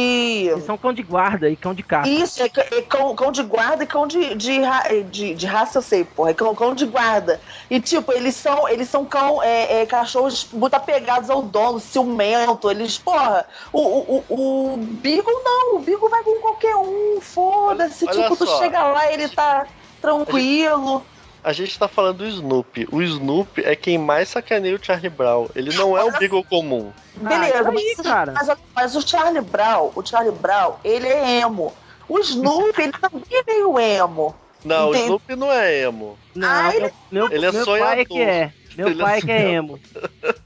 Eles 0.50 0.64
são 0.64 0.76
cão 0.76 0.92
de 0.92 1.02
guarda 1.02 1.48
e 1.48 1.56
cão 1.56 1.72
de 1.72 1.82
caça. 1.82 2.08
Isso, 2.08 2.42
é, 2.42 2.50
é 2.54 2.82
cão, 2.82 3.14
cão 3.14 3.32
de 3.32 3.42
guarda 3.42 3.84
e 3.84 3.86
cão 3.86 4.06
de, 4.06 4.34
de, 4.34 4.60
ra- 4.60 4.88
de, 5.10 5.34
de 5.34 5.46
raça, 5.46 5.78
eu 5.78 5.82
sei, 5.82 6.04
porra. 6.04 6.30
É 6.30 6.34
cão, 6.34 6.54
cão 6.54 6.74
de 6.74 6.86
guarda. 6.86 7.40
E, 7.70 7.80
tipo, 7.80 8.12
eles 8.12 8.36
são, 8.36 8.68
eles 8.68 8.88
são 8.88 9.04
cão, 9.04 9.42
é, 9.42 9.80
é, 9.82 9.86
cachorros 9.86 10.48
muito 10.52 10.74
apegados 10.74 11.30
ao 11.30 11.42
dono, 11.42 11.80
ciumento. 11.80 12.70
Eles, 12.70 12.98
porra, 12.98 13.46
o, 13.72 13.80
o, 13.80 14.24
o, 14.28 14.74
o 14.74 14.76
Beagle 14.76 15.42
não, 15.44 15.76
o 15.76 15.78
Beagle 15.80 16.08
vai 16.08 16.22
com 16.22 16.40
qualquer 16.40 16.76
um, 16.76 17.20
foda-se. 17.20 18.06
Tipo, 18.06 18.36
tu 18.36 18.46
só. 18.46 18.58
chega 18.58 18.82
lá, 18.82 19.12
ele 19.12 19.28
tá 19.28 19.66
tranquilo. 20.00 21.04
A 21.42 21.52
gente 21.52 21.78
tá 21.78 21.88
falando 21.88 22.18
do 22.18 22.26
Snoopy. 22.26 22.86
O 22.92 23.00
Snoopy 23.02 23.62
é 23.64 23.74
quem 23.74 23.96
mais 23.98 24.28
sacaneia 24.28 24.76
o 24.76 24.84
Charlie 24.84 25.08
Brown. 25.10 25.48
Ele 25.54 25.74
não 25.74 25.96
é 25.96 26.04
o 26.04 26.12
Beagle 26.18 26.44
comum. 26.44 26.92
Beleza, 27.16 27.58
Ah, 27.58 27.68
aí, 27.68 27.94
mas, 27.96 28.06
cara. 28.06 28.32
mas, 28.32 28.58
mas 28.74 28.96
o 28.96 29.06
Charlie 29.06 29.40
Brown, 29.40 29.90
o 29.94 30.04
Charlie 30.04 30.32
Brown, 30.32 30.74
ele 30.84 31.08
é 31.08 31.40
emo. 31.40 31.72
O 32.08 32.18
Snoopy, 32.18 32.82
ele 32.82 32.92
também 32.92 33.22
é 33.32 33.42
meio 33.46 33.78
emo. 33.78 34.34
Não, 34.64 34.90
o. 34.90 34.94
Snoopy 34.94 35.36
não 35.36 35.50
é 35.50 35.80
emo. 35.82 36.18
Não, 36.34 36.48
Ai, 36.48 36.78
meu, 36.80 36.90
meu, 37.10 37.32
ele 37.32 37.46
é 37.46 37.52
meu 37.52 37.64
sonhador. 37.64 37.88
pai 37.88 38.00
é 38.00 38.04
que 38.04 38.20
é. 38.20 38.52
Meu 38.76 38.88
Ele 38.88 39.00
é 39.00 39.04
pai 39.04 39.18
é 39.18 39.20
que 39.22 39.30
é 39.30 39.50
emo. 39.52 39.80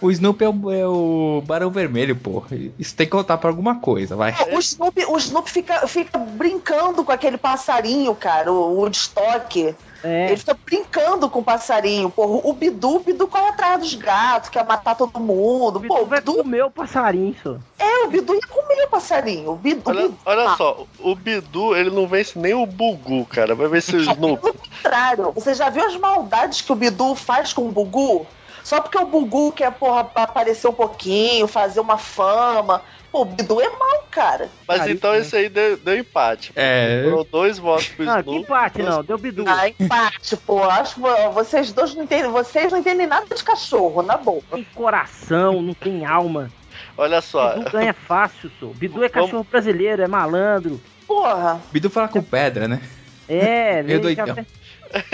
O 0.00 0.10
Snoopy 0.10 0.44
é 0.44 0.48
o, 0.48 0.70
é 0.72 0.86
o 0.86 1.42
Barão 1.46 1.70
Vermelho, 1.70 2.14
pô. 2.16 2.42
Isso 2.78 2.94
tem 2.94 3.06
que 3.06 3.12
contar 3.12 3.38
pra 3.38 3.48
alguma 3.50 3.76
coisa, 3.76 4.14
vai. 4.16 4.34
O 4.52 4.58
Snoopy, 4.58 5.04
o 5.06 5.16
Snoopy 5.16 5.50
fica, 5.50 5.86
fica 5.86 6.18
brincando 6.18 7.04
com 7.04 7.12
aquele 7.12 7.38
passarinho, 7.38 8.14
cara, 8.14 8.52
o 8.52 8.74
Woodstock. 8.76 9.74
É. 10.02 10.26
Ele 10.26 10.36
fica 10.36 10.54
brincando 10.66 11.30
com 11.30 11.38
o 11.38 11.42
passarinho. 11.42 12.10
Porra, 12.10 12.40
o 12.44 12.52
Bidu, 12.52 12.96
o 12.96 13.00
Bidu 13.00 13.26
corre 13.26 13.48
atrás 13.48 13.80
dos 13.80 13.94
gatos, 13.94 14.50
quer 14.50 14.62
matar 14.66 14.94
todo 14.94 15.18
mundo. 15.18 15.76
O 15.78 15.80
Pô, 15.80 15.94
Bidu 15.94 16.02
o 16.02 16.06
vai 16.06 16.20
Bidu, 16.20 16.34
comer 16.34 16.64
o 16.64 16.70
passarinho, 16.70 17.34
só. 17.42 17.56
é, 17.78 18.04
o 18.04 18.08
Bidu 18.10 18.34
ia 18.34 18.40
comer 18.50 18.84
o 18.84 18.88
passarinho. 18.90 19.52
O 19.52 19.56
Bidu, 19.56 19.80
Olha, 19.86 20.00
o 20.00 20.08
Bidu- 20.10 20.18
olha 20.26 20.50
Ah, 20.50 20.56
só, 20.58 20.84
o 21.00 21.14
Bidu, 21.14 21.74
ele 21.74 21.88
não 21.88 22.06
vence 22.06 22.38
nem 22.38 22.52
o 22.52 22.66
Bugu, 22.66 23.24
cara. 23.24 23.54
Vai 23.54 23.66
vencer 23.68 23.94
o 23.94 24.02
Snoopy. 24.12 24.42
Pelo 24.42 24.54
contrário, 24.54 25.32
você 25.32 25.54
já 25.54 25.70
viu 25.70 25.86
as 25.86 25.96
maldades 25.96 26.60
que 26.60 26.70
o 26.70 26.76
Bidu 26.76 27.14
faz 27.14 27.54
com 27.54 27.62
o 27.66 27.72
Bugu? 27.72 28.26
Só 28.64 28.80
porque 28.80 28.98
o 28.98 29.04
Bugu 29.06 29.52
quer, 29.52 29.70
porra, 29.72 30.10
aparecer 30.14 30.66
um 30.66 30.72
pouquinho, 30.72 31.46
fazer 31.46 31.78
uma 31.80 31.98
fama. 31.98 32.82
Pô, 33.12 33.20
o 33.20 33.24
Bidu 33.26 33.60
é 33.60 33.68
mau, 33.68 34.04
cara. 34.10 34.48
Mas 34.66 34.88
então 34.88 35.12
isso, 35.14 35.26
esse 35.28 35.36
aí 35.36 35.48
deu, 35.48 35.76
deu 35.76 35.96
empate. 35.96 36.50
É. 36.56 37.02
Foram 37.08 37.24
dois 37.30 37.58
votos 37.58 37.88
pro 37.88 38.04
Não, 38.04 38.14
que 38.14 38.20
Snoopy. 38.22 38.40
empate 38.42 38.78
dois- 38.78 38.88
não. 38.90 39.04
Deu 39.04 39.18
Bidu. 39.18 39.44
Ah, 39.46 39.68
empate, 39.68 40.36
pô. 40.38 40.64
Acho 40.64 40.94
que 40.96 41.00
vocês 41.32 41.70
dois 41.72 41.94
não 41.94 42.02
entendem. 42.04 42.30
Vocês 42.32 42.72
não 42.72 42.78
entendem 42.80 43.06
nada 43.06 43.32
de 43.32 43.44
cachorro, 43.44 44.02
na 44.02 44.16
boa. 44.16 44.42
Tem 44.50 44.64
coração, 44.74 45.62
não 45.62 45.74
tem 45.74 46.04
alma. 46.04 46.50
Olha 46.96 47.20
só, 47.20 47.54
Bidu 47.58 47.70
ganha 47.70 47.92
fácil, 47.94 48.50
só. 48.58 48.66
Bidu 48.66 49.04
é 49.04 49.08
Vamos- 49.08 49.26
cachorro 49.30 49.46
brasileiro, 49.48 50.02
é 50.02 50.08
malandro. 50.08 50.80
Porra. 51.06 51.60
Bidu 51.70 51.90
fala 51.90 52.08
com 52.08 52.22
pedra, 52.22 52.66
né? 52.66 52.80
É, 53.28 53.82
Meio. 53.84 54.00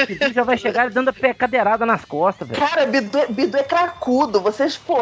Bidu 0.06 0.32
já 0.32 0.42
vai 0.42 0.56
chegar 0.58 0.90
dando 0.90 1.08
a 1.08 1.12
pé 1.12 1.32
cadeirada 1.32 1.86
nas 1.86 2.04
costas, 2.04 2.48
velho. 2.48 2.60
Cara, 2.60 2.86
Bidu, 2.86 3.18
é- 3.18 3.26
Bidu 3.26 3.56
é 3.56 3.62
cracudo. 3.62 4.40
Vocês, 4.40 4.76
pô. 4.76 4.96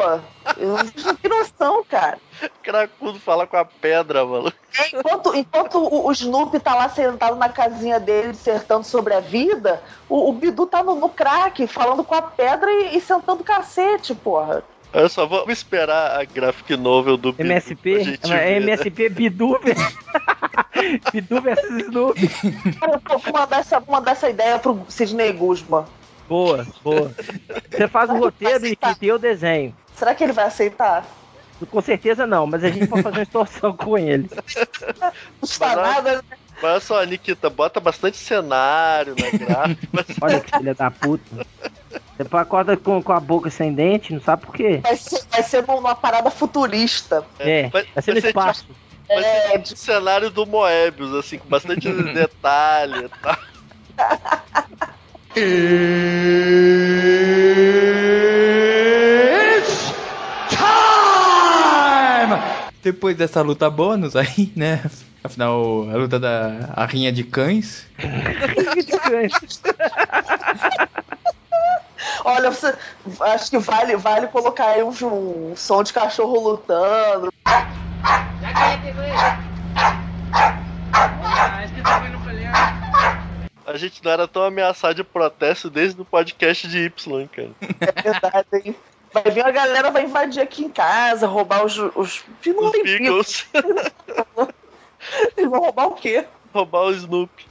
Vocês 0.57 1.05
não 1.05 1.15
têm 1.17 1.31
noção, 1.31 1.85
cara. 1.85 2.19
Cracudo 2.63 3.19
fala 3.19 3.47
com 3.47 3.57
a 3.57 3.65
pedra, 3.65 4.25
mano. 4.25 4.53
Enquanto, 4.93 5.35
enquanto 5.35 5.79
o, 5.79 6.07
o 6.07 6.13
Snoopy 6.13 6.61
tá 6.61 6.75
lá 6.75 6.89
sentado 6.89 7.37
na 7.37 7.49
casinha 7.49 7.99
dele, 7.99 8.33
dissertando 8.33 8.85
sobre 8.85 9.15
a 9.15 9.21
vida, 9.21 9.83
o, 10.09 10.29
o 10.29 10.33
Bidu 10.33 10.67
tá 10.67 10.83
no, 10.83 10.95
no 10.95 11.09
crack, 11.09 11.67
falando 11.67 12.05
com 12.05 12.15
a 12.15 12.23
pedra 12.23 12.71
e, 12.71 12.97
e 12.97 13.01
sentando 13.01 13.43
cacete, 13.43 14.15
porra. 14.15 14.63
Olha 14.93 15.09
só, 15.09 15.27
vamos 15.27 15.51
esperar 15.53 16.19
a 16.21 16.25
graphic 16.25 16.77
novel 16.77 17.17
do 17.17 17.33
Bidu. 17.33 17.49
MSP, 17.51 18.19
é 18.25 18.29
né? 18.29 18.53
MSP 18.57 19.09
Bidu, 19.11 19.59
velho. 19.61 19.77
Bidu 21.13 21.41
versus 21.43 21.71
Snoopy. 21.83 22.29
Cara, 22.81 23.01
eu 23.11 23.19
vou 23.19 23.33
mandar 23.33 23.59
essa, 23.61 23.81
vou 23.81 23.95
mandar 23.95 24.13
essa 24.13 24.31
ideia 24.31 24.59
pro 24.59 24.85
Sidney 24.89 25.33
Guzman. 25.33 25.85
Boa, 26.29 26.67
boa. 26.83 27.11
Você 27.71 27.89
faz 27.89 28.11
o 28.11 28.17
roteiro 28.17 28.67
e 28.67 28.79
e 29.01 29.07
eu 29.09 29.19
desenho. 29.19 29.75
Será 29.95 30.15
que 30.15 30.25
ele 30.25 30.33
vai 30.33 30.47
aceitar? 30.47 31.05
Com 31.71 31.81
certeza 31.81 32.27
não, 32.27 32.47
mas 32.47 32.63
a 32.63 32.69
gente 32.71 32.87
pode 32.87 33.03
fazer 33.03 33.17
uma 33.17 33.23
extorsão 33.23 33.77
com 33.77 33.99
eles. 33.99 34.31
Não 34.33 35.67
olha- 35.69 35.77
nada, 35.77 36.17
né? 36.17 36.23
Olha 36.63 36.81
só, 36.81 37.03
Nikita, 37.05 37.49
bota 37.51 37.79
bastante 37.81 38.17
cenário 38.17 39.15
na 39.19 39.31
gráfica. 39.39 39.89
Olha 40.21 40.41
que 40.41 40.57
filha 40.57 40.75
da 40.75 40.91
puta. 40.91 41.47
Você 42.19 42.37
acorda 42.37 42.77
com, 42.77 43.01
com 43.01 43.13
a 43.13 43.21
boca 43.21 43.49
sem 43.49 43.73
dente, 43.73 44.13
não 44.13 44.21
sabe 44.21 44.45
por 44.45 44.53
quê? 44.53 44.81
Vai 44.83 44.97
ser, 44.97 45.23
vai 45.31 45.41
ser 45.41 45.65
numa 45.65 45.95
parada 45.95 46.29
futurista. 46.31 47.25
É, 47.39 47.69
vai- 47.69 47.87
vai 47.95 48.03
ser 48.03 48.11
no 48.11 48.15
vai 48.15 48.21
ser 48.21 48.29
espaço. 48.29 48.67
Vai 49.07 49.23
ser 49.23 49.31
É, 49.31 49.59
tipo 49.59 49.75
o 49.75 49.77
cenário 49.77 50.29
do 50.29 50.45
Moebius, 50.45 51.15
assim, 51.15 51.39
com 51.39 51.49
bastante 51.49 51.89
detalhe 52.13 53.05
e 53.05 53.09
tal. 53.23 53.37
Depois 62.83 63.17
dessa 63.17 63.41
luta 63.43 63.71
bônus 63.71 64.17
aí, 64.17 64.53
né? 64.57 64.83
Afinal, 65.23 65.89
a 65.91 65.97
luta 65.97 66.19
da 66.19 66.73
a 66.75 66.85
rinha 66.85 67.13
de 67.13 67.23
cães. 67.23 67.87
Olha, 72.25 72.51
você, 72.51 72.75
acho 73.21 73.51
que 73.51 73.59
vale, 73.59 73.97
vale 73.97 74.27
colocar 74.29 74.69
aí 74.69 74.83
um, 74.83 74.91
um 75.51 75.57
som 75.57 75.83
de 75.83 75.93
cachorro 75.93 76.41
lutando. 76.41 77.33
A 83.67 83.77
gente 83.77 84.03
não 84.03 84.11
era 84.11 84.27
tão 84.27 84.43
ameaçado 84.43 84.95
de 84.95 85.05
protesto 85.05 85.69
desde 85.69 86.01
o 86.01 86.05
podcast 86.05 86.67
de 86.67 86.87
Y, 86.87 87.29
cara. 87.29 87.51
É 87.81 88.03
verdade, 88.03 88.49
hein? 88.65 88.77
Vai 89.13 89.31
vir 89.31 89.45
a 89.45 89.51
galera, 89.51 89.91
vai 89.91 90.05
invadir 90.05 90.43
aqui 90.43 90.65
em 90.65 90.71
casa, 90.71 91.27
roubar 91.27 91.65
os. 91.65 91.79
os... 91.79 92.25
Não 92.47 92.65
Os 92.65 92.83
Beagles. 92.83 93.47
Eles 95.37 95.51
vão 95.51 95.61
roubar 95.61 95.87
o 95.87 95.95
quê? 95.95 96.27
Roubar 96.53 96.87
o 96.87 96.91
Snoopy. 96.93 97.47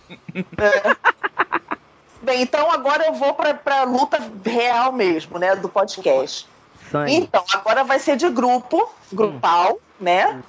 Bem, 2.27 2.41
então 2.41 2.69
agora 2.69 3.05
eu 3.05 3.13
vou 3.13 3.33
pra, 3.33 3.53
pra 3.53 3.83
luta 3.83 4.19
real 4.45 4.91
mesmo, 4.91 5.39
né? 5.39 5.55
Do 5.55 5.69
podcast. 5.69 6.45
Sangue. 6.91 7.15
Então, 7.15 7.41
agora 7.53 7.85
vai 7.85 7.99
ser 7.99 8.17
de 8.17 8.27
grupo, 8.29 8.89
grupal, 9.13 9.79
né? 9.97 10.41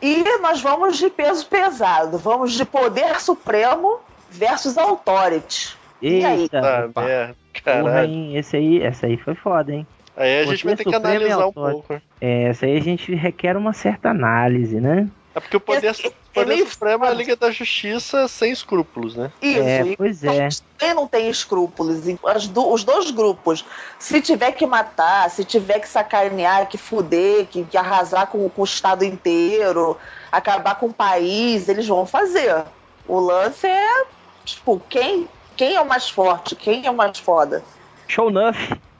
E 0.00 0.24
nós 0.38 0.62
vamos 0.62 0.96
de 0.96 1.10
peso 1.10 1.46
pesado. 1.46 2.16
Vamos 2.16 2.52
de 2.52 2.64
poder 2.64 3.20
supremo 3.20 3.98
versus 4.30 4.78
authority. 4.78 5.76
E 6.00 6.24
aí? 6.24 6.40
Eita, 6.42 6.58
Ah, 6.94 7.00
merda, 7.02 7.36
porra, 7.82 8.06
hein? 8.06 8.34
Esse 8.34 8.56
aí, 8.56 8.82
essa 8.82 9.04
aí 9.04 9.18
foi 9.18 9.34
foda, 9.34 9.74
hein? 9.74 9.86
Aí 10.16 10.40
a 10.40 10.44
gente 10.46 10.64
vai 10.64 10.74
ter 10.74 10.84
que 10.84 10.90
e 10.90 10.94
analisar 10.94 11.48
um 11.48 11.52
pouco. 11.52 12.00
É, 12.18 12.44
essa 12.44 12.64
aí 12.64 12.78
a 12.78 12.80
gente 12.80 13.14
requer 13.14 13.58
uma 13.58 13.74
certa 13.74 14.08
análise, 14.08 14.80
né? 14.80 15.06
É 15.36 15.40
porque 15.40 15.58
o 15.58 15.60
poder, 15.60 15.94
É- 16.02 16.06
é 16.08 16.12
poder 16.32 16.46
meio 16.54 16.66
supremo 16.66 17.04
é 17.04 17.08
a. 17.08 17.12
Liga 17.12 17.36
da 17.36 17.50
Justiça 17.50 18.26
sem 18.26 18.50
escrúpulos, 18.50 19.14
né? 19.14 19.30
Isso, 19.42 19.60
É, 19.60 19.82
e 19.82 19.96
pois 19.96 20.24
é. 20.24 20.48
Quem 20.78 20.94
não 20.94 21.06
tem 21.06 21.28
escrúpulos? 21.28 21.98
As 22.24 22.48
do- 22.48 22.72
os 22.72 22.82
dois 22.84 23.10
grupos, 23.10 23.62
se 23.98 24.22
tiver 24.22 24.52
que 24.52 24.66
matar, 24.66 25.28
se 25.28 25.44
tiver 25.44 25.78
que 25.80 25.88
sacanear, 25.90 26.66
que 26.68 26.78
fuder, 26.78 27.46
que, 27.48 27.64
que 27.64 27.76
arrasar 27.76 28.28
com, 28.28 28.48
com 28.48 28.62
o 28.62 28.64
Estado 28.64 29.04
inteiro, 29.04 29.98
acabar 30.32 30.76
com 30.76 30.86
o 30.86 30.92
país, 30.94 31.68
eles 31.68 31.86
vão 31.86 32.06
fazer. 32.06 32.64
O 33.06 33.20
lance 33.20 33.66
é, 33.66 34.04
tipo, 34.42 34.80
quem, 34.88 35.28
quem 35.54 35.74
é 35.74 35.80
o 35.82 35.86
mais 35.86 36.08
forte? 36.08 36.56
Quem 36.56 36.86
é 36.86 36.90
o 36.90 36.96
mais 36.96 37.18
foda? 37.18 37.62
Show 38.08 38.30
enough. 38.30 38.56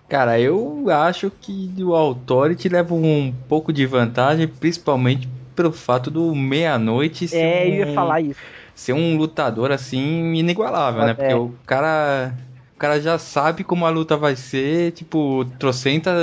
Cara, 0.07 0.39
eu 0.39 0.85
acho 0.91 1.31
que 1.31 1.73
o 1.81 1.95
Authority 1.95 2.69
leva 2.69 2.95
um 2.95 3.35
pouco 3.49 3.73
de 3.73 3.85
vantagem, 3.87 4.47
principalmente 4.47 5.27
pelo 5.57 5.73
fato 5.73 6.11
do 6.11 6.35
meia-noite 6.35 7.27
ser, 7.27 7.37
É, 7.39 7.65
um, 7.65 7.69
ia 7.89 7.95
falar 7.95 8.21
isso. 8.21 8.39
ser 8.75 8.93
um 8.93 9.17
lutador 9.17 9.73
assim 9.73 10.35
inigualável, 10.35 11.03
né? 11.03 11.11
É. 11.11 11.15
Porque 11.15 11.35
o 11.35 11.55
cara. 11.67 12.33
O 12.77 12.79
cara 12.79 13.01
já 13.01 13.19
sabe 13.19 13.65
como 13.65 13.87
a 13.87 13.89
luta 13.89 14.19
vai 14.19 14.37
ser, 14.37 14.93
tipo, 14.93 15.47
trocentas. 15.59 16.15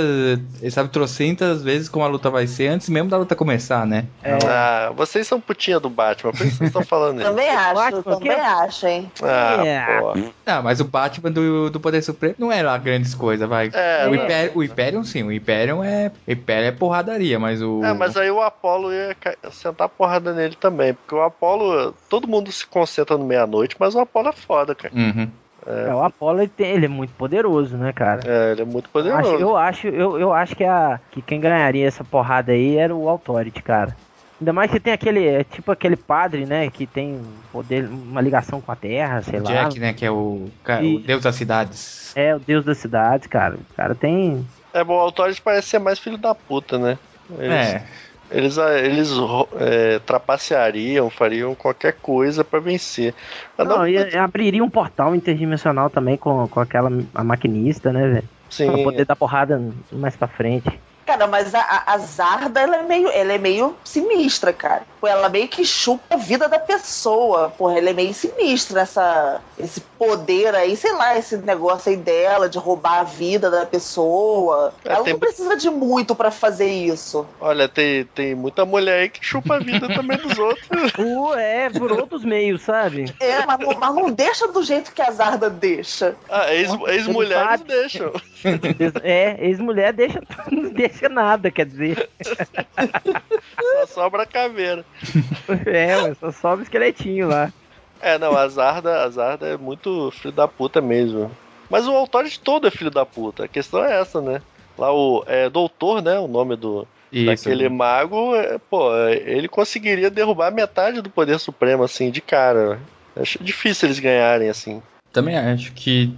Ele 0.62 0.70
sabe 0.70 0.88
trocentas 0.88 1.64
vezes 1.64 1.88
como 1.88 2.04
a 2.04 2.08
luta 2.08 2.30
vai 2.30 2.46
ser 2.46 2.68
antes 2.68 2.88
mesmo 2.88 3.10
da 3.10 3.16
luta 3.16 3.34
começar, 3.34 3.84
né? 3.84 4.06
É. 4.22 4.38
Ah, 4.46 4.92
vocês 4.96 5.26
são 5.26 5.40
putinha 5.40 5.80
do 5.80 5.90
Batman, 5.90 6.30
por 6.30 6.42
isso 6.46 6.50
que 6.52 6.56
vocês 6.58 6.68
estão 6.70 6.84
falando 6.84 7.20
isso. 7.20 7.28
Também 7.28 7.48
acho, 7.50 7.74
Batman, 7.74 8.02
também 8.04 8.28
que- 8.36 8.40
acho, 8.40 8.86
hein? 8.86 9.10
Ah, 9.20 9.66
É. 9.66 9.98
pô. 10.00 10.12
Ah, 10.46 10.62
mas 10.62 10.78
o 10.78 10.84
Batman 10.84 11.32
do, 11.32 11.70
do 11.70 11.80
Poder 11.80 12.02
Supremo 12.02 12.36
não 12.38 12.52
é 12.52 12.62
lá 12.62 12.78
grandes 12.78 13.16
coisas, 13.16 13.48
vai. 13.48 13.70
É, 13.72 14.06
o. 14.08 14.14
Império, 14.14 14.52
o 14.54 14.62
Imperium 14.62 15.02
sim, 15.02 15.24
o 15.24 15.32
Imperium 15.32 15.82
é. 15.82 16.12
O 16.24 16.30
Império 16.30 16.68
é 16.68 16.70
porradaria, 16.72 17.36
mas 17.36 17.60
o. 17.60 17.82
É, 17.84 17.92
mas 17.92 18.16
aí 18.16 18.30
o 18.30 18.40
Apollo 18.40 18.92
ia 18.92 19.16
sentar 19.50 19.88
porrada 19.88 20.32
nele 20.32 20.54
também, 20.54 20.94
porque 20.94 21.16
o 21.16 21.20
Apollo, 21.22 21.92
todo 22.08 22.28
mundo 22.28 22.52
se 22.52 22.64
concentra 22.64 23.18
no 23.18 23.24
meia-noite, 23.24 23.74
mas 23.76 23.96
o 23.96 23.98
Apollo 23.98 24.28
é 24.28 24.32
foda, 24.32 24.72
cara. 24.72 24.94
Uhum. 24.94 25.28
É, 25.66 25.94
o 25.94 26.02
Apollo 26.02 26.40
ele, 26.40 26.48
tem- 26.48 26.70
ele 26.72 26.86
é 26.86 26.88
muito 26.88 27.12
poderoso, 27.14 27.76
né, 27.76 27.92
cara? 27.92 28.20
É, 28.26 28.52
ele 28.52 28.62
é 28.62 28.64
muito 28.64 28.84
Acho- 28.86 28.92
poderoso. 28.92 29.34
eu 29.34 29.56
acho, 29.56 29.86
eu, 29.88 30.18
eu 30.18 30.32
acho 30.32 30.54
que, 30.54 30.64
a, 30.64 31.00
que 31.10 31.22
quem 31.22 31.40
ganharia 31.40 31.86
essa 31.86 32.04
porrada 32.04 32.52
aí 32.52 32.76
era 32.76 32.94
o 32.94 33.08
Authority, 33.08 33.62
cara. 33.62 33.96
Ainda 34.40 34.52
mais 34.52 34.70
que 34.70 34.80
tem 34.80 34.92
aquele, 34.92 35.26
é 35.26 35.44
tipo 35.44 35.70
aquele 35.72 35.96
padre, 35.96 36.44
né, 36.44 36.68
que 36.68 36.86
tem 36.86 37.18
poder, 37.52 37.88
uma 37.88 38.20
ligação 38.20 38.60
com 38.60 38.70
a 38.72 38.76
terra, 38.76 39.22
sei 39.22 39.38
lá. 39.40 39.50
Jack, 39.50 39.78
né? 39.80 39.92
Que 39.94 40.04
é 40.04 40.10
o, 40.10 40.48
ca- 40.62 40.80
o 40.80 40.84
E- 40.84 40.98
deus 40.98 41.22
das 41.22 41.34
cidades. 41.36 42.12
É, 42.16 42.34
o 42.34 42.38
deus 42.38 42.64
das 42.64 42.76
cidades, 42.78 43.26
cara. 43.28 43.54
O 43.54 43.74
cara 43.76 43.94
tem. 43.94 44.44
É 44.74 44.82
bom, 44.84 44.96
o 44.96 45.00
Authority 45.00 45.40
parece 45.40 45.68
ser 45.68 45.78
mais 45.78 45.98
filho 45.98 46.18
da 46.18 46.34
puta, 46.34 46.76
né? 46.78 46.98
Eles, 47.38 47.52
É. 47.52 47.86
eles, 48.34 48.58
ah, 48.58 48.78
eles 48.78 49.10
é, 49.58 49.98
trapaceariam, 50.00 51.08
fariam 51.08 51.54
qualquer 51.54 51.94
coisa 51.94 52.44
pra 52.44 52.58
vencer. 52.58 53.14
Mas 53.56 53.66
Não, 53.68 53.78
não, 53.78 53.88
e 53.88 54.16
abriria 54.16 54.62
um 54.62 54.68
portal 54.68 55.14
interdimensional 55.14 55.88
também 55.88 56.16
com, 56.16 56.48
com 56.48 56.60
aquela 56.60 56.90
a 57.14 57.22
maquinista, 57.24 57.92
né, 57.92 58.08
velho? 58.08 58.28
sim, 58.50 58.66
Pra 58.66 58.78
poder 58.82 59.06
dar 59.06 59.16
porrada 59.16 59.62
mais 59.92 60.16
pra 60.16 60.26
frente. 60.26 60.80
Cara, 61.06 61.26
mas 61.26 61.54
a, 61.54 61.60
a- 61.60 61.84
a 61.94 61.98
Zarda, 61.98 62.60
ela 62.60 62.76
é, 62.76 62.82
meio, 62.82 63.08
ela 63.10 63.32
é 63.32 63.38
meio 63.38 63.76
sinistra, 63.84 64.52
cara. 64.52 64.82
Pô, 65.00 65.06
ela 65.06 65.28
meio 65.28 65.48
que 65.48 65.64
chupa 65.64 66.14
a 66.14 66.16
vida 66.16 66.48
da 66.48 66.58
pessoa. 66.58 67.50
Porra, 67.50 67.78
ela 67.78 67.90
é 67.90 67.92
meio 67.92 68.14
sinistra, 68.14 68.80
essa, 68.80 69.40
esse 69.58 69.80
poder 69.98 70.54
aí, 70.54 70.76
sei 70.76 70.92
lá, 70.92 71.16
esse 71.18 71.36
negócio 71.36 71.90
aí 71.90 71.96
dela 71.96 72.48
de 72.48 72.58
roubar 72.58 73.00
a 73.00 73.04
vida 73.04 73.50
da 73.50 73.66
pessoa. 73.66 74.72
É, 74.84 74.92
ela 74.92 75.04
tem- 75.04 75.12
não 75.12 75.20
precisa 75.20 75.56
de 75.56 75.68
muito 75.70 76.14
pra 76.14 76.30
fazer 76.30 76.68
isso. 76.70 77.26
olha, 77.40 77.68
tem, 77.68 78.04
tem 78.06 78.34
muita 78.34 78.64
mulher 78.64 79.00
aí 79.02 79.08
que 79.10 79.24
chupa 79.24 79.56
a 79.56 79.58
vida 79.58 79.86
também 79.88 80.16
dos 80.18 80.38
outros. 80.38 80.64
Uh, 80.98 81.34
é, 81.34 81.68
por 81.70 81.90
outros 81.92 82.24
meios, 82.24 82.62
sabe? 82.62 83.12
É, 83.20 83.44
mas 83.46 83.58
não, 83.58 83.74
mas 83.78 83.94
não 83.94 84.10
deixa 84.10 84.46
do 84.48 84.62
jeito 84.62 84.92
que 84.92 85.02
a 85.02 85.10
Zarda 85.10 85.50
deixa. 85.50 86.14
Ah, 86.28 86.52
ex- 86.54 86.70
ex-mulheres 86.88 87.60
deixam. 87.62 88.12
Ex- 88.44 88.92
É, 89.02 89.36
ex-mulher 89.46 89.92
deixa, 89.92 90.22
não 90.50 90.70
deixa 90.94 91.08
nada, 91.08 91.50
quer 91.50 91.66
dizer. 91.66 92.08
Só 92.22 93.86
sobra 93.86 94.22
a 94.22 94.26
caveira. 94.26 94.84
É, 95.66 95.96
ué, 96.02 96.14
só 96.14 96.32
sobe 96.32 96.62
o 96.62 96.64
esqueletinho 96.64 97.28
lá. 97.28 97.52
É, 98.00 98.18
não, 98.18 98.36
a 98.36 98.48
Zarda, 98.48 99.02
a 99.02 99.10
Zarda 99.10 99.46
é 99.46 99.56
muito 99.56 100.10
filho 100.10 100.32
da 100.32 100.48
puta 100.48 100.80
mesmo. 100.80 101.30
Mas 101.68 101.86
o 101.86 101.92
Authority 101.92 102.40
todo 102.40 102.66
é 102.66 102.70
filho 102.70 102.90
da 102.90 103.04
puta. 103.04 103.44
A 103.44 103.48
questão 103.48 103.84
é 103.84 104.00
essa, 104.00 104.20
né? 104.20 104.40
Lá 104.76 104.92
o 104.92 105.24
é, 105.26 105.48
Doutor, 105.48 106.02
né? 106.02 106.18
O 106.18 106.26
nome 106.26 106.56
do 106.56 106.86
Isso. 107.12 107.26
daquele 107.26 107.68
mago, 107.68 108.34
é, 108.34 108.58
pô, 108.58 108.94
é, 108.94 109.14
ele 109.14 109.48
conseguiria 109.48 110.10
derrubar 110.10 110.50
metade 110.50 111.00
do 111.00 111.10
poder 111.10 111.38
supremo 111.38 111.82
assim 111.82 112.10
de 112.10 112.20
cara. 112.20 112.80
Acho 113.16 113.42
difícil 113.42 113.86
eles 113.86 113.98
ganharem 113.98 114.48
assim. 114.48 114.82
Também 115.12 115.36
acho 115.36 115.72
que 115.72 116.12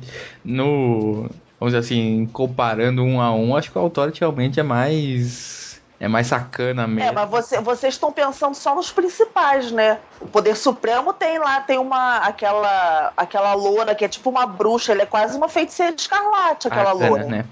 no. 0.45 1.29
Vamos 1.59 1.73
dizer 1.75 1.79
assim, 1.87 2.29
comparando 2.33 3.03
um 3.03 3.21
a 3.21 3.33
um, 3.35 3.57
acho 3.57 3.71
que 3.73 3.79
o 3.79 3.81
Authority 3.81 4.21
realmente 4.21 4.61
é 4.61 4.63
mais. 4.63 5.81
É 5.99 6.07
mais 6.07 6.27
sacana 6.27 6.87
mesmo. 6.87 7.09
É, 7.09 7.13
mas 7.13 7.31
você- 7.31 7.59
vocês 7.59 7.95
estão 7.95 8.13
pensando 8.13 8.55
só 8.55 8.75
nos 8.75 8.91
principais, 8.93 9.73
né? 9.73 9.99
O 10.21 10.27
Poder 10.27 10.55
Supremo 10.55 11.15
tem 11.15 11.39
lá, 11.39 11.61
tem 11.61 11.79
uma. 11.79 12.19
aquela. 12.19 13.13
aquela 13.17 13.55
loura 13.55 13.95
que 13.95 14.05
é 14.05 14.09
tipo 14.09 14.29
uma 14.29 14.47
bruxa, 14.47 14.93
ele 14.93 15.01
é 15.03 15.07
quase 15.07 15.35
uma 15.37 15.49
feiticeira 15.49 15.95
de 15.95 16.03
escarlate, 16.03 16.69
aquela 16.69 16.91
Arcana, 16.91 17.09
loura. 17.09 17.25
né? 17.25 17.45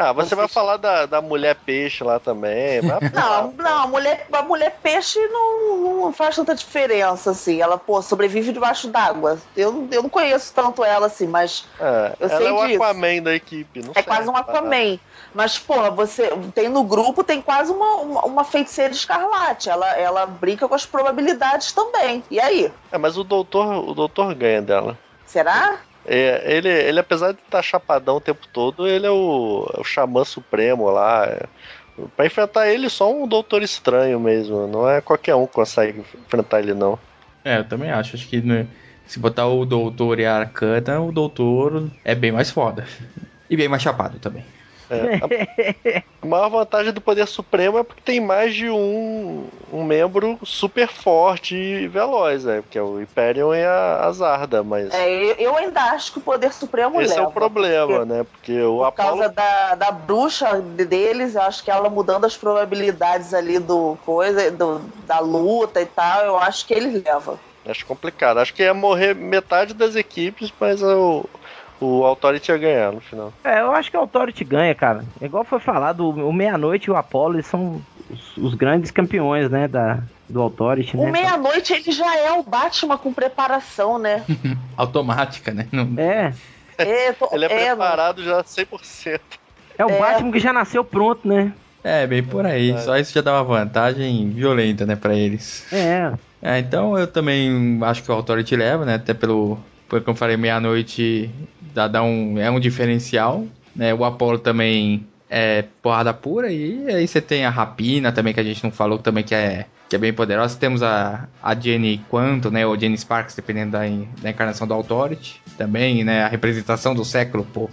Ah, 0.00 0.12
você 0.12 0.36
vai 0.36 0.46
falar 0.46 0.76
da, 0.76 1.06
da 1.06 1.20
mulher 1.20 1.56
peixe 1.56 2.04
lá 2.04 2.20
também. 2.20 2.80
Não, 2.82 3.52
não, 3.52 3.82
a 3.82 3.86
mulher, 3.88 4.28
a 4.32 4.42
mulher 4.42 4.78
peixe 4.80 5.18
não, 5.26 6.02
não 6.02 6.12
faz 6.12 6.36
tanta 6.36 6.54
diferença, 6.54 7.32
assim. 7.32 7.60
Ela, 7.60 7.76
pô, 7.76 8.00
sobrevive 8.00 8.52
debaixo 8.52 8.86
d'água. 8.86 9.38
Eu, 9.56 9.88
eu 9.90 10.00
não 10.04 10.08
conheço 10.08 10.52
tanto 10.54 10.84
ela, 10.84 11.06
assim, 11.06 11.26
mas 11.26 11.66
É, 11.80 12.14
Eu 12.20 12.28
ela 12.28 12.38
sei 12.38 12.46
é 12.46 12.52
o 12.52 12.66
disso. 12.68 12.82
Aquaman 12.82 13.22
da 13.24 13.34
equipe. 13.34 13.82
Não 13.82 13.90
é 13.90 13.94
sei. 13.94 14.02
quase 14.04 14.28
um 14.28 14.36
Aquaman. 14.36 15.00
Mas, 15.34 15.58
pô, 15.58 15.90
você 15.90 16.30
tem 16.54 16.68
no 16.68 16.84
grupo, 16.84 17.24
tem 17.24 17.42
quase 17.42 17.72
uma, 17.72 17.96
uma, 17.96 18.24
uma 18.24 18.44
feiticeira 18.44 18.92
escarlate. 18.92 19.68
Ela, 19.68 19.96
ela 19.96 20.26
brinca 20.26 20.68
com 20.68 20.76
as 20.76 20.86
probabilidades 20.86 21.72
também. 21.72 22.22
E 22.30 22.38
aí? 22.38 22.72
É, 22.92 22.98
mas 22.98 23.18
o 23.18 23.24
doutor, 23.24 23.88
o 23.88 23.94
doutor 23.94 24.32
ganha 24.36 24.62
dela. 24.62 24.96
Será? 25.26 25.78
É, 26.10 26.56
ele, 26.56 26.68
ele, 26.68 26.98
apesar 26.98 27.32
de 27.32 27.38
estar 27.38 27.62
chapadão 27.62 28.16
o 28.16 28.20
tempo 28.20 28.46
todo, 28.50 28.88
ele 28.88 29.06
é 29.06 29.10
o, 29.10 29.70
é 29.74 29.80
o 29.80 29.84
xamã 29.84 30.24
supremo 30.24 30.88
lá. 30.88 31.26
É. 31.26 31.46
Pra 32.16 32.24
enfrentar 32.24 32.68
ele, 32.68 32.88
só 32.88 33.12
um 33.12 33.28
doutor 33.28 33.62
estranho 33.62 34.18
mesmo. 34.18 34.66
Não 34.66 34.88
é 34.88 35.00
qualquer 35.00 35.34
um 35.34 35.46
que 35.46 35.52
consegue 35.52 36.00
enfrentar 36.00 36.60
ele, 36.60 36.72
não. 36.72 36.98
É, 37.44 37.58
eu 37.58 37.64
também 37.64 37.90
acho. 37.90 38.16
Acho 38.16 38.26
que 38.26 38.40
né, 38.40 38.66
se 39.06 39.18
botar 39.18 39.46
o 39.48 39.64
Doutor 39.66 40.18
e 40.18 40.26
a 40.26 40.36
Arcana, 40.36 41.00
o 41.00 41.12
Doutor 41.12 41.90
é 42.04 42.14
bem 42.14 42.32
mais 42.32 42.50
foda. 42.50 42.86
E 43.50 43.56
bem 43.56 43.68
mais 43.68 43.82
chapado 43.82 44.18
também. 44.18 44.44
É, 44.90 46.00
a, 46.22 46.26
maior 46.26 46.48
vantagem 46.48 46.92
do 46.92 47.00
poder 47.00 47.26
supremo 47.26 47.78
é 47.78 47.82
porque 47.84 48.00
tem 48.02 48.20
mais 48.20 48.54
de 48.54 48.70
um, 48.70 49.46
um 49.72 49.84
membro 49.84 50.38
super 50.44 50.88
forte 50.88 51.54
e 51.54 51.86
veloz, 51.88 52.44
né? 52.44 52.62
Que 52.70 52.78
é 52.78 52.82
o 52.82 52.96
Hyperion 52.98 53.54
e 53.54 53.64
a, 53.64 54.06
a 54.06 54.12
Zarda, 54.12 54.62
mas 54.62 54.92
É, 54.94 55.08
eu, 55.10 55.34
eu 55.36 55.56
ainda 55.56 55.80
acho 55.92 56.12
que 56.12 56.18
o 56.18 56.22
Poder 56.22 56.52
Supremo 56.52 57.00
esse 57.00 57.14
leva. 57.14 57.24
é 57.26 57.28
o 57.28 57.32
problema, 57.32 57.86
porque- 57.98 58.04
né? 58.14 58.24
Porque 58.24 58.62
o 58.62 58.76
Por 58.78 58.84
Apollo 58.84 58.94
causa 59.18 59.28
da, 59.28 59.74
da 59.74 59.90
bruxa 59.90 60.60
de- 60.60 60.84
deles, 60.84 61.34
eu 61.34 61.42
acho 61.42 61.62
que 61.62 61.70
ela 61.70 61.88
mudando 61.90 62.24
as 62.24 62.36
probabilidades 62.36 63.34
ali 63.34 63.58
do 63.58 63.96
coisa, 64.04 64.50
do, 64.50 64.78
da 65.06 65.18
luta 65.20 65.80
e 65.80 65.86
tal, 65.86 66.24
eu 66.24 66.38
acho 66.38 66.66
que 66.66 66.74
ele 66.74 67.02
leva. 67.04 67.38
Acho 67.66 67.84
complicado. 67.84 68.38
Acho 68.38 68.54
que 68.54 68.62
ia 68.62 68.72
morrer 68.72 69.14
metade 69.14 69.74
das 69.74 69.94
equipes, 69.94 70.50
mas 70.58 70.82
o, 70.82 71.26
O 71.80 72.04
Authority 72.04 72.50
ia 72.50 72.58
ganhar 72.58 72.92
no 72.92 73.00
final. 73.00 73.32
É, 73.44 73.60
eu 73.60 73.72
acho 73.72 73.90
que 73.90 73.96
o 73.96 74.00
Authority 74.00 74.44
ganha, 74.44 74.74
cara. 74.74 75.04
Igual 75.20 75.44
foi 75.44 75.60
falado, 75.60 76.08
o 76.08 76.32
Meia-Noite 76.32 76.88
e 76.88 76.90
o 76.90 76.96
Apollo 76.96 77.36
eles 77.36 77.46
são 77.46 77.80
os, 78.10 78.36
os 78.36 78.54
grandes 78.54 78.90
campeões, 78.90 79.48
né, 79.50 79.68
da, 79.68 80.02
do 80.28 80.42
Authority, 80.42 80.96
O 80.96 81.04
né? 81.04 81.10
meia-noite 81.12 81.72
ele 81.72 81.92
já 81.92 82.16
é 82.18 82.32
o 82.32 82.42
Batman 82.42 82.98
com 82.98 83.12
preparação, 83.12 83.98
né? 83.98 84.24
Automática, 84.76 85.52
né? 85.52 85.66
Não- 85.72 85.94
É, 85.96 86.32
É, 86.76 87.12
tô- 87.12 87.28
Ele 87.32 87.44
é, 87.44 87.52
é, 87.52 87.66
preparado 87.66 88.22
já 88.24 88.42
100%. 88.42 89.20
é 89.78 89.84
o 89.86 89.90
É. 89.90 89.98
Batman 89.98 90.32
que 90.32 90.38
já 90.40 90.52
nasceu 90.52 90.84
pronto, 90.84 91.26
né? 91.26 91.52
É, 91.84 92.06
bem 92.06 92.22
por 92.24 92.44
aí. 92.44 92.76
Só 92.80 92.96
isso 92.96 93.12
já 93.14 93.20
dá 93.20 93.32
uma 93.34 93.44
vantagem 93.44 94.30
violenta, 94.30 94.84
né, 94.84 94.96
pra 94.96 95.14
eles. 95.14 95.64
É, 95.72 96.12
É, 96.42 96.58
então 96.58 96.96
eu 96.98 97.06
também 97.06 97.78
acho 97.82 98.02
que 98.02 98.10
o 98.10 98.14
Authority 98.14 98.54
leva, 98.56 98.84
né? 98.84 98.94
Até 98.96 99.12
pelo. 99.14 99.58
Porque 99.88 100.04
como 100.04 100.14
eu 100.14 100.18
falei, 100.18 100.36
meia-noite 100.36 101.30
dá, 101.74 101.88
dá 101.88 102.02
um, 102.02 102.38
é 102.38 102.50
um 102.50 102.60
diferencial. 102.60 103.46
Né? 103.74 103.94
O 103.94 104.04
Apollo 104.04 104.38
também 104.38 105.06
é 105.30 105.64
porrada 105.82 106.12
pura. 106.12 106.50
E 106.52 106.86
aí 106.88 107.06
você 107.06 107.20
tem 107.20 107.44
a 107.44 107.50
Rapina 107.50 108.12
também, 108.12 108.34
que 108.34 108.40
a 108.40 108.44
gente 108.44 108.62
não 108.62 108.70
falou 108.70 108.98
também, 108.98 109.24
que 109.24 109.34
é, 109.34 109.66
que 109.88 109.96
é 109.96 109.98
bem 109.98 110.12
poderosa. 110.12 110.58
Temos 110.58 110.82
a, 110.82 111.28
a 111.42 111.54
Jenny 111.54 112.04
Quanto, 112.08 112.50
né? 112.50 112.66
Ou 112.66 112.78
Jenny 112.78 112.98
Sparks, 112.98 113.34
dependendo 113.34 113.72
da, 113.72 113.80
da 114.20 114.30
encarnação 114.30 114.66
do 114.66 114.74
Authority. 114.74 115.40
Também, 115.56 116.04
né? 116.04 116.24
A 116.24 116.28
representação 116.28 116.94
do 116.94 117.04
século, 117.04 117.46
pô. 117.52 117.70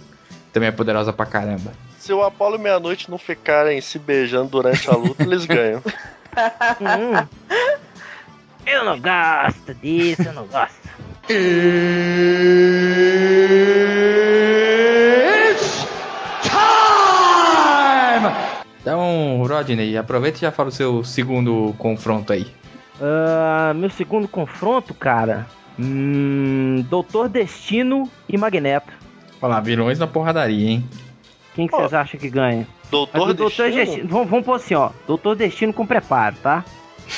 Também 0.52 0.68
é 0.68 0.72
poderosa 0.72 1.12
pra 1.12 1.26
caramba. 1.26 1.72
Se 1.98 2.12
o 2.12 2.22
Apolo 2.22 2.56
e 2.56 2.58
Meia-Noite 2.58 3.10
não 3.10 3.18
ficarem 3.18 3.80
se 3.80 3.98
beijando 3.98 4.48
durante 4.48 4.88
a 4.88 4.94
luta, 4.94 5.22
eles 5.22 5.44
ganham. 5.44 5.82
Hum. 6.78 7.26
Eu 8.66 8.84
não 8.84 9.00
gosto 9.00 9.72
disso, 9.74 10.22
eu 10.22 10.34
não 10.34 10.46
gosto. 10.46 10.76
Então, 18.80 19.42
Rodney, 19.42 19.96
aproveita 19.96 20.38
e 20.38 20.40
já 20.42 20.52
fala 20.52 20.68
o 20.68 20.72
seu 20.72 21.02
segundo 21.02 21.74
confronto 21.78 22.32
aí. 22.32 22.46
Ah, 23.00 23.72
meu 23.74 23.90
segundo 23.90 24.28
confronto, 24.28 24.94
cara. 24.94 25.46
Hum, 25.78 26.84
Doutor 26.88 27.28
Destino 27.28 28.08
e 28.28 28.38
Magneto. 28.38 28.92
Olha 29.42 29.54
lá, 29.54 29.60
vilões 29.60 29.98
na 29.98 30.06
porradaria, 30.06 30.70
hein? 30.70 30.88
Quem 31.54 31.66
que 31.66 31.76
vocês 31.76 31.92
acham 31.92 32.18
que 32.20 32.30
ganha? 32.30 32.66
Doutor 32.90 33.20
o 33.20 33.34
Doutor 33.34 33.46
Destino? 33.46 33.74
Destino. 33.74 34.08
Vamos, 34.08 34.30
vamos 34.30 34.46
pôr 34.46 34.54
assim, 34.54 34.74
ó. 34.74 34.90
Doutor 35.06 35.34
Destino 35.34 35.72
com 35.72 35.86
preparo, 35.86 36.36
tá? 36.42 36.64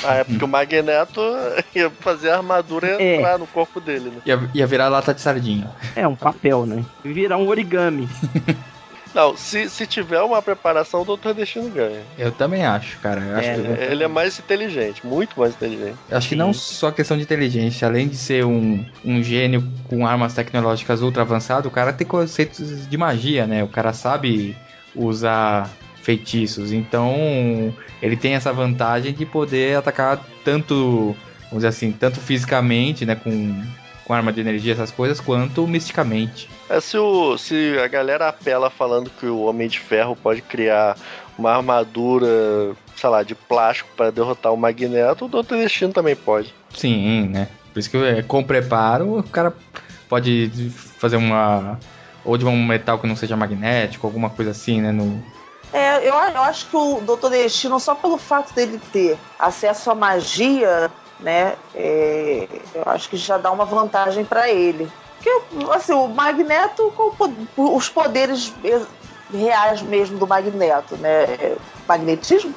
Ah, 0.03 0.15
é 0.15 0.23
porque 0.23 0.43
o 0.43 0.47
Magneto 0.47 1.21
ia 1.75 1.89
fazer 1.99 2.29
a 2.31 2.37
armadura 2.37 2.87
É. 2.87 3.15
entrar 3.15 3.37
no 3.37 3.47
corpo 3.47 3.79
dele, 3.79 4.09
né? 4.11 4.21
Ia, 4.25 4.39
ia 4.53 4.67
virar 4.67 4.87
lata 4.89 5.13
de 5.13 5.21
sardinha. 5.21 5.69
É 5.95 6.07
um 6.07 6.15
papel, 6.15 6.65
né? 6.65 6.83
Virar 7.03 7.37
um 7.37 7.47
origami. 7.47 8.07
Não, 9.11 9.35
se, 9.35 9.67
se 9.71 9.87
tiver 9.87 10.21
uma 10.21 10.39
preparação, 10.39 11.01
o 11.01 11.05
Doutor 11.05 11.33
Destino 11.33 11.67
ganha. 11.69 12.03
Eu 12.15 12.31
também 12.31 12.63
acho, 12.63 12.99
cara. 12.99 13.19
Eu 13.19 13.37
acho, 13.37 13.49
É, 13.49 13.55
que, 13.55 13.61
né? 13.61 13.87
Ele 13.89 14.03
é 14.03 14.07
mais 14.07 14.37
inteligente, 14.37 15.03
muito 15.03 15.39
mais 15.39 15.55
inteligente. 15.55 15.95
eu 16.07 16.15
acho 16.15 16.29
que 16.29 16.35
não 16.35 16.53
só 16.53 16.91
questão 16.91 17.17
de 17.17 17.23
inteligência, 17.23 17.87
além 17.87 18.07
de 18.07 18.15
ser 18.15 18.45
um, 18.45 18.85
um 19.03 19.23
gênio 19.23 19.67
com 19.89 20.05
armas 20.05 20.35
tecnológicas 20.35 21.01
ultra 21.01 21.23
avançadas, 21.23 21.65
o 21.65 21.71
cara 21.71 21.91
tem 21.91 22.05
conceitos 22.05 22.87
de 22.87 22.97
magia, 22.97 23.47
né? 23.47 23.63
O 23.63 23.67
cara 23.67 23.93
sabe 23.93 24.55
usar 24.95 25.67
feitiços. 26.09 26.71
Então, 26.71 27.71
ele 28.01 28.17
tem 28.17 28.33
essa 28.33 28.51
vantagem 28.51 29.13
de 29.13 29.27
poder 29.27 29.77
atacar 29.77 30.19
tanto, 30.43 31.15
vamos 31.43 31.57
dizer 31.57 31.67
assim, 31.67 31.91
tanto 31.91 32.19
fisicamente, 32.19 33.05
né? 33.05 33.13
Com, 33.13 33.63
com 34.03 34.13
arma 34.15 34.33
de 34.33 34.41
energia, 34.41 34.73
essas 34.73 34.89
coisas, 34.89 35.19
quanto 35.19 35.67
misticamente. 35.67 36.49
É, 36.67 36.79
se, 36.79 36.97
o, 36.97 37.37
se 37.37 37.77
a 37.77 37.87
galera 37.87 38.27
apela 38.27 38.71
falando 38.71 39.11
que 39.19 39.27
o 39.27 39.41
Homem 39.41 39.67
de 39.67 39.79
Ferro 39.79 40.15
pode 40.15 40.41
criar 40.41 40.97
uma 41.37 41.51
armadura, 41.51 42.27
sei 42.95 43.09
lá, 43.09 43.21
de 43.21 43.35
plástico 43.35 43.91
para 43.95 44.09
derrotar 44.09 44.51
o 44.51 44.57
Magneto, 44.57 45.25
o 45.25 45.29
Doutor 45.29 45.59
Destino 45.59 45.93
também 45.93 46.15
pode. 46.15 46.51
Sim, 46.73 47.27
né? 47.27 47.47
Por 47.71 47.79
isso 47.79 47.89
que 47.91 47.97
é, 47.97 48.23
com 48.23 48.43
preparo 48.43 49.19
o 49.19 49.23
cara 49.23 49.53
pode 50.09 50.49
fazer 50.97 51.17
uma. 51.17 51.79
Ou 52.25 52.35
de 52.35 52.45
um 52.45 52.65
metal 52.65 52.97
que 52.97 53.07
não 53.07 53.15
seja 53.15 53.37
magnético, 53.37 54.07
alguma 54.07 54.31
coisa 54.31 54.51
assim, 54.51 54.81
né? 54.81 54.91
No... 54.91 55.23
É, 55.71 55.97
eu, 55.97 56.13
eu 56.13 56.41
acho 56.41 56.67
que 56.67 56.75
o 56.75 56.99
Doutor 57.01 57.29
Destino, 57.29 57.79
só 57.79 57.93
pelo 57.93 58.17
fato 58.17 58.53
dele 58.53 58.79
ter 58.91 59.17
acesso 59.37 59.91
à 59.91 59.95
magia, 59.95 60.89
né? 61.19 61.55
é, 61.75 62.47
eu 62.73 62.83
acho 62.87 63.09
que 63.09 63.17
já 63.17 63.37
dá 63.37 63.51
uma 63.51 63.65
vantagem 63.65 64.25
pra 64.25 64.49
ele. 64.49 64.89
Porque, 65.17 65.29
assim, 65.71 65.93
o 65.93 66.07
Magneto, 66.07 66.93
com 66.95 67.75
os 67.75 67.89
poderes 67.89 68.53
reais 69.33 69.81
mesmo 69.81 70.17
do 70.17 70.25
Magneto, 70.25 70.95
né? 70.97 71.57
Magnetismo? 71.87 72.53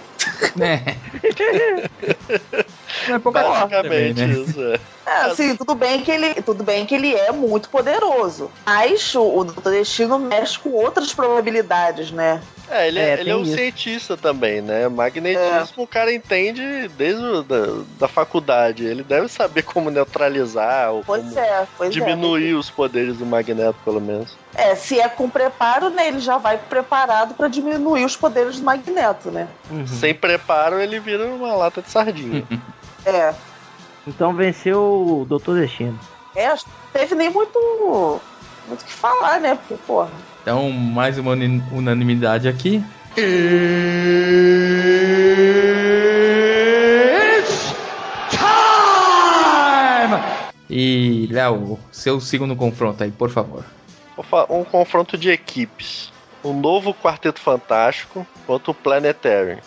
É. 0.61 0.97
Não 3.09 3.17
é 3.17 3.19
pouca 3.19 3.43
coisa 3.43 3.69
também, 3.69 4.15
Basicamente 4.15 4.27
né? 4.27 4.33
isso. 4.33 4.63
É. 4.63 4.81
É, 5.07 5.27
assim, 5.27 5.57
tudo 5.57 5.75
bem 5.75 6.01
que 6.03 6.11
ele, 6.11 6.35
tudo 6.43 6.63
bem 6.63 6.87
que 6.87 6.95
ele 6.95 7.15
é 7.15 7.33
muito 7.33 7.69
poderoso. 7.69 8.51
Mas 8.65 9.15
o, 9.15 9.39
o 9.39 9.45
Doutor 9.45 9.73
Destino 9.73 10.19
mexe 10.19 10.59
com 10.59 10.71
outras 10.71 11.13
probabilidades, 11.13 12.11
né? 12.11 12.41
É, 12.71 12.89
ele 12.89 12.99
é, 12.99 13.11
É, 13.11 13.21
ele 13.21 13.31
é 13.31 13.37
um 13.37 13.43
isso. 13.43 13.55
cientista 13.55 14.17
também, 14.17 14.63
né? 14.63 14.89
Magnetismo 14.89 15.83
o 15.83 15.87
cara 15.87 16.13
entende 16.13 16.89
desde 16.97 17.23
o, 17.23 17.43
da, 17.43 17.57
da 17.99 18.09
faculdade. 18.09 18.85
Ele 18.85 19.03
deve 19.03 19.29
saber 19.29 19.63
como 19.65 19.91
neutralizar 19.91 20.93
ou 20.93 21.03
Pois 21.05 21.23
como 21.23 21.39
é, 21.39 21.67
pois 21.77 21.93
diminuir 21.93 22.55
os 22.55 22.71
poderes 22.71 23.19
do 23.19 23.27
Magneto, 23.27 23.77
pelo 23.85 24.01
menos. 24.01 24.37
é. 24.57 24.73
É, 24.73 24.75
se 24.77 25.01
é 25.01 25.09
com 25.09 25.29
preparo, 25.29 25.91
né, 25.91 26.09
ele 26.09 26.21
já 26.21 26.39
vai 26.39 26.57
preparado 26.57 27.35
pra 27.35 27.49
diminuir 27.49 28.05
os 28.05 28.17
poderes 28.17 28.59
do 28.59 28.65
Magneto, 28.65 29.31
né? 29.31 29.49
Uhum. 29.71 29.87
Sem 29.87 30.15
preparo, 30.15 30.81
ele 30.81 31.01
vira 31.01 31.27
uma 31.27 31.55
lata 31.55 31.83
de 31.83 31.91
sardinha. 31.91 32.45
É. 33.05 33.35
Então 34.07 34.35
venceu 34.35 34.81
o 34.81 35.25
Doutor 35.25 35.61
Destino. 35.61 35.99
É, 36.35 36.47
acho 36.47 36.65
que 36.65 36.71
não 36.71 37.01
teve 37.01 37.15
nem 37.15 37.31
muito 37.31 38.21
muito 38.69 38.83
o 38.83 38.85
que 38.85 38.93
falar, 38.93 39.41
né? 39.41 39.55
Porque, 39.55 39.75
porra. 39.87 40.11
Então, 40.43 40.71
mais 40.71 41.19
uma 41.19 41.33
unanimidade 41.73 42.49
aqui. 42.49 42.83
E, 50.69 51.29
Léo, 51.31 51.79
seu 51.91 52.21
segundo 52.21 52.57
confronto 52.57 53.05
aí, 53.05 53.11
por 53.11 53.31
favor. 53.31 53.65
Um 54.49 54.65
confronto 54.65 55.19
de 55.19 55.31
equipes. 55.31 56.11
O 56.43 56.53
novo 56.53 56.95
Quarteto 56.95 57.41
Fantástico 57.41 58.27
contra 58.47 58.71
o 58.71 58.75
Planetary. 58.75 59.59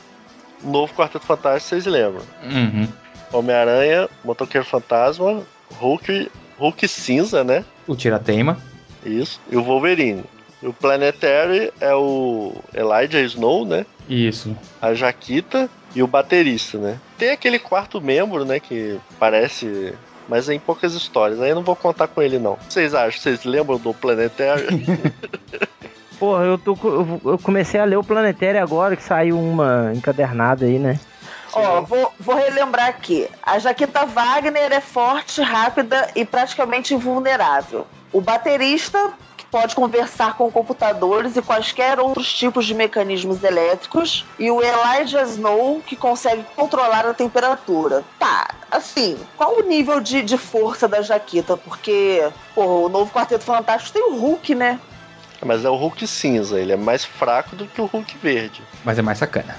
O 0.63 0.69
novo 0.69 0.93
Quarteto 0.93 1.25
Fantástico, 1.25 1.69
vocês 1.69 1.85
lembram? 1.85 2.23
Uhum. 2.43 2.87
Homem-Aranha, 3.31 4.09
Motoqueiro 4.23 4.65
Fantasma, 4.65 5.43
Hulk, 5.73 6.31
Hulk 6.57 6.87
cinza, 6.87 7.43
né? 7.43 7.65
O 7.87 7.95
Tirateima. 7.95 8.57
Isso. 9.05 9.39
E 9.51 9.57
o 9.57 9.63
Wolverine. 9.63 10.23
E 10.61 10.67
o 10.67 10.73
Planetary 10.73 11.71
é 11.79 11.93
o 11.93 12.53
Elijah 12.73 13.21
Snow, 13.21 13.65
né? 13.65 13.85
Isso. 14.09 14.55
A 14.81 14.93
Jaquita 14.93 15.69
e 15.93 16.01
o 16.01 16.07
baterista, 16.07 16.77
né? 16.77 16.99
Tem 17.17 17.29
aquele 17.29 17.59
quarto 17.59 18.01
membro, 18.01 18.45
né? 18.45 18.59
Que 18.59 18.99
parece. 19.19 19.93
Mas 20.27 20.49
é 20.49 20.53
em 20.53 20.59
poucas 20.59 20.93
histórias. 20.93 21.39
Aí 21.39 21.49
eu 21.49 21.55
não 21.55 21.63
vou 21.63 21.75
contar 21.75 22.07
com 22.07 22.21
ele, 22.21 22.39
não. 22.39 22.57
Vocês 22.67 22.95
acham? 22.95 23.21
Vocês 23.21 23.43
lembram 23.43 23.77
do 23.77 23.93
Planetary? 23.93 24.65
Porra, 26.17 26.45
eu, 26.45 26.57
tô, 26.57 26.75
eu 27.25 27.37
comecei 27.37 27.79
a 27.79 27.85
ler 27.85 27.97
o 27.97 28.03
Planetário 28.03 28.61
agora, 28.61 28.95
que 28.95 29.03
saiu 29.03 29.39
uma 29.39 29.91
encadernada 29.93 30.65
aí, 30.65 30.79
né? 30.79 30.99
Ó, 31.55 31.81
vou, 31.81 32.13
vou 32.19 32.35
relembrar 32.35 32.87
aqui. 32.87 33.29
A 33.41 33.57
Jaqueta 33.57 34.05
Wagner 34.05 34.71
é 34.71 34.81
forte, 34.81 35.41
rápida 35.41 36.09
e 36.15 36.25
praticamente 36.25 36.93
invulnerável. 36.93 37.87
O 38.11 38.19
baterista, 38.19 39.13
que 39.37 39.45
pode 39.45 39.73
conversar 39.73 40.35
com 40.35 40.51
computadores 40.51 41.35
e 41.37 41.41
quaisquer 41.41 41.99
outros 41.99 42.33
tipos 42.33 42.65
de 42.65 42.73
mecanismos 42.73 43.43
elétricos. 43.43 44.25
E 44.37 44.51
o 44.51 44.61
Elijah 44.61 45.23
Snow, 45.23 45.81
que 45.85 45.95
consegue 45.95 46.45
controlar 46.55 47.05
a 47.05 47.13
temperatura. 47.13 48.03
Tá, 48.19 48.53
assim, 48.69 49.17
qual 49.37 49.57
o 49.57 49.61
nível 49.61 50.01
de, 50.01 50.21
de 50.21 50.37
força 50.37 50.87
da 50.87 51.01
Jaqueta? 51.01 51.55
Porque, 51.55 52.27
pô, 52.53 52.85
o 52.85 52.89
novo 52.89 53.11
Quarteto 53.11 53.45
Fantástico 53.45 53.93
tem 53.93 54.03
o 54.03 54.17
Hulk, 54.17 54.53
né? 54.55 54.79
Mas 55.43 55.63
é 55.63 55.69
o 55.69 55.75
Hulk 55.75 56.05
cinza. 56.07 56.59
Ele 56.59 56.73
é 56.73 56.77
mais 56.77 57.05
fraco 57.05 57.55
do 57.55 57.67
que 57.67 57.81
o 57.81 57.85
Hulk 57.85 58.17
verde. 58.17 58.61
Mas 58.83 58.97
é 58.97 59.01
mais 59.01 59.17
sacana. 59.17 59.55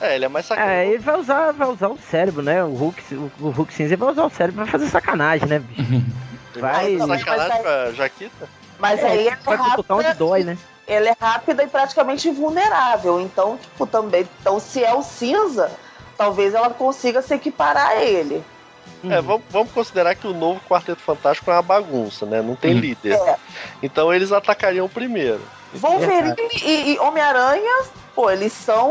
É, 0.00 0.14
ele 0.14 0.24
é 0.26 0.28
mais 0.28 0.46
sacana. 0.46 0.72
É, 0.72 0.86
ele 0.88 0.98
vai 0.98 1.18
usar, 1.18 1.52
vai 1.52 1.68
usar 1.68 1.88
o 1.88 1.98
cérebro, 1.98 2.42
né? 2.42 2.62
O 2.62 2.74
Hulk, 2.74 3.14
o, 3.14 3.32
o 3.40 3.50
Hulk 3.50 3.72
cinza 3.72 3.96
vai 3.96 4.10
usar 4.10 4.24
o 4.24 4.30
cérebro 4.30 4.62
pra 4.62 4.70
fazer 4.70 4.88
sacanagem, 4.88 5.48
né, 5.48 5.58
bicho? 5.58 5.82
vai- 6.56 6.96
Vai 6.98 7.18
sacanagem 7.18 7.48
Mas 7.50 7.62
com 7.62 7.68
a 7.68 7.92
Jaquita? 7.92 8.48
Mas 8.78 9.00
É, 9.00 9.08
aí 9.08 9.28
é 9.28 9.36
vai 9.36 9.56
computar 9.56 9.96
onde 9.96 10.12
dói, 10.14 10.44
né? 10.44 10.58
ela 10.86 11.08
é 11.08 11.16
rápida 11.20 11.62
e 11.62 11.66
praticamente 11.66 12.28
invulnerável. 12.28 13.18
Então, 13.20 13.56
tipo, 13.56 13.86
também. 13.86 14.28
Então, 14.40 14.60
se 14.60 14.84
é 14.84 14.94
o 14.94 15.02
cinza, 15.02 15.70
talvez 16.16 16.54
ela 16.54 16.70
consiga 16.70 17.22
se 17.22 17.34
equiparar 17.34 17.88
a 17.88 17.96
ele. 18.04 18.44
É, 19.10 19.20
vamos, 19.20 19.42
vamos 19.50 19.72
considerar 19.72 20.14
que 20.14 20.26
o 20.26 20.32
novo 20.34 20.60
Quarteto 20.68 21.00
Fantástico 21.02 21.50
é 21.50 21.54
uma 21.54 21.62
bagunça, 21.62 22.24
né? 22.26 22.40
Não 22.42 22.54
tem 22.54 22.74
Uhum. 22.74 22.80
líder. 22.80 23.14
É. 23.14 23.36
Então 23.82 24.12
eles 24.12 24.30
atacariam 24.30 24.88
primeiro. 24.88 25.40
Wolverine 25.74 26.34
e, 26.64 26.92
e 26.92 26.98
Homem-Aranha, 26.98 27.84
pô, 28.16 28.30
eles 28.30 28.52
são. 28.54 28.90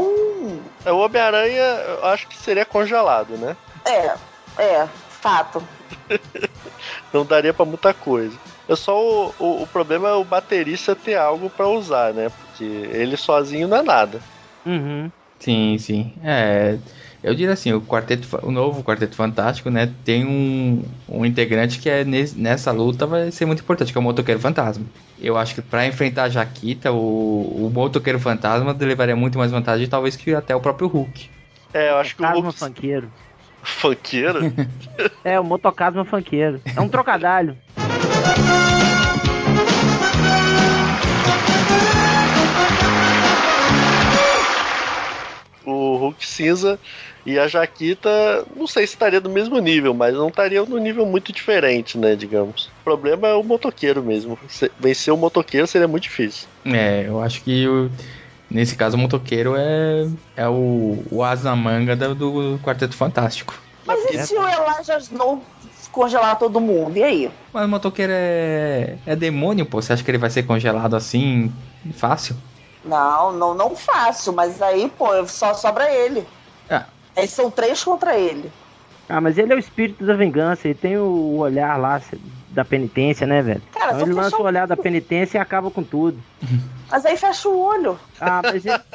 É, 0.86 0.92
O 0.92 1.00
Homem-Aranha, 1.00 1.60
eu 1.60 2.06
acho 2.06 2.28
que 2.30 2.38
seria 2.38 2.66
congelado, 2.66 3.38
né? 3.38 3.58
É, 3.88 4.64
é, 4.64 4.88
fato. 5.10 5.68
Não 7.12 7.26
daria 7.26 7.54
pra 7.54 7.66
muita 7.66 7.94
coisa. 7.94 8.40
É 8.68 8.76
só 8.76 8.98
o, 9.00 9.36
o, 9.38 9.64
o 9.64 9.68
problema 9.68 10.10
é 10.10 10.14
o 10.14 10.24
baterista 10.26 10.96
ter 10.96 11.16
algo 11.18 11.50
pra 11.50 11.68
usar, 11.68 12.14
né? 12.14 12.30
Porque 12.30 12.64
ele 12.64 13.18
sozinho 13.18 13.68
não 13.68 13.78
é 13.78 13.84
nada. 13.84 14.24
Uhum. 14.66 15.12
Sim, 15.40 15.78
sim. 15.78 16.16
É. 16.24 16.80
Eu 17.26 17.34
diria 17.34 17.54
assim, 17.54 17.74
o 17.74 17.82
quarteto, 17.82 18.28
o 18.44 18.52
novo 18.52 18.84
Quarteto 18.84 19.16
Fantástico, 19.16 19.72
né, 19.72 19.92
tem 20.06 20.24
um, 20.24 20.84
um 21.10 21.26
integrante 21.26 21.80
que 21.80 21.90
é 21.90 22.04
nes- 22.06 22.36
nessa 22.36 22.72
luta 22.72 23.08
vai 23.08 23.32
ser 23.32 23.48
muito 23.48 23.64
importante, 23.64 23.92
que 23.92 23.98
é 23.98 24.00
o 24.00 24.04
Motoqueiro 24.04 24.40
Fantasma. 24.40 24.86
Eu 25.20 25.36
acho 25.36 25.56
que 25.56 25.62
pra 25.64 25.88
enfrentar 25.88 26.26
a 26.26 26.30
Jaquita, 26.30 26.92
o, 26.92 27.66
o 27.66 27.72
Motoqueiro 27.74 28.20
Fantasma 28.20 28.78
levaria 28.80 29.16
muito 29.16 29.40
mais 29.40 29.50
vantagem, 29.50 29.88
talvez 29.88 30.16
que 30.16 30.36
até 30.36 30.56
o 30.56 30.60
próprio 30.60 30.88
Hulk. 30.88 31.28
É, 31.74 31.90
eu 31.90 31.98
acho 31.98 32.16
que 32.16 32.22
o 32.24 32.28
Hulk 32.30 32.60
funkeiro. 32.60 33.12
funkeiro. 33.64 34.40
É, 35.26 35.40
o 35.40 35.44
motocasma 35.44 36.06
funkeiro. 36.06 36.62
É 36.76 36.80
um 36.80 36.88
trocadilho. 36.88 37.58
o 45.66 45.98
Hulk 45.98 46.26
cinza 46.26 46.80
e 47.26 47.40
a 47.40 47.48
Jaquita, 47.48 48.10
não 48.56 48.68
sei 48.68 48.86
se 48.86 48.94
estaria 48.94 49.20
do 49.20 49.30
mesmo 49.30 49.58
nível, 49.60 49.94
mas 49.94 50.14
não 50.14 50.28
estaria 50.28 50.64
no 50.64 50.78
nível 50.78 51.06
muito 51.06 51.34
diferente, 51.34 51.98
né, 51.98 52.16
digamos. 52.16 52.68
O 52.82 52.84
problema 52.84 53.28
é 53.28 53.34
o 53.34 53.44
motoqueiro 53.44 54.04
mesmo. 54.04 54.38
Vencer 54.80 55.14
o 55.14 55.18
motoqueiro 55.18 55.66
seria 55.68 55.88
muito 55.88 56.04
difícil. 56.04 56.48
É, 56.66 57.08
eu 57.08 57.20
acho 57.22 57.44
que 57.44 57.68
o- 57.68 57.90
nesse 58.50 58.76
caso 58.76 58.96
o 58.96 59.00
Motoqueiro 59.00 59.56
é, 59.56 60.08
é 60.36 60.48
o, 60.48 61.04
o 61.12 61.24
as 61.24 61.44
na 61.44 61.56
manga 61.56 61.96
do, 61.96 62.16
do 62.16 62.60
Quarteto 62.60 62.96
Fantástico. 62.96 63.54
Mas 63.86 64.00
e 64.12 64.26
se 64.26 64.34
o 64.36 64.42
Elijah 64.48 64.98
Snow 64.98 65.44
congelar 65.92 66.38
todo 66.40 66.60
mundo? 66.60 66.98
E 66.98 67.04
aí? 67.04 67.32
Mas 67.54 67.66
o 67.66 67.70
Motoqueiro 67.70 68.12
é, 68.16 68.98
é 69.06 69.16
demônio, 69.16 69.66
pô. 69.66 69.82
Você 69.82 69.94
acha 69.94 70.04
que 70.04 70.10
ele 70.12 70.18
vai 70.18 70.30
ser 70.30 70.44
congelado 70.44 70.96
assim, 70.96 71.54
fácil? 71.94 72.36
Não, 72.84 73.32
não, 73.32 73.54
não 73.56 73.76
fácil, 73.76 74.34
mas 74.34 74.62
aí, 74.62 74.88
pô, 74.90 75.26
só 75.28 75.54
sobra 75.54 75.92
ele. 75.92 76.24
Aí 77.16 77.28
são 77.28 77.50
três 77.52 77.84
contra 77.84 78.18
ele. 78.18 78.52
Ah, 79.08 79.22
mas 79.22 79.38
ele 79.38 79.54
é 79.54 79.56
o 79.56 79.60
espírito 79.60 80.04
da 80.06 80.16
vingança, 80.16 80.68
ele 80.68 80.74
tem 80.76 80.98
o 80.98 81.38
olhar 81.38 81.78
lá 81.80 82.00
se- 82.00 82.20
da 82.50 82.66
penitência, 82.66 83.28
né, 83.28 83.42
velho? 83.42 83.62
Cara, 83.72 83.94
então 83.94 84.02
ele 84.08 84.14
lança 84.14 84.36
o 84.38 84.42
o 84.42 84.44
olhar 84.46 84.66
da 84.68 84.76
penitência 84.76 85.38
e 85.38 85.42
acaba 85.42 85.70
com 85.70 85.84
tudo. 85.84 86.18
Mas 86.90 87.06
aí 87.06 87.16
fecha 87.18 87.48
o 87.50 87.60
olho. 87.60 88.00
Ah, 88.20 88.42
mas 88.44 88.66
ele... 88.66 88.80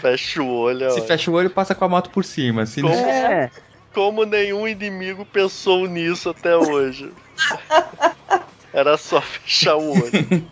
Fecha 0.00 0.42
o 0.42 0.48
olho. 0.48 0.90
Se 0.92 1.00
ó. 1.00 1.04
fecha 1.04 1.30
o 1.30 1.34
olho, 1.34 1.50
passa 1.50 1.74
com 1.74 1.84
a 1.84 1.88
moto 1.88 2.10
por 2.10 2.24
cima. 2.24 2.64
Se 2.66 2.80
não- 2.82 2.88
Como, 2.90 3.00
É, 3.06 3.50
como 3.92 4.24
nenhum 4.24 4.66
inimigo 4.66 5.24
pensou 5.26 5.86
nisso 5.86 6.30
até 6.30 6.56
hoje. 6.56 7.12
Era 8.72 8.96
só 8.96 9.20
fechar 9.20 9.76
o 9.76 9.90
olho. 9.92 10.48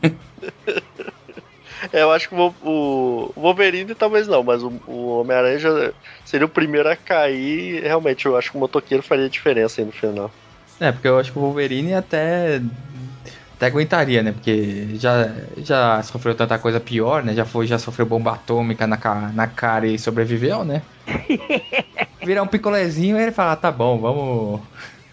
É, 1.90 2.02
eu 2.02 2.12
acho 2.12 2.28
que 2.28 2.34
o, 2.34 2.54
o 2.60 3.40
Wolverine 3.40 3.94
talvez 3.94 4.28
não, 4.28 4.42
mas 4.42 4.62
o, 4.62 4.80
o 4.86 5.20
Homem-Aranha 5.20 5.94
seria 6.24 6.46
o 6.46 6.50
primeiro 6.50 6.88
a 6.88 6.96
cair. 6.96 7.82
Realmente, 7.82 8.26
eu 8.26 8.36
acho 8.36 8.50
que 8.50 8.56
o 8.56 8.60
motoqueiro 8.60 9.02
faria 9.02 9.28
diferença 9.30 9.80
aí 9.80 9.84
no 9.86 9.92
final. 9.92 10.36
É, 10.78 10.90
porque 10.92 11.06
eu 11.08 11.18
acho 11.18 11.32
que 11.32 11.38
o 11.38 11.42
Wolverine 11.42 11.94
até. 11.94 12.60
Até 13.54 13.66
aguentaria, 13.66 14.22
né? 14.22 14.32
Porque 14.32 14.96
já, 14.96 15.26
já 15.58 16.02
sofreu 16.02 16.34
tanta 16.36 16.58
coisa 16.58 16.80
pior, 16.80 17.22
né? 17.24 17.34
Já 17.34 17.44
foi, 17.44 17.66
já 17.66 17.78
sofreu 17.78 18.06
bomba 18.06 18.32
atômica 18.34 18.86
na, 18.86 18.98
na 19.32 19.46
cara 19.48 19.86
e 19.86 19.98
sobreviveu, 19.98 20.64
né? 20.64 20.86
Virar 22.22 22.42
um 22.42 22.48
picolézinho 22.48 23.18
e 23.18 23.22
ele 23.22 23.32
fala, 23.32 23.52
ah, 23.52 23.56
tá 23.56 23.70
bom, 23.72 24.00
vamos. 24.00 24.68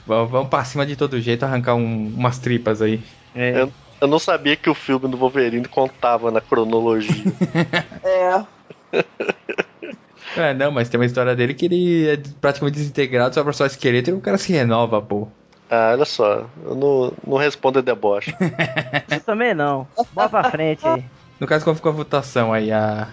Vamos, 0.06 0.32
vamos 0.32 0.50
pra 0.50 0.66
cima 0.66 0.86
de 0.86 0.96
todo 0.96 1.20
jeito, 1.22 1.44
arrancar 1.44 1.76
um- 1.76 2.14
umas 2.16 2.40
tripas 2.40 2.82
aí. 2.82 3.06
é. 3.34 3.62
Eu, 3.62 3.74
eu 4.02 4.08
não 4.08 4.20
sabia 4.20 4.56
que 4.56 4.70
o 4.70 4.76
filme 4.76 5.08
do 5.08 5.18
Wolverine 5.18 5.68
contava 5.68 6.32
na 6.32 6.42
cronologia. 6.42 7.24
É. 8.04 8.44
É, 10.38 10.54
não, 10.54 10.72
mas 10.72 10.88
tem 10.90 11.00
uma 11.00 11.06
história 11.06 11.36
dele 11.36 11.54
que 11.56 11.66
ele 11.66 12.08
é 12.08 12.18
praticamente 12.40 12.78
desintegrado, 12.78 13.34
sobra 13.34 13.52
só 13.52 13.66
esqueleto 13.66 14.10
e 14.12 14.14
o 14.14 14.22
cara 14.22 14.38
se 14.38 14.54
renova, 14.54 15.02
pô. 15.02 15.28
ah, 15.70 15.90
olha 15.94 16.06
só, 16.06 16.46
eu 16.64 16.76
não, 16.76 17.12
não 17.26 17.38
respondo 17.38 17.80
a 17.80 17.82
deboche. 17.82 18.34
Eu 19.10 19.20
também 19.22 19.56
não. 19.56 19.88
Bora 20.14 20.30
pra 20.30 20.52
frente 20.52 20.86
aí. 20.88 21.04
No 21.40 21.48
caso, 21.48 21.66
como 21.66 21.76
ficou 21.76 21.92
a 21.92 21.96
votação 21.96 22.54
aí? 22.54 22.72
A... 22.72 23.08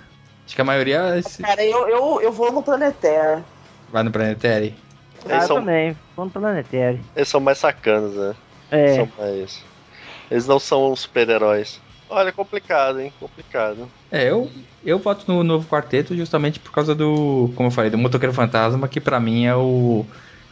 Acho 0.45 0.55
que 0.55 0.61
a 0.61 0.65
maioria 0.65 1.21
se- 1.23 1.43
Cara, 1.43 1.65
eu, 1.65 1.89
eu, 1.89 2.21
eu 2.21 2.31
vou 2.33 2.53
no 2.53 2.63
Planetário. 2.63 3.43
vai 3.91 4.03
no 4.03 4.11
Planetary. 4.11 4.75
Ah, 5.29 5.37
eu 5.37 5.41
são, 5.43 5.57
também. 5.57 5.97
Vamos 6.15 6.33
pro 6.33 6.43
planetário. 6.43 7.01
eles 7.17 7.29
são 7.29 7.41
mais 7.41 7.59
sacanas, 7.59 8.15
né? 8.15 8.35
É. 8.71 8.95
São 8.95 9.09
mais. 9.19 9.65
Eles 10.31 10.47
não 10.47 10.59
são 10.59 10.95
super-heróis. 10.95 11.81
Olha, 12.09 12.33
complicado, 12.33 13.01
hein? 13.01 13.13
Complicado. 13.19 13.93
É, 14.11 14.31
eu, 14.31 14.49
eu 14.83 14.99
voto 14.99 15.27
no 15.27 15.43
novo 15.43 15.69
quarteto 15.69 16.15
justamente 16.17 16.61
por 16.61 16.71
causa 16.71 16.95
do, 16.95 17.53
como 17.57 17.69
eu 17.69 17.73
falei, 17.73 17.91
do 17.91 17.99
Motoqueiro 17.99 18.33
Fantasma, 18.33 18.89
que 18.89 19.01
pra 19.01 19.19
mim 19.19 19.45
é 19.47 19.55
o 19.55 20.09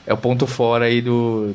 é 0.07 0.13
o 0.13 0.19
ponto 0.19 0.47
fora 0.47 0.87
aí 0.87 1.01
do 1.01 1.55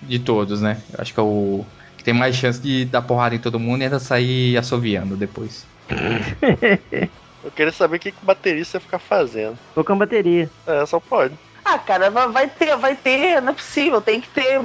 de 0.00 0.18
todos, 0.20 0.60
né? 0.62 0.84
Eu 0.88 1.00
acho 1.00 1.12
que 1.12 1.20
é 1.20 1.22
o 1.22 1.66
que 1.96 2.04
tem 2.04 2.14
mais 2.14 2.36
chance 2.36 2.60
de 2.60 2.84
dar 2.86 3.02
porrada 3.02 3.34
em 3.34 3.40
todo 3.40 3.58
mundo 3.60 3.82
e 3.82 3.84
ainda 3.84 3.98
sair 3.98 4.56
assoviando 4.56 5.16
depois. 5.16 5.68
Eu 7.42 7.50
queria 7.50 7.72
saber 7.72 7.96
o 7.96 8.00
que, 8.00 8.12
que 8.12 8.22
o 8.22 8.26
baterista 8.26 8.76
ia 8.76 8.80
ficar 8.80 8.98
fazendo. 8.98 9.58
Tocando 9.74 9.98
bateria. 9.98 10.52
É, 10.66 10.84
só 10.86 11.00
pode. 11.00 11.38
Ah, 11.64 11.78
cara, 11.78 12.10
vai, 12.10 12.28
vai 12.30 12.50
ter, 12.50 12.76
vai 12.76 12.96
ter, 12.96 13.40
não 13.40 13.52
é 13.52 13.54
possível, 13.54 14.00
tem 14.00 14.20
que 14.20 14.28
ter, 14.30 14.60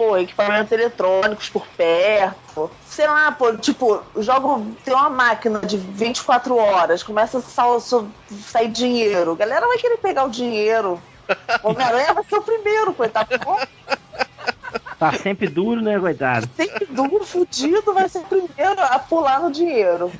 pô, 0.00 0.16
equipamentos 0.16 0.72
eletrônicos 0.72 1.50
por 1.50 1.66
perto. 1.76 2.70
Sei 2.86 3.06
lá, 3.06 3.30
pô, 3.32 3.54
tipo, 3.58 4.02
o 4.14 4.22
jogo 4.22 4.74
tem 4.82 4.94
uma 4.94 5.10
máquina 5.10 5.58
de 5.60 5.76
24 5.76 6.56
horas, 6.56 7.02
começa 7.02 7.36
a 7.36 7.80
sair 7.80 8.68
dinheiro. 8.68 9.32
A 9.32 9.36
galera 9.36 9.66
vai 9.66 9.76
querer 9.76 9.98
pegar 9.98 10.24
o 10.24 10.30
dinheiro. 10.30 10.98
O 11.62 11.68
Homem-Aranha 11.68 12.14
vai 12.14 12.24
ser 12.24 12.36
o 12.36 12.42
primeiro, 12.42 12.94
coitado. 12.94 13.38
Pô, 13.40 13.58
Tá 14.98 15.12
sempre 15.12 15.48
duro, 15.48 15.82
né, 15.82 15.98
coitado? 15.98 16.48
sempre 16.56 16.86
duro, 16.86 17.24
fudido, 17.26 17.92
vai 17.92 18.08
ser 18.08 18.18
o 18.20 18.24
primeiro 18.24 18.80
a 18.80 18.98
pular 18.98 19.40
no 19.40 19.52
dinheiro. 19.52 20.10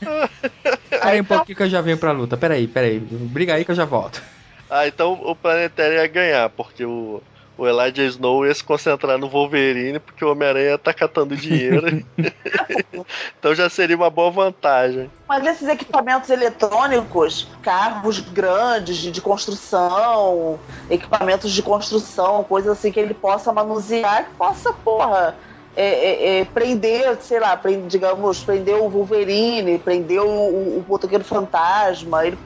Peraí 0.90 1.20
um 1.20 1.24
pouquinho 1.24 1.56
que 1.56 1.62
eu 1.62 1.68
já 1.68 1.80
venho 1.80 1.96
pra 1.96 2.12
luta. 2.12 2.36
Peraí, 2.36 2.68
peraí. 2.68 2.98
Briga 3.00 3.54
aí 3.54 3.64
que 3.64 3.70
eu 3.70 3.74
já 3.74 3.86
volto. 3.86 4.22
Ah, 4.68 4.86
então 4.86 5.12
o 5.24 5.34
Planetário 5.34 5.94
ia 5.94 6.06
ganhar, 6.06 6.48
porque 6.50 6.84
o, 6.84 7.22
o 7.60 7.68
Elijah 7.68 8.04
Snow 8.04 8.46
ia 8.46 8.54
se 8.54 8.64
concentrar 8.64 9.18
no 9.18 9.28
Wolverine, 9.28 9.98
porque 9.98 10.24
o 10.24 10.32
Homem-Aranha 10.32 10.78
tá 10.78 10.94
catando 10.94 11.36
dinheiro. 11.36 12.02
então 13.38 13.54
já 13.54 13.68
seria 13.68 13.94
uma 13.94 14.08
boa 14.08 14.30
vantagem. 14.30 15.10
Mas 15.28 15.44
esses 15.44 15.68
equipamentos 15.68 16.30
eletrônicos, 16.30 17.46
carros 17.60 18.20
grandes 18.20 18.96
de, 18.96 19.10
de 19.10 19.20
construção, 19.20 20.58
equipamentos 20.88 21.52
de 21.52 21.62
construção, 21.62 22.42
coisas 22.44 22.78
assim 22.78 22.90
que 22.90 22.98
ele 22.98 23.12
possa 23.12 23.52
manusear, 23.52 24.24
que 24.24 24.34
possa, 24.36 24.72
porra, 24.72 25.36
é, 25.76 25.84
é, 25.84 26.40
é, 26.40 26.44
prender, 26.46 27.18
sei 27.20 27.40
lá, 27.40 27.60
digamos, 27.86 28.42
prender 28.42 28.76
o 28.76 28.88
Wolverine, 28.88 29.78
prender 29.78 30.22
o, 30.22 30.26
o, 30.26 30.84
o 30.88 31.24
fantasma. 31.24 32.26
Ele, 32.26 32.38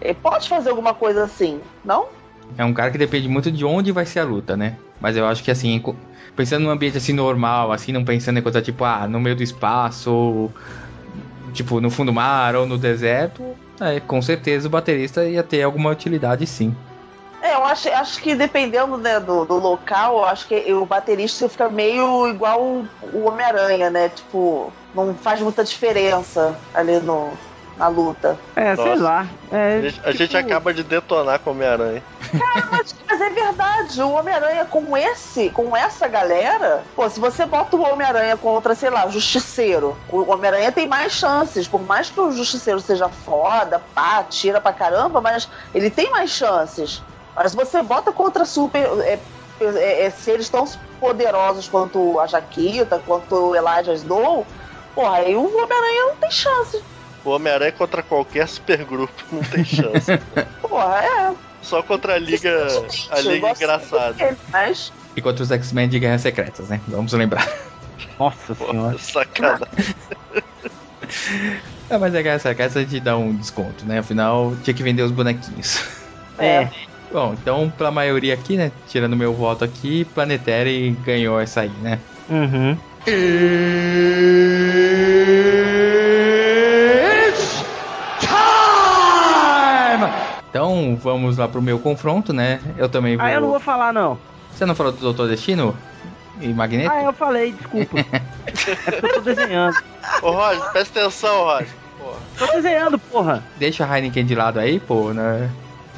ele 0.00 0.14
pode 0.14 0.48
fazer 0.48 0.70
alguma 0.70 0.94
coisa 0.94 1.24
assim, 1.24 1.60
não? 1.84 2.21
É 2.56 2.64
um 2.64 2.74
cara 2.74 2.90
que 2.90 2.98
depende 2.98 3.28
muito 3.28 3.50
de 3.50 3.64
onde 3.64 3.92
vai 3.92 4.04
ser 4.04 4.20
a 4.20 4.24
luta, 4.24 4.56
né? 4.56 4.76
Mas 5.00 5.16
eu 5.16 5.26
acho 5.26 5.42
que 5.42 5.50
assim, 5.50 5.82
pensando 6.36 6.64
num 6.64 6.70
ambiente 6.70 6.98
assim 6.98 7.12
normal, 7.12 7.72
assim, 7.72 7.92
não 7.92 8.04
pensando 8.04 8.38
em 8.38 8.42
coisa 8.42 8.60
tipo, 8.60 8.84
ah, 8.84 9.06
no 9.08 9.20
meio 9.20 9.36
do 9.36 9.42
espaço, 9.42 10.12
ou 10.12 10.52
tipo, 11.52 11.80
no 11.80 11.90
fundo 11.90 12.12
do 12.12 12.14
mar 12.14 12.54
ou 12.54 12.66
no 12.66 12.78
deserto, 12.78 13.42
é, 13.80 14.00
com 14.00 14.20
certeza 14.22 14.68
o 14.68 14.70
baterista 14.70 15.24
ia 15.24 15.42
ter 15.42 15.62
alguma 15.62 15.90
utilidade 15.90 16.46
sim. 16.46 16.74
É, 17.42 17.54
eu 17.54 17.64
acho, 17.64 17.88
acho 17.88 18.22
que 18.22 18.36
dependendo 18.36 18.96
né, 18.96 19.18
do, 19.18 19.44
do 19.44 19.58
local, 19.58 20.18
eu 20.18 20.24
acho 20.24 20.46
que 20.46 20.72
o 20.72 20.86
baterista 20.86 21.48
fica 21.48 21.68
meio 21.68 22.28
igual 22.28 22.62
o 22.62 23.26
Homem-Aranha, 23.26 23.90
né? 23.90 24.08
Tipo, 24.10 24.72
não 24.94 25.12
faz 25.16 25.40
muita 25.40 25.64
diferença 25.64 26.56
ali 26.72 27.00
no, 27.00 27.32
na 27.82 27.88
luta. 27.88 28.38
É, 28.54 28.76
sei 28.76 28.84
Nossa. 28.84 29.02
lá. 29.02 29.26
É, 29.50 29.78
A 29.78 29.80
gente, 29.80 30.00
a 30.04 30.12
gente 30.12 30.28
tipo, 30.28 30.38
acaba 30.38 30.72
de 30.72 30.84
detonar 30.84 31.40
com 31.40 31.50
o 31.50 31.52
Homem-Aranha. 31.52 32.02
Cara, 32.30 32.68
mas, 32.70 32.94
mas 33.08 33.20
é 33.20 33.30
verdade, 33.30 34.00
o 34.00 34.12
Homem-Aranha 34.12 34.64
com 34.66 34.96
esse, 34.96 35.50
com 35.50 35.76
essa 35.76 36.06
galera, 36.06 36.84
pô, 36.94 37.10
se 37.10 37.18
você 37.18 37.44
bota 37.44 37.76
o 37.76 37.82
Homem-Aranha 37.82 38.36
contra, 38.36 38.76
sei 38.76 38.88
lá, 38.88 39.04
o 39.04 39.10
Justiceiro, 39.10 39.96
o 40.08 40.30
Homem-Aranha 40.30 40.70
tem 40.70 40.86
mais 40.86 41.12
chances, 41.12 41.66
por 41.66 41.82
mais 41.82 42.08
que 42.08 42.20
o 42.20 42.30
Justiceiro 42.30 42.80
seja 42.80 43.08
foda, 43.08 43.82
pá, 43.92 44.22
tira 44.22 44.60
pra 44.60 44.72
caramba, 44.72 45.20
mas 45.20 45.48
ele 45.74 45.90
tem 45.90 46.08
mais 46.10 46.30
chances. 46.30 47.02
Mas 47.34 47.52
você 47.52 47.82
bota 47.82 48.12
contra 48.12 48.44
super. 48.44 48.80
É, 49.00 49.18
é, 49.60 50.06
é, 50.06 50.10
seres 50.10 50.48
tão 50.48 50.64
poderosos 50.98 51.68
quanto 51.68 52.18
a 52.18 52.26
Jaquita, 52.26 53.00
quanto 53.06 53.34
o 53.34 53.54
Elijah 53.56 53.92
Snow, 53.94 54.44
porra, 54.94 55.18
aí 55.18 55.36
o 55.36 55.44
Homem-Aranha 55.44 56.06
não 56.06 56.16
tem 56.16 56.30
chance. 56.30 56.82
O 57.24 57.30
Homem-Aranha 57.30 57.72
contra 57.72 58.02
qualquer 58.02 58.48
supergrupo 58.48 59.12
não 59.30 59.42
tem 59.42 59.64
chance. 59.64 60.18
Porra, 60.60 61.04
é. 61.04 61.34
Só 61.62 61.82
contra 61.82 62.14
a 62.14 62.18
Liga, 62.18 62.66
a 63.10 63.20
Liga 63.20 63.50
Engraçada. 63.50 64.36
Mas 64.50 64.92
E 65.14 65.22
contra 65.22 65.44
os 65.44 65.50
X-Men 65.50 65.88
de 65.88 66.00
Guerras 66.00 66.22
Secretas, 66.22 66.68
né? 66.68 66.80
Vamos 66.88 67.12
lembrar. 67.12 67.48
Nossa 68.18 68.54
senhora. 68.54 68.98
Sacanagem. 68.98 69.66
É, 71.88 71.98
mas 71.98 72.14
é 72.14 72.22
Guerras 72.22 72.42
Secretas 72.42 72.76
a 72.76 72.80
gente 72.80 72.98
dá 72.98 73.16
um 73.16 73.34
desconto, 73.36 73.84
né? 73.84 73.98
Afinal, 74.00 74.54
tinha 74.64 74.74
que 74.74 74.82
vender 74.82 75.02
os 75.02 75.12
bonequinhos. 75.12 75.84
É. 76.38 76.68
Bom, 77.12 77.36
então, 77.40 77.70
pra 77.76 77.90
maioria 77.90 78.32
aqui, 78.32 78.56
né? 78.56 78.72
Tirando 78.88 79.14
meu 79.14 79.34
voto 79.34 79.64
aqui, 79.64 80.04
Planetary 80.06 80.96
ganhou 81.04 81.38
essa 81.38 81.60
aí, 81.60 81.72
né? 81.82 81.98
Uhum. 82.30 82.76
Então, 90.72 90.96
vamos 90.96 91.36
lá 91.36 91.46
pro 91.46 91.60
meu 91.60 91.78
confronto, 91.78 92.32
né? 92.32 92.58
Eu 92.78 92.88
também 92.88 93.16
vou. 93.16 93.26
Ah, 93.26 93.32
eu 93.32 93.42
não 93.42 93.50
vou 93.50 93.60
falar, 93.60 93.92
não. 93.92 94.18
Você 94.50 94.64
não 94.64 94.74
falou 94.74 94.90
do 94.92 94.98
Doutor 94.98 95.28
Destino? 95.28 95.76
E 96.40 96.52
Magneto? 96.54 96.90
Ah, 96.90 97.02
eu 97.02 97.12
falei, 97.12 97.52
desculpa. 97.52 97.98
é 98.46 98.90
porque 98.90 99.06
eu 99.06 99.14
tô 99.14 99.20
desenhando. 99.20 99.76
Ô, 100.22 100.30
Roger, 100.30 100.72
presta 100.72 101.00
atenção, 101.00 101.44
Roger. 101.44 101.68
Porra, 101.98 102.18
Tô 102.38 102.46
desenhando, 102.46 102.98
porra. 102.98 103.44
Deixa 103.56 103.84
a 103.84 103.96
Heineken 103.98 104.24
de 104.24 104.34
lado 104.34 104.58
aí, 104.58 104.80
pô, 104.80 105.12
né? 105.12 105.50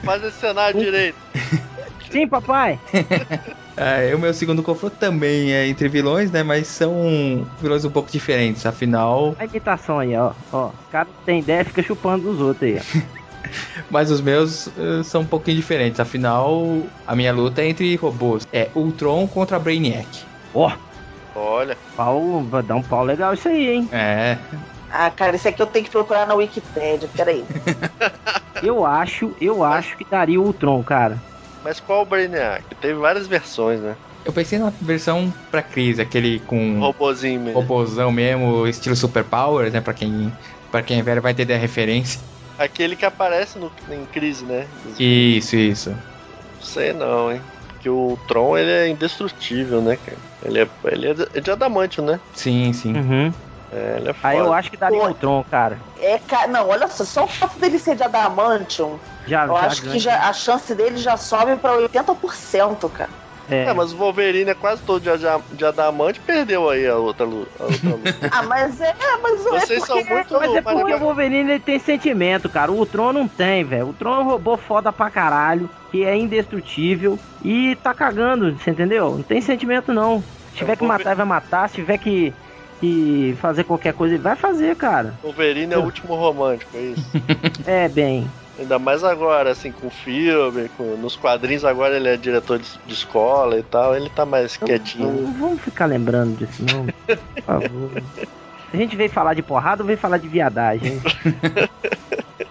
faz 0.03 0.23
esse 0.25 0.39
cenário 0.39 0.79
direito. 0.79 1.17
Sim, 2.11 2.27
papai. 2.29 2.81
É, 3.77 4.15
o 4.15 4.21
meu 4.21 4.33
segundo 4.33 4.63
confronto 4.63 4.95
também 4.95 5.53
é 5.53 5.67
entre 5.67 5.89
vilões, 5.89 6.31
né? 6.31 6.45
Mas 6.45 6.69
são 6.69 7.45
vilões 7.61 7.85
um 7.85 7.91
pouco 7.91 8.09
diferentes. 8.09 8.65
Afinal, 8.65 9.35
A 9.37 9.45
imitação 9.47 9.99
aí, 9.99 10.17
ó. 10.17 10.33
Ó, 10.53 10.69
o 10.69 10.75
cara 10.89 11.09
tem 11.25 11.41
ideia 11.41 11.65
fica 11.65 11.83
chupando 11.83 12.31
dos 12.31 12.41
outros 12.41 12.63
aí, 12.63 12.79
ó. 12.79 13.24
mas 13.91 14.11
os 14.11 14.21
meus 14.21 14.67
eh, 14.77 15.03
são 15.03 15.23
um 15.23 15.27
pouquinho 15.27 15.57
diferentes. 15.57 16.01
Afinal, 16.01 16.87
a 17.07 17.15
minha 17.17 17.33
luta 17.33 17.63
é 17.63 17.69
entre 17.69 17.95
robôs. 17.97 18.45
É 18.53 18.71
Ultron 18.75 19.27
contra 19.29 19.59
Brainiac. 19.59 20.27
Ó, 20.53 20.71
Olha, 21.37 21.77
pau, 21.97 22.45
vai 22.49 22.63
dar 22.63 22.77
um 22.77 22.83
pau 22.83 23.05
legal 23.05 23.35
isso 23.35 23.49
aí, 23.49 23.71
hein? 23.71 23.89
É, 23.91 24.39
Ah, 24.91 25.11
cara, 25.11 25.35
esse 25.35 25.49
aqui 25.49 25.61
eu 25.61 25.67
tenho 25.67 25.85
que 25.85 25.91
procurar 25.91 26.27
na 26.27 26.35
Wikipédia, 26.35 27.09
peraí. 27.13 27.45
Eu 28.63 28.87
acho, 28.87 29.35
eu 29.41 29.63
acho 29.63 29.97
que 29.97 30.07
daria 30.09 30.41
o 30.41 30.45
Ultron, 30.45 30.83
cara. 30.85 31.21
mas 31.63 31.81
qual 31.81 32.03
o 32.03 32.07
Brainiac? 32.07 32.65
Teve 32.81 32.95
várias 32.95 33.27
versões, 33.27 33.83
né? 33.83 33.97
eu 34.25 34.33
pensei 34.33 34.59
na 34.59 34.71
versão 34.81 35.31
pra 35.51 35.63
crise, 35.63 36.01
aquele 36.01 36.41
com 36.41 36.81
Robozinho 36.81 37.43
mesmo. 37.43 37.61
robôzão 37.61 38.11
mesmo, 38.11 38.67
estilo 38.67 38.97
Super 38.97 39.25
Powers, 39.25 39.73
né? 39.73 39.83
Pra 39.83 39.93
quem, 39.93 40.33
pra 40.71 40.83
quem 40.83 40.99
é 41.01 41.03
velho 41.03 41.21
vai 41.21 41.33
entender 41.33 41.55
a 41.55 41.59
referência. 41.59 42.21
Aquele 42.59 42.97
que 42.97 43.05
aparece 43.05 43.59
no, 43.59 43.71
em 43.91 44.05
crise, 44.07 44.45
né? 44.47 44.69
Isso, 44.99 45.57
isso. 45.57 45.91
Não 45.91 46.61
sei 46.61 46.93
não, 46.93 47.33
hein? 47.33 47.43
Porque 47.67 47.91
o 47.91 48.17
Tron, 48.29 48.57
ele 48.57 48.71
é 48.71 48.89
indestrutível, 48.89 49.83
né, 49.83 49.97
cara? 49.97 50.19
Ele 50.43 50.61
é, 50.63 50.69
ele 50.85 51.09
é 51.09 51.15
de- 51.15 51.51
é 51.51 51.53
adamantio, 51.53 52.03
né? 52.05 52.21
Sim, 52.33 52.73
sim. 52.73 52.95
Uhum. 52.95 53.35
É, 53.71 53.97
ele 53.99 54.11
é 54.11 54.15
foda. 54.15 54.29
Aí 54.29 54.39
eu 54.39 54.53
acho 54.53 54.71
que 54.71 54.77
daria 54.77 54.99
Pô. 54.99 55.05
o 55.05 55.09
Ultron, 55.09 55.45
cara. 55.51 55.81
É, 55.97 56.19
ca- 56.19 56.47
não, 56.47 56.69
olha 56.69 56.89
só, 56.89 57.05
só 57.05 57.25
o 57.25 57.29
fato 57.29 57.59
dele 57.59 57.79
ser 57.79 57.97
de 57.97 58.03
Adamantium, 58.03 58.99
Já, 59.27 59.45
eu 59.47 59.55
já 59.55 59.67
acho 59.67 59.83
que 59.83 59.99
já, 59.99 60.29
a 60.29 60.33
chance 60.33 60.75
dele 60.75 60.97
já 60.97 61.17
sobe 61.17 61.57
pra 61.57 61.75
80%, 61.77 62.89
cara. 62.89 63.11
É. 63.49 63.65
É, 63.65 63.73
mas 63.75 63.93
o 63.93 63.97
Wolverine 63.97 64.51
é 64.51 64.55
quase 64.55 64.83
todo 64.83 65.03
de, 65.03 65.11
de 65.57 65.65
adamante 65.65 66.21
perdeu 66.21 66.69
aí 66.71 66.87
a 66.87 66.97
outra, 66.97 67.27
lu- 67.27 67.47
a 67.59 67.65
outra 67.65 67.91
luta. 67.91 68.15
Ah, 68.33 68.43
mas 68.43 68.81
é, 68.81 68.95
mas 69.23 69.45
não 69.45 69.53
Vocês 69.61 69.83
é 69.83 69.87
são 69.87 69.97
porque... 69.99 70.15
muito. 70.15 70.35
Mas 70.35 70.55
é 70.55 70.63
porque 70.63 70.95
o 70.95 70.99
Wolverine 70.99 71.51
ele 71.53 71.61
tem 71.61 71.79
sentimento, 71.79 72.49
cara. 72.49 72.73
O 72.73 72.77
Ultron 72.77 73.13
não 73.13 73.29
tem, 73.29 73.65
velho. 73.65 73.85
O 73.85 73.89
Ultron 73.89 74.15
é 74.15 74.19
um 74.21 74.25
robô 74.25 74.57
foda 74.57 74.93
pra 74.93 75.11
caralho, 75.11 75.69
que 75.91 76.05
é 76.05 76.17
indestrutível 76.17 77.19
e 77.43 77.77
tá 77.77 77.93
cagando, 77.95 78.57
você 78.59 78.71
entendeu? 78.71 79.17
Não 79.17 79.23
tem 79.23 79.41
sentimento 79.41 79.93
não. 79.93 80.23
Se 80.51 80.59
tiver 80.59 80.73
É, 80.73 80.75
o 80.75 80.79
que 80.79 80.85
matar, 80.85 81.11
ele 81.11 81.17
vai 81.17 81.27
matar. 81.27 81.69
Se 81.69 81.75
tiver 81.77 81.99
que, 81.99 82.33
que 82.81 83.37
fazer 83.41 83.65
qualquer 83.65 83.93
coisa, 83.93 84.15
ele 84.15 84.23
vai 84.23 84.37
fazer, 84.37 84.75
cara. 84.77 85.19
O 85.23 85.27
Wolverine 85.27 85.75
é 85.75 85.79
o 85.79 85.85
último 85.85 86.15
romântico, 86.15 86.77
é 86.77 86.81
isso. 86.81 87.11
É, 87.67 87.89
bem. 87.89 88.31
Ainda 88.59 88.79
mais 88.79 89.03
agora, 89.03 89.51
assim, 89.51 89.73
com 89.73 89.91
filme, 89.91 90.69
com, 90.71 90.97
nos 90.97 91.17
quadrinhos 91.17 91.65
agora 91.65 91.97
ele 91.97 92.09
é 92.09 92.17
diretor 92.17 92.59
de, 92.59 92.79
de 92.85 92.95
escola 92.95 93.59
e 93.59 93.63
tal, 93.65 93.97
ele 93.97 94.09
tá 94.09 94.25
mais 94.25 94.57
quietinho. 94.57 95.23
Não 95.23 95.33
vamos 95.33 95.63
ficar 95.63 95.87
lembrando 95.87 96.37
disso, 96.37 96.65
não. 96.65 96.87
Por 96.87 97.43
favor. 97.45 97.91
A 98.73 98.77
gente 98.77 98.97
veio 98.97 99.11
falar 99.11 99.35
de 99.35 99.43
porrada 99.43 99.83
ou 99.83 99.87
veio 99.87 99.99
falar 99.99 100.19
de 100.19 100.29
viadagem? 100.29 100.95
hein? 100.95 101.01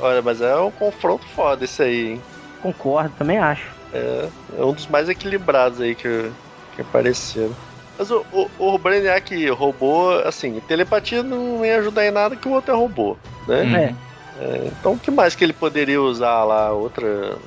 Olha, 0.00 0.22
mas 0.22 0.40
é 0.40 0.56
um 0.56 0.70
confronto 0.70 1.26
foda 1.34 1.64
esse 1.64 1.82
aí, 1.82 2.08
hein? 2.08 2.22
Concordo, 2.62 3.14
também 3.16 3.38
acho. 3.38 3.76
É, 3.92 4.28
é 4.56 4.64
um 4.64 4.72
dos 4.72 4.86
mais 4.86 5.08
equilibrados 5.08 5.80
aí 5.80 5.94
que, 5.94 6.30
que 6.72 6.80
apareceram. 6.80 7.54
Mas 7.98 8.10
o, 8.10 8.24
o, 8.30 8.74
o 8.74 8.78
Brainiac 8.78 9.48
robô, 9.50 10.12
assim, 10.24 10.60
telepatia 10.60 11.22
não 11.22 11.64
ia 11.64 11.78
ajudar 11.78 12.06
em 12.06 12.10
nada 12.10 12.36
que 12.36 12.48
o 12.48 12.52
outro 12.52 12.74
é 12.74 12.76
robô, 12.76 13.16
né? 13.46 13.62
Hum. 13.64 13.76
É. 13.76 14.07
É, 14.38 14.68
então 14.68 14.92
o 14.92 14.98
que 14.98 15.10
mais 15.10 15.34
que 15.34 15.44
ele 15.44 15.52
poderia 15.52 16.00
usar 16.00 16.44
lá? 16.44 16.72
Outra. 16.72 17.38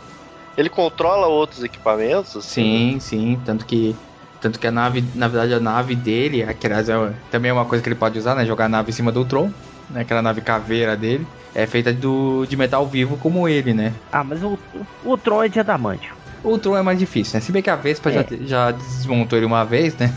Ele 0.57 0.69
controla 0.69 1.27
outros 1.27 1.63
equipamentos? 1.63 2.35
assim? 2.35 2.99
Sim, 2.99 2.99
sim. 2.99 3.41
Tanto 3.45 3.65
que. 3.65 3.95
Tanto 4.39 4.59
que 4.59 4.67
a 4.67 4.71
nave, 4.71 5.03
na 5.13 5.27
verdade, 5.27 5.53
a 5.53 5.59
nave 5.59 5.95
dele, 5.95 6.43
que 6.55 6.65
aliás 6.65 6.89
é, 6.89 6.95
também 7.29 7.49
é 7.49 7.53
uma 7.53 7.65
coisa 7.65 7.83
que 7.83 7.89
ele 7.89 7.95
pode 7.95 8.17
usar, 8.17 8.35
né? 8.35 8.45
Jogar 8.45 8.65
a 8.65 8.69
nave 8.69 8.89
em 8.89 8.93
cima 8.93 9.11
do 9.11 9.19
Ultron, 9.19 9.53
né? 9.89 10.01
Aquela 10.01 10.21
nave 10.21 10.41
caveira 10.41 10.97
dele. 10.97 11.27
É 11.53 11.67
feita 11.67 11.93
do, 11.93 12.45
de 12.45 12.57
metal 12.57 12.87
vivo 12.87 13.17
como 13.17 13.47
ele, 13.47 13.73
né? 13.73 13.93
Ah, 14.11 14.23
mas 14.23 14.43
o, 14.43 14.57
o 14.73 15.09
Ultron 15.09 15.43
é 15.43 15.47
de 15.49 15.59
adamantio. 15.59 16.15
O 16.43 16.49
Ultron 16.49 16.75
é 16.75 16.81
mais 16.81 16.97
difícil, 16.97 17.35
né? 17.35 17.41
Se 17.41 17.51
bem 17.51 17.61
que 17.61 17.69
a 17.69 17.75
Vespa 17.75 18.09
É. 18.09 18.13
já, 18.13 18.25
já 18.41 18.71
desmontou 18.71 19.37
ele 19.37 19.45
uma 19.45 19.63
vez, 19.63 19.95
né? 19.95 20.09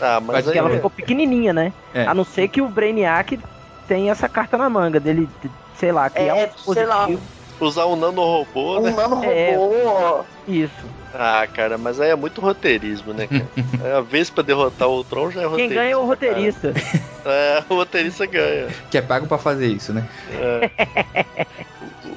Ah, 0.00 0.20
mas 0.20 0.28
Mas 0.28 0.36
aí, 0.36 0.44
Porque 0.44 0.58
ela 0.58 0.70
ficou 0.70 0.90
pequenininha, 0.90 1.52
né? 1.52 1.72
É. 1.92 2.06
A 2.06 2.14
não 2.14 2.24
ser 2.24 2.48
que 2.48 2.62
o 2.62 2.68
Brainiac 2.70 3.38
tem 3.86 4.10
essa 4.10 4.28
carta 4.28 4.56
na 4.56 4.70
manga 4.70 5.00
dele, 5.00 5.28
sei 5.78 5.92
lá, 5.92 6.10
criar 6.10 6.36
É, 6.36 6.52
um 6.66 6.72
sei 6.72 6.84
lá, 6.86 7.06
dispositivo. 7.06 7.28
usar 7.60 7.86
um 7.86 7.96
nanorobô, 7.96 8.78
um 8.78 8.82
né? 8.82 8.90
nano 8.90 9.24
É. 9.24 9.54
robô. 9.56 10.24
Isso. 10.46 10.88
Ah, 11.12 11.46
cara, 11.46 11.76
mas 11.78 12.00
aí 12.00 12.10
é 12.10 12.16
muito 12.16 12.40
roteirismo, 12.40 13.12
né, 13.12 13.26
cara? 13.26 13.48
É, 13.84 13.92
a 13.96 14.00
vez 14.00 14.28
pra 14.30 14.42
derrotar 14.42 14.88
o 14.88 15.04
Tron 15.04 15.30
já 15.30 15.40
é 15.40 15.44
Quem 15.44 15.50
roteirista. 15.50 15.74
ganha 15.80 15.92
é 15.92 15.96
o 15.96 16.04
roteirista. 16.04 16.72
cara. 16.72 17.08
É, 17.34 17.64
o 17.68 17.74
roteirista 17.74 18.26
ganha. 18.26 18.68
Que 18.90 18.98
é 18.98 19.02
pago 19.02 19.26
pra 19.26 19.38
fazer 19.38 19.66
isso, 19.68 19.92
né? 19.92 20.06
É. 20.40 20.70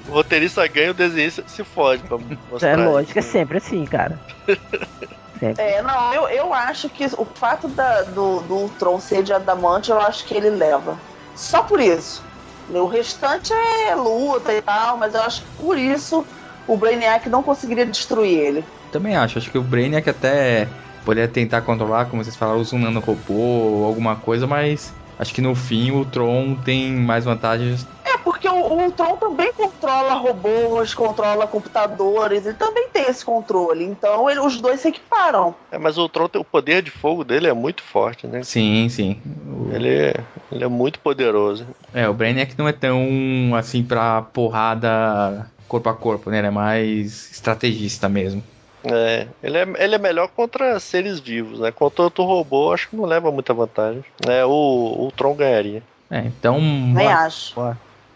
O 0.08 0.12
roteirista 0.14 0.66
ganha, 0.68 0.92
o 0.92 0.94
desenhista 0.94 1.44
se 1.48 1.64
fode 1.64 2.04
pra 2.04 2.18
mostrar. 2.50 2.70
É 2.70 2.76
lógico, 2.76 3.20
é 3.20 3.22
sempre 3.22 3.58
assim, 3.58 3.86
cara. 3.86 4.20
Sempre. 5.40 5.64
É, 5.64 5.82
não, 5.82 6.14
eu, 6.14 6.28
eu 6.30 6.54
acho 6.54 6.88
que 6.90 7.04
o 7.18 7.26
fato 7.36 7.68
da- 7.70 8.04
do, 8.04 8.42
do 8.42 8.56
Ultron 8.58 9.00
ser 9.00 9.24
de 9.24 9.34
adamante, 9.34 9.90
eu 9.90 10.00
acho 10.00 10.24
que 10.28 10.36
ele 10.36 10.52
leva. 10.52 11.00
Só 11.36 11.64
por 11.64 11.80
isso. 11.80 12.24
O 12.80 12.88
restante 12.88 13.52
é 13.88 13.96
luta 13.96 14.54
e 14.54 14.62
tal, 14.62 14.98
mas 14.98 15.14
eu 15.14 15.22
acho 15.22 15.42
que 15.42 15.50
por 15.58 15.78
isso 15.78 16.26
o 16.68 16.78
Brainiac 16.78 17.28
não 17.30 17.44
conseguiria 17.44 17.86
destruir 17.86 18.38
ele. 18.38 18.66
Também 18.92 19.16
acho. 19.16 19.38
Acho 19.38 19.52
que 19.52 19.58
o 19.58 19.64
Brainiac 19.64 20.10
até 20.10 20.68
poderia 21.04 21.28
tentar 21.28 21.62
controlar, 21.62 22.06
como 22.06 22.24
vocês 22.24 22.36
falaram, 22.36 22.60
usando 22.60 22.82
um 22.82 22.84
nanorobô 22.86 23.34
ou 23.34 23.86
alguma 23.86 24.16
coisa, 24.16 24.46
mas 24.48 24.94
acho 25.18 25.34
que 25.34 25.42
no 25.42 25.56
fim 25.56 25.92
o 25.92 26.06
Tron 26.06 26.56
tem 26.56 26.94
mais 26.94 27.26
vantagens. 27.26 27.88
Porque 28.24 28.48
o, 28.48 28.54
o 28.54 28.82
Ultron 28.84 29.18
também 29.18 29.52
controla 29.54 30.14
robôs, 30.14 30.94
controla 30.94 31.48
computadores, 31.48 32.46
ele 32.46 32.56
também 32.56 32.90
tem 32.94 33.04
esse 33.10 33.24
controle. 33.26 33.84
Então 33.84 34.30
ele- 34.30 34.40
os 34.40 34.60
dois 34.62 34.80
se 34.80 34.90
equiparam. 34.90 35.56
É, 35.72 35.78
mas 35.78 35.98
o 35.98 36.08
Tron, 36.08 36.28
tem- 36.28 36.42
o 36.42 36.46
poder 36.46 36.82
de 36.82 36.92
fogo 36.92 37.24
dele 37.24 37.48
é 37.48 37.54
muito 37.54 37.82
forte, 37.84 38.28
né? 38.28 38.44
Sim, 38.44 38.88
sim. 38.90 39.22
O- 39.48 39.72
Ele 39.74 39.90
é, 39.90 40.14
ele 40.52 40.64
é 40.64 40.68
muito 40.68 41.00
poderoso. 41.00 41.66
É, 41.94 42.08
o 42.08 42.14
Brainiac 42.14 42.58
não 42.58 42.68
é 42.68 42.74
tão 42.74 43.00
assim 43.58 43.84
pra 43.84 44.22
porrada 44.22 45.48
corpo 45.68 45.90
a 45.90 45.94
corpo, 45.94 46.30
né? 46.30 46.40
Ele 46.40 46.48
é 46.48 46.52
mais 46.52 47.32
estrategista 47.32 48.08
mesmo. 48.10 48.44
É, 48.84 49.28
ele 49.44 49.58
é, 49.58 49.68
ele 49.84 49.96
é 49.96 49.98
melhor 50.00 50.28
contra 50.30 50.80
seres 50.80 51.20
vivos, 51.20 51.60
né? 51.60 51.72
Contra 51.72 52.04
outro 52.04 52.24
robô, 52.24 52.74
acho 52.74 52.90
que 52.90 52.96
não 52.96 53.06
leva 53.06 53.32
muita 53.32 53.54
vantagem. 53.54 54.04
É, 54.28 54.44
o, 54.46 54.50
o 55.08 55.12
Tron 55.16 55.36
ganharia. 55.36 55.84
É, 56.10 56.20
então. 56.20 56.60
Nem 56.60 57.08
acho. 57.08 57.54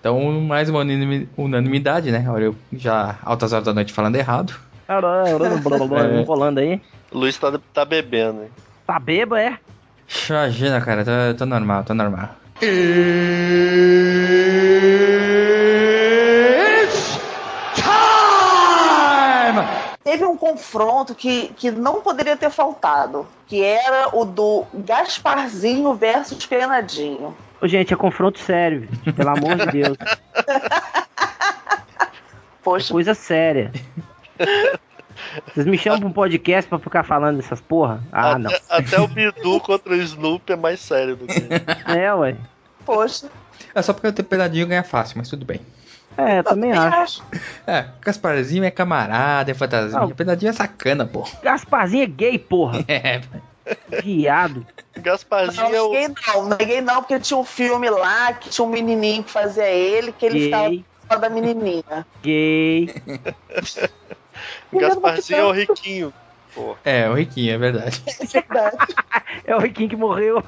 Então, 0.06 0.22
mais 0.39 0.70
uma 0.70 0.82
unanimi- 0.82 1.28
unanimidade, 1.36 2.12
né? 2.12 2.24
Olha, 2.30 2.43
eu 2.43 2.56
já 2.72 3.16
altas 3.24 3.51
horas 3.53 3.66
da 3.66 3.74
noite 3.74 3.91
falando 3.91 4.16
errado. 4.16 4.53
É. 4.88 6.22
Rolando 6.28 6.60
aí. 6.60 6.80
O 7.12 7.18
Luiz 7.18 7.36
tá, 7.39 7.51
tá 7.74 7.84
bebendo, 7.84 8.43
hein? 8.43 8.49
Tá 8.86 8.99
bêbado, 8.99 9.38
é? 9.41 9.58
Imagina, 10.30 10.80
cara, 10.80 11.03
tá, 11.03 11.34
tá 11.36 11.43
normal, 11.43 11.84
tá 11.84 11.95
normal. 11.95 12.30
Teve 20.03 20.24
um 20.24 20.38
confronto 20.38 21.16
que, 21.16 21.47
que 21.58 21.72
não 21.72 22.01
poderia 22.01 22.38
ter 22.38 22.51
faltado, 22.51 23.26
que 23.47 23.64
era 23.64 24.10
o 24.14 24.24
do 24.24 24.64
Gasparzinho 24.72 25.95
versus 25.95 26.45
Penadinho. 26.45 27.36
Ô, 27.66 27.68
gente, 27.68 27.91
é 27.91 27.97
confronto 27.97 28.38
sério, 28.38 28.88
pelo 29.16 29.30
amor 29.30 29.55
de 29.55 29.66
Deus. 29.72 29.97
Poxa, 32.63 32.93
Coisa 32.93 33.16
séria. 33.16 33.72
Vocês 35.47 35.66
me 35.66 35.76
chamam 35.76 36.01
pra 36.01 36.07
um 36.09 36.11
podcast 36.11 36.70
pra 36.70 36.78
ficar 36.78 37.01
falando 37.01 37.38
dessas 37.38 37.59
porra? 37.59 38.03
Ah, 38.11 38.38
não. 38.38 38.51
até, 38.51 38.61
até 38.70 39.01
o 39.01 39.07
Bidu 39.07 39.59
contra 39.61 39.93
o 39.93 39.95
Snoop 39.95 40.53
é 40.53 40.55
mais 40.55 40.80
sério 40.80 41.16
do 41.16 41.26
que. 41.26 41.34
É, 41.91 42.13
ué. 42.13 42.36
poxa. 42.86 43.32
É 43.74 43.82
só 43.82 43.93
porque 43.93 44.09
o 44.09 44.13
temperadinho 44.13 44.68
ganha 44.68 44.84
fácil, 44.84 45.18
mas 45.18 45.28
tudo 45.28 45.43
bem. 45.43 45.59
É, 46.16 46.43
também 46.43 46.72
acho. 46.72 47.24
É, 47.66 47.88
Gasparzinho 47.99 48.63
é 48.63 48.70
camarada, 48.70 49.49
é 49.49 49.55
fantasia. 49.55 49.99
Não. 49.99 50.49
É 50.49 50.53
sacana, 50.53 51.07
pô. 51.07 51.28
Gasparzinho 51.41 52.03
é 52.03 52.07
gay, 52.07 52.38
porra. 52.38 52.86
É, 52.88 53.22
Viado. 54.01 54.66
Gasparzinho 54.97 55.66
é 55.68 55.70
Não, 55.72 55.86
o. 55.89 55.91
ninguém 55.93 56.16
não, 56.28 56.49
ninguém 56.49 56.82
não, 56.82 57.01
porque 57.01 57.20
tinha 57.20 57.38
um 57.38 57.43
filme 57.43 57.89
lá 57.89 58.34
que 58.34 58.49
tinha 58.49 58.66
um 58.66 58.70
menininho 58.70 59.24
que 59.24 59.32
fazia 59.32 59.68
ele, 59.68 60.11
que 60.11 60.26
ele 60.26 60.39
ficava 60.39 60.70
Gay, 60.70 60.86
fora 61.07 61.20
da 61.22 61.30
menininha. 61.30 62.07
gay. 62.22 62.89
Gasparzinho 64.74 65.39
é 65.39 65.43
o 65.43 65.51
riquinho. 65.51 66.13
Pô, 66.53 66.76
é, 66.86 67.09
o 67.09 67.13
Riquinho, 67.13 67.53
é 67.53 67.57
verdade. 67.57 68.01
É 68.22 68.26
verdade. 68.26 68.78
É 69.45 69.55
o 69.55 69.59
Riquinho 69.59 69.89
que 69.89 69.95
morreu. 69.95 70.41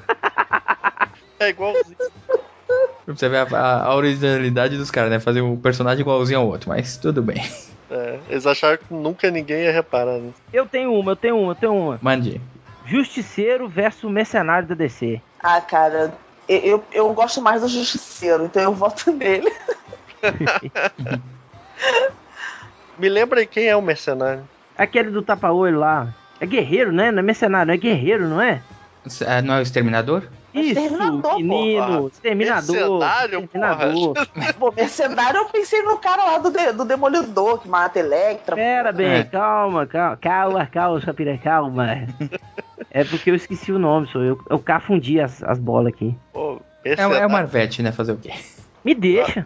é 1.39 1.49
igualzinho. 1.49 1.97
Pra 3.05 3.15
você 3.15 3.29
ver 3.29 3.37
a, 3.37 3.57
a- 3.57 3.83
a 3.85 3.95
originalidade 3.95 4.77
dos 4.77 4.91
caras, 4.91 5.09
né? 5.11 5.19
Fazer 5.19 5.41
um 5.41 5.57
personagem 5.57 6.01
igualzinho 6.01 6.39
ao 6.39 6.47
outro, 6.47 6.69
mas 6.69 6.97
tudo 6.97 7.21
bem. 7.21 7.41
É, 7.89 8.19
eles 8.29 8.45
acharam 8.45 8.77
que 8.77 8.93
nunca 8.93 9.29
ninguém 9.31 9.63
ia 9.63 9.71
reparar 9.71 10.17
nisso. 10.19 10.41
Eu 10.51 10.65
tenho 10.65 10.93
uma, 10.93 11.11
eu 11.11 11.15
tenho 11.15 11.37
uma, 11.39 11.51
eu 11.51 11.55
tenho 11.55 11.73
uma. 11.73 11.99
Mande. 12.01 12.41
Justiceiro 12.87 13.67
versus 13.67 14.09
mercenário 14.09 14.67
da 14.67 14.75
DC. 14.75 15.21
Ah, 15.41 15.59
cara, 15.61 16.13
eu, 16.47 16.57
eu, 16.59 16.83
eu 16.91 17.13
gosto 17.13 17.41
mais 17.41 17.61
do 17.61 17.67
Justiceiro, 17.67 18.45
então 18.45 18.61
eu 18.63 18.73
voto 18.73 19.11
nele. 19.13 19.51
Me 22.97 23.09
lembra 23.09 23.41
aí 23.41 23.45
quem 23.45 23.67
é 23.67 23.75
o 23.75 23.81
mercenário? 23.81 24.47
Aquele 24.77 25.09
do 25.11 25.21
tapa-olho 25.21 25.79
lá. 25.79 26.13
É 26.39 26.45
guerreiro, 26.45 26.91
né? 26.91 27.11
Não 27.11 27.19
é 27.19 27.21
mercenário, 27.21 27.71
é 27.71 27.77
guerreiro, 27.77 28.27
não 28.27 28.41
é? 28.41 28.61
Ah, 29.25 29.41
Não 29.41 29.55
é 29.55 29.59
o 29.59 29.61
Exterminador? 29.61 30.23
Isso, 30.61 30.79
Exterminador, 30.79 31.35
menino, 31.37 32.07
exterminador. 32.07 32.99
Mercenário, 32.99 33.39
exterminador. 33.43 34.13
Pô, 34.59 34.71
mercenário, 34.71 35.37
eu 35.39 35.45
pensei 35.45 35.81
no 35.83 35.97
cara 35.97 36.23
lá 36.25 36.37
do, 36.39 36.51
de- 36.51 36.71
do 36.73 36.85
Demolidor, 36.85 37.59
que 37.59 37.67
mata 37.67 37.99
Electra. 37.99 38.55
Pera 38.55 38.91
bem, 38.91 39.07
É. 39.07 39.23
calma, 39.23 39.85
calma, 39.85 40.17
calma, 40.17 40.65
calma, 40.65 41.01
Chapira, 41.01 41.37
calma. 41.37 42.07
É 42.91 43.03
porque 43.03 43.29
eu 43.29 43.35
esqueci 43.35 43.71
o 43.71 43.79
nome, 43.79 44.07
sou 44.07 44.23
eu. 44.23 44.39
Eu 44.49 44.59
cafundi 44.59 45.19
as, 45.19 45.43
as 45.43 45.59
bolas 45.59 45.93
aqui. 45.93 46.15
Pô, 46.33 46.59
É, 46.83 46.93
é 47.01 47.25
o 47.25 47.29
Marvete, 47.29 47.81
né? 47.83 47.91
Fazer 47.91 48.13
o 48.13 48.17
quê? 48.17 48.31
Me 48.83 48.95
deixa. 48.95 49.45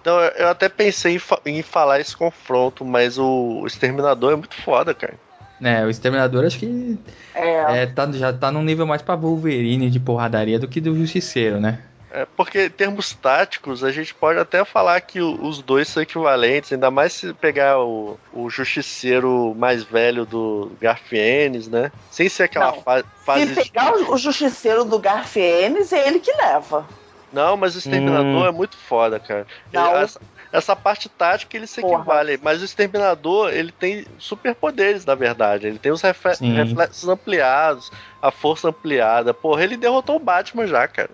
Então, 0.00 0.18
eu- 0.20 0.30
eu 0.32 0.48
até 0.48 0.68
pensei 0.68 1.14
em, 1.14 1.18
fa- 1.18 1.40
em 1.46 1.62
falar 1.62 2.00
esse 2.00 2.16
confronto, 2.16 2.84
mas 2.84 3.18
o 3.18 3.64
Exterminador 3.66 4.32
é 4.32 4.36
muito 4.36 4.54
foda, 4.62 4.92
cara. 4.92 5.14
É, 5.62 5.84
o 5.84 5.90
Exterminador 5.90 6.44
acho 6.44 6.58
que 6.58 6.98
É, 7.34 7.82
é, 7.82 7.86
tá, 7.86 8.10
já 8.12 8.32
tá 8.32 8.50
num 8.50 8.62
nível 8.62 8.86
mais 8.86 9.00
pra 9.02 9.14
Wolverine 9.14 9.88
de 9.90 10.00
porradaria 10.00 10.58
do 10.58 10.66
que 10.66 10.80
do 10.80 10.96
Justiceiro, 10.96 11.60
né? 11.60 11.78
É, 12.14 12.26
porque 12.36 12.66
em 12.66 12.70
termos 12.70 13.14
táticos, 13.14 13.82
a 13.82 13.90
gente 13.90 14.12
pode 14.14 14.38
até 14.38 14.62
falar 14.66 15.00
que 15.00 15.18
os 15.22 15.62
dois 15.62 15.88
são 15.88 16.02
equivalentes, 16.02 16.70
ainda 16.70 16.90
mais 16.90 17.14
se 17.14 17.32
pegar 17.32 17.78
o, 17.80 18.18
o 18.34 18.50
justiceiro 18.50 19.54
mais 19.56 19.82
velho 19.82 20.26
do 20.26 20.72
Garfienes, 20.78 21.68
né? 21.68 21.90
Sem 22.10 22.28
ser 22.28 22.42
aquela 22.42 22.72
Não. 22.72 22.82
fa- 22.82 23.02
fase. 23.24 23.54
se 23.54 23.54
pegar 23.54 23.94
o, 23.94 24.12
o 24.12 24.18
Justiceiro 24.18 24.84
do 24.84 24.98
Garfienes, 24.98 25.90
é 25.90 26.06
ele 26.06 26.20
que 26.20 26.30
leva. 26.32 26.86
Não, 27.32 27.56
mas 27.56 27.74
o 27.76 27.78
Exterminador 27.78 28.24
Hum. 28.26 28.46
é 28.46 28.52
muito 28.52 28.76
foda, 28.76 29.18
cara. 29.18 29.46
Não. 29.72 29.96
Essa, 29.96 30.20
essa 30.52 30.76
parte 30.76 31.08
tática 31.08 31.56
ele 31.56 31.66
se 31.66 31.80
Porra. 31.80 31.94
equivale, 31.94 32.38
mas 32.42 32.60
o 32.60 32.64
Exterminador 32.64 33.50
ele 33.52 33.72
tem 33.72 34.04
superpoderes, 34.18 35.04
na 35.06 35.14
verdade. 35.14 35.66
Ele 35.66 35.78
tem 35.78 35.90
os 35.90 36.02
refle- 36.02 36.34
Sim. 36.36 36.52
reflexos 36.54 37.08
ampliados, 37.08 37.90
a 38.20 38.30
força 38.30 38.68
ampliada. 38.68 39.32
Porra, 39.32 39.64
ele 39.64 39.76
derrotou 39.76 40.16
o 40.16 40.20
Batman 40.20 40.66
já, 40.66 40.86
cara. 40.86 41.10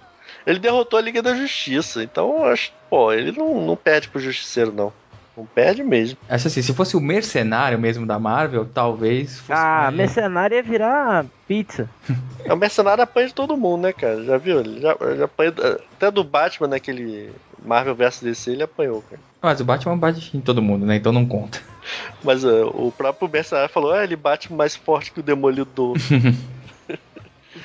Ele 0.46 0.58
derrotou 0.58 0.98
a 0.98 1.02
Liga 1.02 1.22
da 1.22 1.34
Justiça. 1.34 2.02
Então, 2.02 2.38
eu 2.38 2.44
acho, 2.46 2.72
pô, 2.90 3.12
ele 3.12 3.32
não, 3.32 3.60
não 3.64 3.76
perde 3.76 4.08
pro 4.08 4.20
Justiceiro, 4.20 4.72
não. 4.72 4.92
Não 5.38 5.46
perde 5.46 5.84
mesmo. 5.84 6.18
Acho 6.28 6.48
assim, 6.48 6.60
se 6.60 6.74
fosse 6.74 6.96
o 6.96 7.00
mercenário 7.00 7.78
mesmo 7.78 8.04
da 8.04 8.18
Marvel, 8.18 8.64
talvez 8.66 9.38
fosse. 9.38 9.52
Ah, 9.52 9.82
mais- 9.84 9.94
mercenário 9.94 10.56
ia 10.56 10.62
virar 10.62 11.26
pizza. 11.46 11.88
É 12.44 12.52
o 12.54 12.56
mercenário 12.56 13.02
apanha 13.04 13.26
de 13.26 13.34
todo 13.34 13.58
mundo, 13.58 13.82
né, 13.82 13.92
cara? 13.92 14.24
Já 14.24 14.38
viu? 14.38 14.60
Ele 14.60 14.80
já, 14.80 14.96
já 15.16 15.26
apanha 15.26 15.52
até 15.94 16.10
do 16.10 16.24
Batman 16.24 16.68
naquele 16.68 17.30
Marvel 17.62 17.94
vs 17.94 18.20
DC, 18.22 18.52
ele 18.52 18.62
apanhou, 18.62 19.02
cara. 19.02 19.20
Mas 19.42 19.60
o 19.60 19.64
Batman 19.66 19.98
bate 19.98 20.34
em 20.34 20.40
todo 20.40 20.62
mundo, 20.62 20.86
né? 20.86 20.96
Então 20.96 21.12
não 21.12 21.26
conta. 21.26 21.60
Mas 22.24 22.42
uh, 22.44 22.68
o 22.74 22.90
próprio 22.90 23.28
mercenário 23.28 23.68
falou: 23.70 23.92
ah, 23.92 24.02
ele 24.02 24.16
bate 24.16 24.50
mais 24.50 24.74
forte 24.74 25.12
que 25.12 25.20
o 25.20 25.22
Demolidor. 25.22 25.96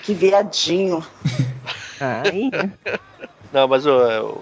Que 0.03 0.13
viadinho. 0.13 1.05
Aí, 1.99 2.49
Não, 3.53 3.67
mas 3.67 3.85
uh, 3.85 3.89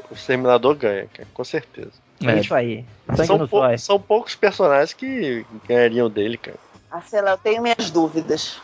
o 0.09 0.13
Exterminador 0.13 0.75
ganha, 0.75 1.07
cara, 1.13 1.27
com 1.33 1.43
certeza. 1.43 1.91
É, 2.25 2.39
isso 2.39 2.53
aí. 2.53 2.85
Sangue 3.15 3.27
São, 3.27 3.47
pou- 3.47 3.77
são 3.77 3.99
poucos 3.99 4.35
personagens 4.35 4.93
que 4.93 5.45
ganhariam 5.67 6.09
dele, 6.09 6.37
cara. 6.37 6.57
Ah, 6.89 7.01
sei 7.01 7.21
lá, 7.21 7.31
eu 7.31 7.37
tenho 7.37 7.61
minhas 7.61 7.89
dúvidas. 7.89 8.59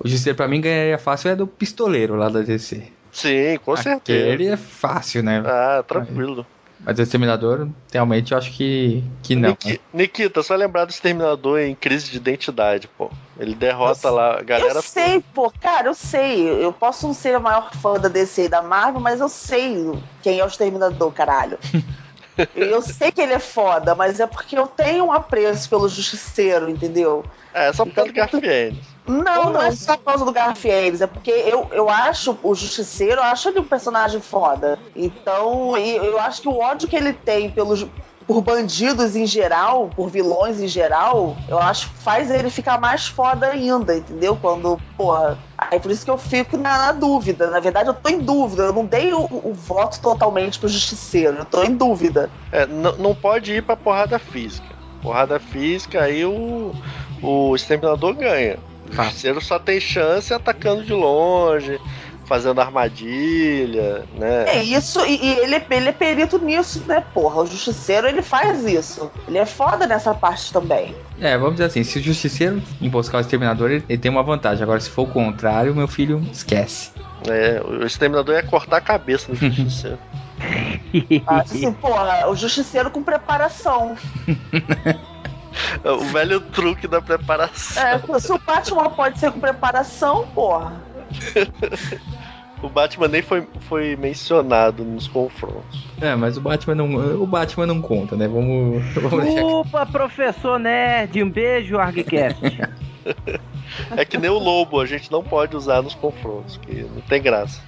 o 0.00 0.08
Justiceiro 0.08 0.36
pra 0.36 0.48
mim 0.48 0.60
ganharia 0.60 0.98
fácil 0.98 1.30
é 1.30 1.36
do 1.36 1.46
Pistoleiro 1.46 2.14
lá 2.16 2.28
da 2.28 2.40
DC. 2.40 2.90
Sim, 3.12 3.58
com 3.64 3.76
certeza. 3.76 4.32
Aquele 4.32 4.46
é 4.48 4.56
fácil, 4.56 5.22
né? 5.22 5.42
Ah, 5.46 5.84
tranquilo. 5.86 6.46
Mas 6.80 6.98
o 6.98 7.02
Exterminador, 7.02 7.68
realmente, 7.92 8.32
eu 8.32 8.38
acho 8.38 8.52
que, 8.52 9.02
que 9.22 9.34
não. 9.36 9.50
Niki- 9.50 9.80
Nikita, 9.92 10.42
só 10.42 10.54
lembrar 10.54 10.84
do 10.84 10.90
Exterminador 10.90 11.60
em 11.60 11.74
crise 11.74 12.10
de 12.10 12.16
identidade, 12.16 12.88
pô. 12.88 13.10
Ele 13.38 13.54
derrota 13.54 14.10
lá 14.10 14.38
a 14.38 14.42
galera. 14.42 14.74
eu 14.74 14.82
sei, 14.82 15.24
pô, 15.32 15.50
cara, 15.60 15.88
eu 15.88 15.94
sei. 15.94 16.46
Eu 16.62 16.72
posso 16.72 17.06
não 17.06 17.14
ser 17.14 17.34
a 17.36 17.40
maior 17.40 17.72
fã 17.74 17.94
da 17.98 18.08
DC 18.08 18.44
e 18.44 18.48
da 18.48 18.60
Marvel, 18.60 19.00
mas 19.00 19.20
eu 19.20 19.28
sei 19.28 19.76
quem 20.22 20.40
é 20.40 20.44
o 20.44 20.48
Exterminador, 20.48 21.10
caralho. 21.12 21.58
eu 22.54 22.82
sei 22.82 23.12
que 23.12 23.20
ele 23.20 23.32
é 23.32 23.38
foda, 23.38 23.94
mas 23.94 24.20
é 24.20 24.26
porque 24.26 24.58
eu 24.58 24.66
tenho 24.66 25.04
um 25.04 25.12
apreço 25.12 25.68
pelo 25.68 25.88
Justiceiro, 25.88 26.68
entendeu? 26.68 27.24
É, 27.52 27.72
só 27.72 27.84
por 27.84 27.94
causa 27.94 28.10
do 28.10 28.16
Garfienes. 28.16 28.94
Não, 29.06 29.50
não 29.50 29.62
é 29.62 29.70
só 29.70 29.96
por 29.96 30.04
causa 30.04 30.24
do 30.24 30.32
Garfienes, 30.32 31.00
é 31.00 31.06
porque 31.06 31.30
eu, 31.30 31.68
eu 31.72 31.88
acho 31.88 32.38
o 32.42 32.54
Justiceiro, 32.54 33.20
eu 33.20 33.24
acho 33.24 33.48
ele 33.48 33.60
um 33.60 33.64
personagem 33.64 34.20
foda. 34.20 34.78
Então, 34.96 35.76
eu 35.76 36.18
acho 36.18 36.42
que 36.42 36.48
o 36.48 36.58
ódio 36.58 36.88
que 36.88 36.96
ele 36.96 37.12
tem 37.12 37.50
pelos, 37.50 37.86
por 38.26 38.40
bandidos 38.42 39.14
em 39.16 39.26
geral, 39.26 39.90
por 39.94 40.08
vilões 40.08 40.60
em 40.60 40.68
geral, 40.68 41.36
eu 41.48 41.58
acho 41.58 41.90
que 41.90 41.96
faz 41.96 42.30
ele 42.30 42.50
ficar 42.50 42.80
mais 42.80 43.06
foda 43.06 43.48
ainda, 43.48 43.96
entendeu? 43.96 44.36
Quando, 44.40 44.80
porra. 44.96 45.38
Aí 45.58 45.78
por 45.78 45.90
isso 45.90 46.04
que 46.04 46.10
eu 46.10 46.18
fico 46.18 46.56
na, 46.56 46.78
na 46.78 46.92
dúvida. 46.92 47.50
Na 47.50 47.60
verdade, 47.60 47.88
eu 47.88 47.94
tô 47.94 48.08
em 48.08 48.18
dúvida. 48.18 48.64
Eu 48.64 48.72
não 48.72 48.84
dei 48.84 49.12
o, 49.12 49.22
o 49.22 49.52
voto 49.54 50.00
totalmente 50.00 50.58
pro 50.58 50.68
Justiceiro, 50.68 51.38
eu 51.38 51.44
tô 51.44 51.62
em 51.62 51.74
dúvida. 51.76 52.30
É, 52.50 52.66
não 52.66 53.14
pode 53.14 53.52
ir 53.52 53.62
pra 53.62 53.76
porrada 53.76 54.18
física. 54.18 54.74
Porrada 55.02 55.38
física, 55.38 56.02
aí 56.02 56.24
o, 56.24 56.74
o 57.22 57.54
Exterminador 57.54 58.14
ganha. 58.14 58.58
O 58.86 58.94
Tá. 58.94 59.04
Justiceiro 59.04 59.40
só 59.40 59.58
tem 59.58 59.80
chance 59.80 60.32
atacando 60.32 60.84
de 60.84 60.92
longe, 60.92 61.80
fazendo 62.24 62.60
armadilha, 62.60 64.04
né? 64.16 64.44
É 64.48 64.62
isso, 64.62 65.00
e, 65.06 65.16
e 65.22 65.38
ele, 65.38 65.62
ele 65.70 65.88
é 65.88 65.92
perito 65.92 66.38
nisso, 66.38 66.82
né, 66.86 67.02
porra? 67.12 67.42
O 67.42 67.46
Justiceiro, 67.46 68.06
ele 68.06 68.22
faz 68.22 68.64
isso. 68.64 69.10
Ele 69.28 69.38
é 69.38 69.46
foda 69.46 69.86
nessa 69.86 70.14
parte 70.14 70.52
também. 70.52 70.94
É, 71.20 71.36
vamos 71.36 71.54
dizer 71.54 71.66
assim, 71.66 71.84
se 71.84 71.98
o 71.98 72.02
Justiceiro 72.02 72.62
emboscar 72.80 73.18
o 73.18 73.20
Exterminador, 73.20 73.70
ele, 73.70 73.84
ele 73.88 73.98
tem 73.98 74.10
uma 74.10 74.22
vantagem. 74.22 74.62
Agora, 74.62 74.80
se 74.80 74.90
for 74.90 75.02
o 75.02 75.12
contrário, 75.12 75.74
meu 75.74 75.88
filho, 75.88 76.22
esquece. 76.32 76.90
É, 77.28 77.62
o 77.62 77.84
Exterminador 77.84 78.34
ia 78.34 78.42
cortar 78.42 78.78
a 78.78 78.80
cabeça 78.80 79.32
do 79.32 79.36
Justiceiro. 79.36 79.98
Assim, 81.26 81.72
porra, 81.72 82.28
o 82.28 82.36
Justiceiro 82.36 82.90
com 82.90 83.02
preparação. 83.02 83.96
o 85.84 86.04
velho 86.12 86.40
truque 86.40 86.86
da 86.86 87.00
preparação. 87.00 87.82
É, 87.82 88.18
se 88.18 88.32
o 88.32 88.38
Batman 88.38 88.90
pode 88.90 89.18
ser 89.18 89.30
com 89.32 89.40
preparação, 89.40 90.26
porra. 90.34 90.82
O 92.62 92.68
Batman 92.70 93.08
nem 93.08 93.20
foi, 93.20 93.46
foi 93.68 93.94
mencionado 93.94 94.84
nos 94.84 95.06
confrontos. 95.06 95.84
É, 96.00 96.14
mas 96.16 96.38
o 96.38 96.40
Batman 96.40 96.74
não, 96.74 97.22
o 97.22 97.26
Batman 97.26 97.66
não 97.66 97.78
conta, 97.82 98.16
né? 98.16 98.26
Vamos, 98.26 98.82
vamos 98.94 99.22
deixar 99.24 99.44
Opa, 99.44 99.84
professor 99.84 100.58
Nerd, 100.58 101.22
um 101.22 101.28
beijo, 101.30 101.78
ArgCast. 101.78 102.40
É 103.96 104.04
que 104.04 104.16
nem 104.16 104.30
o 104.30 104.38
lobo, 104.38 104.80
a 104.80 104.86
gente 104.86 105.10
não 105.12 105.22
pode 105.22 105.54
usar 105.56 105.82
nos 105.82 105.94
confrontos, 105.94 106.56
que 106.56 106.82
não 106.94 107.02
tem 107.02 107.20
graça. 107.20 107.60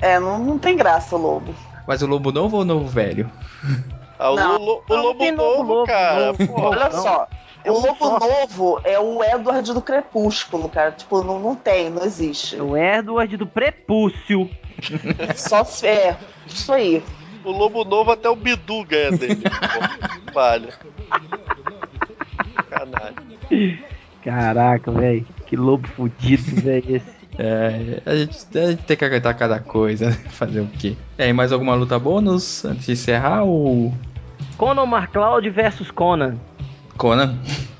É, 0.00 0.20
não, 0.20 0.38
não 0.38 0.58
tem 0.58 0.76
graça, 0.76 1.16
Lobo. 1.16 1.52
Mas 1.88 2.02
o 2.02 2.06
lobo 2.06 2.30
novo 2.30 2.56
ou 2.56 2.62
o 2.62 2.64
novo 2.64 2.86
velho? 2.86 3.28
Ah, 4.18 4.30
o, 4.30 4.36
Não. 4.36 4.58
lo- 4.58 4.82
o 4.88 4.94
Não, 4.94 5.02
lobo 5.02 5.32
novo 5.32 5.62
novo, 5.64 5.86
cara. 5.86 6.26
novo. 6.26 6.52
Olha 6.60 6.88
não. 6.90 7.26
Só. 7.72 7.78
O 7.78 7.86
Lobo. 7.86 8.18
Novo 8.26 8.80
é 8.84 8.98
o 8.98 9.22
Edward 9.22 9.72
do 9.72 9.80
Crepúsculo, 9.82 10.68
cara. 10.68 10.92
Tipo, 10.92 11.22
não, 11.22 11.38
não 11.40 11.54
tem, 11.54 11.90
não 11.90 12.04
existe. 12.04 12.56
o 12.60 12.76
Edward 12.76 13.36
do 13.36 13.46
Prepúcio. 13.46 14.48
Só 15.34 15.64
se- 15.64 15.86
é, 15.86 16.16
isso 16.46 16.72
aí. 16.72 17.02
O 17.44 17.50
lobo 17.50 17.84
novo 17.84 18.10
até 18.10 18.28
o 18.28 18.34
Bidu 18.36 18.84
ganha 18.84 19.12
dele. 19.12 19.42
pô. 20.26 20.32
Vale. 20.34 20.68
Canalha. 22.68 23.14
Caraca, 24.22 24.90
velho. 24.90 25.26
Que 25.46 25.56
lobo 25.56 25.86
fudido, 25.88 26.60
velho. 26.60 26.96
esse. 26.96 27.16
É, 27.38 28.00
a 28.06 28.14
gente, 28.16 28.58
a 28.58 28.66
gente 28.70 28.82
tem 28.84 28.96
que 28.96 29.04
aguentar 29.04 29.36
cada 29.36 29.60
coisa, 29.60 30.06
né? 30.08 30.16
Fazer 30.30 30.60
o 30.60 30.66
quê? 30.66 30.96
É, 31.18 31.28
e 31.28 31.32
mais 31.32 31.52
alguma 31.52 31.74
luta 31.74 31.98
bônus 31.98 32.64
antes 32.64 32.86
de 32.86 32.92
encerrar 32.92 33.44
ou. 33.44 33.92
Conan 34.56 34.84
McCloud 34.86 35.48
versus 35.50 35.90
Conan. 35.90 36.36
Conan? 36.96 37.36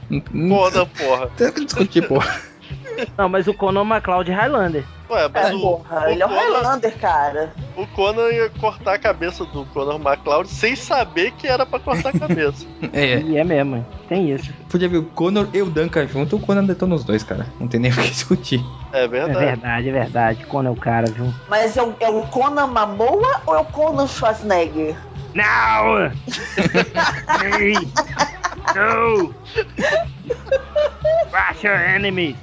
Conan, 0.08 0.86
porra. 0.96 1.28
Tem 1.36 1.52
que 1.52 1.64
discutir, 1.64 2.06
porra. 2.06 2.40
Não, 3.18 3.28
mas 3.28 3.46
o 3.46 3.54
Conan 3.54 3.82
é 3.94 4.32
Highlander. 4.32 4.84
Ué, 5.08 5.28
mas 5.32 5.50
É, 5.50 5.54
o, 5.54 5.60
porra, 5.60 6.10
ele 6.10 6.22
é 6.22 6.26
o 6.26 6.28
Conan- 6.28 6.40
Highlander, 6.40 6.98
cara. 6.98 7.52
o 7.76 7.86
Conan 7.88 8.28
ia 8.30 8.48
cortar 8.50 8.94
a 8.94 8.98
cabeça 8.98 9.44
do 9.44 9.64
Conan 9.66 9.96
McCloud 9.96 10.48
sem 10.50 10.74
saber 10.74 11.30
que 11.32 11.46
era 11.46 11.64
pra 11.64 11.78
cortar 11.78 12.08
a 12.08 12.18
cabeça. 12.18 12.66
É, 12.92 13.20
E 13.20 13.36
é 13.36 13.44
mesmo, 13.44 13.86
tem 14.08 14.30
isso. 14.32 14.52
podia 14.68 14.88
ver 14.88 14.96
o 14.98 15.04
Conor 15.04 15.48
e 15.52 15.62
o 15.62 15.66
Duncan 15.66 16.08
junto, 16.08 16.36
o 16.36 16.40
Conan 16.40 16.64
detona 16.64 16.94
os 16.96 17.04
dois, 17.04 17.22
cara. 17.22 17.46
Não 17.60 17.68
tem 17.68 17.78
nem 17.78 17.90
o 17.92 17.94
que 17.94 18.08
discutir. 18.10 18.64
É 18.92 19.04
É 19.04 19.08
verdade. 19.08 19.38
verdade, 19.38 19.88
é 19.88 19.92
verdade. 19.92 20.44
Conan 20.46 20.70
é 20.70 20.72
o 20.72 20.76
cara, 20.76 21.06
viu? 21.10 21.32
Mas 21.48 21.76
é 21.76 21.82
o, 21.82 21.94
é 22.00 22.08
o 22.08 22.22
Conan 22.22 22.66
Mamoa 22.66 23.42
ou 23.46 23.54
é 23.54 23.58
o 23.60 23.64
Conan 23.66 24.06
Schwarzenegger? 24.08 24.96
Não! 25.34 26.10
No! 28.74 29.34
Crush 31.30 31.64
your 31.64 31.76
enemies! 31.76 32.36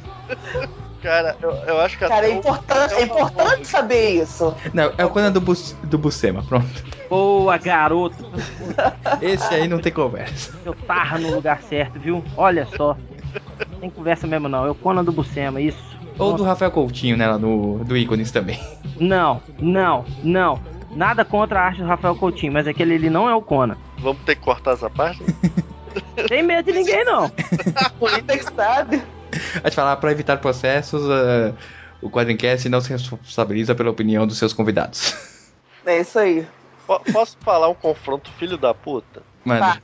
Cara, 1.02 1.36
eu, 1.42 1.52
eu 1.52 1.80
acho 1.82 1.98
que 1.98 2.08
Cara, 2.08 2.28
é 2.28 2.30
o- 2.30 2.38
importante, 2.38 2.94
é 2.94 3.04
importante 3.04 3.68
saber 3.68 4.22
isso. 4.22 4.56
Não, 4.74 4.94
é 4.98 5.04
o 5.04 5.10
Conan 5.10 5.32
do, 5.34 5.42
Bus, 5.42 5.76
do 5.84 5.98
Bucema, 5.98 6.42
pronto. 6.44 6.84
Boa, 7.10 7.58
garoto! 7.58 8.26
Esse 9.22 9.54
aí 9.54 9.68
não 9.68 9.80
tem 9.80 9.92
conversa. 9.92 10.58
Eu 10.66 10.74
tava 10.74 11.18
no 11.18 11.36
lugar 11.36 11.62
certo, 11.64 12.00
viu? 12.00 12.24
Olha 12.38 12.66
só. 12.78 12.96
Tem 13.82 13.90
conversa 13.90 14.26
mesmo 14.28 14.48
não, 14.48 14.66
é 14.66 14.72
o 14.72 14.76
Conan 14.76 15.04
do 15.04 15.12
Bucema, 15.12 15.60
isso. 15.60 15.94
Ou 16.18 16.34
do 16.34 16.44
Rafael 16.44 16.72
Coutinho, 16.72 17.18
né, 17.18 17.28
lá 17.28 17.38
no, 17.38 17.84
do 17.84 17.98
Ícones 17.98 18.32
também. 18.32 18.60
Não, 18.98 19.42
não, 19.60 20.06
não. 20.24 20.60
Nada 20.92 21.26
contra 21.26 21.60
a 21.60 21.66
arte 21.66 21.82
do 21.82 21.88
Rafael 21.88 22.16
Coutinho, 22.16 22.54
mas 22.54 22.68
aquele 22.68 22.94
ele 22.94 23.10
não 23.10 23.28
é 23.28 23.36
o 23.36 23.42
Conan. 23.42 23.76
Vamos 23.98 24.22
ter 24.24 24.36
que 24.36 24.42
cortar 24.42 24.74
essa 24.74 24.90
parte? 24.90 25.22
Tem 26.28 26.44
medo 26.44 26.66
de 26.66 26.74
ninguém, 26.78 27.04
não. 27.06 27.30
Polícia 28.00 28.38
que 28.38 28.54
sabe. 28.56 29.02
A 29.64 29.68
gente 29.68 29.76
falar 29.76 29.96
pra 29.98 30.12
evitar 30.12 30.38
processos, 30.38 31.02
eh, 31.10 31.54
o 32.02 32.10
Quadrincast 32.10 32.70
não 32.70 32.82
se 32.82 32.90
responsabiliza 32.90 33.74
pela 33.74 33.90
opinião 33.90 34.28
dos 34.28 34.38
seus 34.38 34.54
convidados. 34.54 35.14
É 35.86 36.00
isso 36.00 36.18
aí. 36.18 36.48
Po- 36.88 37.02
Posso 37.12 37.36
falar 37.44 37.68
um 37.68 37.74
confronto 37.74 38.30
filho 38.40 38.58
da 38.58 38.74
puta? 38.74 39.22
Mano, 39.44 39.60
Tá. 39.60 39.78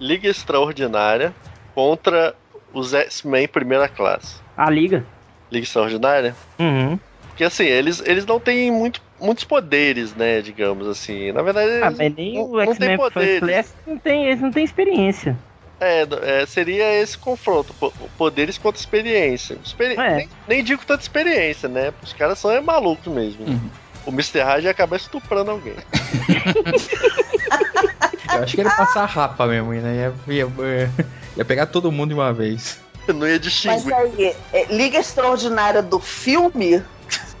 Liga 0.00 0.30
Extraordinária 0.30 1.34
contra 1.74 2.34
os 2.72 2.94
X-Men 2.94 3.46
primeira 3.46 3.86
classe. 3.86 4.36
A 4.56 4.70
liga. 4.70 5.04
Liga 5.52 5.64
Extraordinária? 5.64 6.34
Uhum. 6.58 6.98
Porque 7.28 7.44
assim, 7.44 7.64
eles, 7.64 8.02
eles 8.06 8.24
não 8.24 8.40
têm 8.40 8.70
muito, 8.72 8.98
muitos 9.20 9.44
poderes, 9.44 10.14
né? 10.14 10.40
Digamos 10.40 10.88
assim. 10.88 11.32
Na 11.32 11.42
verdade, 11.42 11.68
eles 11.68 11.82
Ah, 11.82 11.90
mas 11.90 12.14
nem 12.14 12.34
não, 12.36 12.44
o 12.50 12.52
não 12.56 12.60
X-Men 12.72 12.98
First. 13.12 13.38
Class 13.40 13.74
não 13.86 13.98
tem, 13.98 14.24
eles 14.24 14.40
não 14.40 14.50
têm 14.50 14.64
experiência. 14.64 15.36
É, 15.78 16.06
é, 16.42 16.46
seria 16.46 16.90
esse 17.02 17.18
confronto, 17.18 17.74
po- 17.74 17.92
poderes 18.16 18.56
contra 18.56 18.80
experiência. 18.80 19.58
Experi- 19.62 19.96
É. 19.98 20.16
nem, 20.16 20.28
nem 20.48 20.64
digo 20.64 20.82
tanta 20.86 21.02
experiência, 21.02 21.68
né? 21.68 21.92
Os 22.02 22.14
caras 22.14 22.38
são 22.38 22.50
é 22.50 22.60
malucos 22.60 23.12
mesmo. 23.12 23.44
Uhum. 23.46 23.70
O 24.06 24.10
Mr. 24.10 24.40
Hyde 24.40 24.66
ia 24.66 24.70
acabar 24.70 24.96
estuprando 24.96 25.50
alguém. 25.50 25.74
eu 28.32 28.42
acho 28.42 28.54
que 28.54 28.60
ele 28.60 28.68
ia 28.68 28.74
passar 28.74 29.02
a 29.02 29.06
rapa 29.06 29.46
mesmo, 29.46 29.72
né? 29.72 30.12
Ia, 30.28 30.34
ia, 30.34 30.48
ia 31.36 31.44
pegar 31.44 31.66
todo 31.66 31.92
mundo 31.92 32.08
de 32.10 32.14
uma 32.14 32.32
vez. 32.32 32.80
Não 33.08 33.26
ia 33.26 33.34
Mas 33.34 33.40
distinguir. 33.42 33.94
aí, 33.94 34.36
é, 34.52 34.64
Liga 34.66 34.98
Extraordinária 34.98 35.82
do 35.82 36.00
filme? 36.00 36.82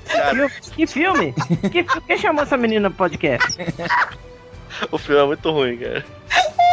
Cara, 0.06 0.48
Que 0.74 0.86
filme? 0.86 1.34
Que, 1.72 1.82
quem 2.06 2.18
chamou 2.18 2.42
essa 2.44 2.56
menina 2.56 2.88
pro 2.90 2.98
podcast? 2.98 3.56
o 4.92 4.98
filme 4.98 5.20
é 5.22 5.26
muito 5.26 5.50
ruim, 5.50 5.76
cara. 5.78 6.04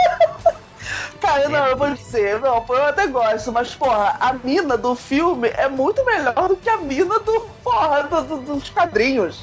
Cara, 1.23 1.47
não, 1.49 1.67
eu 1.67 1.77
vou 1.77 1.89
dizer, 1.91 2.39
não, 2.41 2.65
eu 2.67 2.85
até 2.85 3.07
gosto, 3.07 3.51
mas, 3.51 3.73
porra, 3.73 4.17
a 4.19 4.33
mina 4.33 4.77
do 4.77 4.93
filme 4.93 5.47
é 5.55 5.69
muito 5.69 6.03
melhor 6.05 6.33
do 6.49 6.57
que 6.57 6.69
a 6.69 6.77
mina 6.77 7.17
do, 7.19 7.41
porra, 7.63 8.03
do- 8.03 8.21
do- 8.23 8.37
dos 8.55 8.69
quadrinhos. 8.69 9.39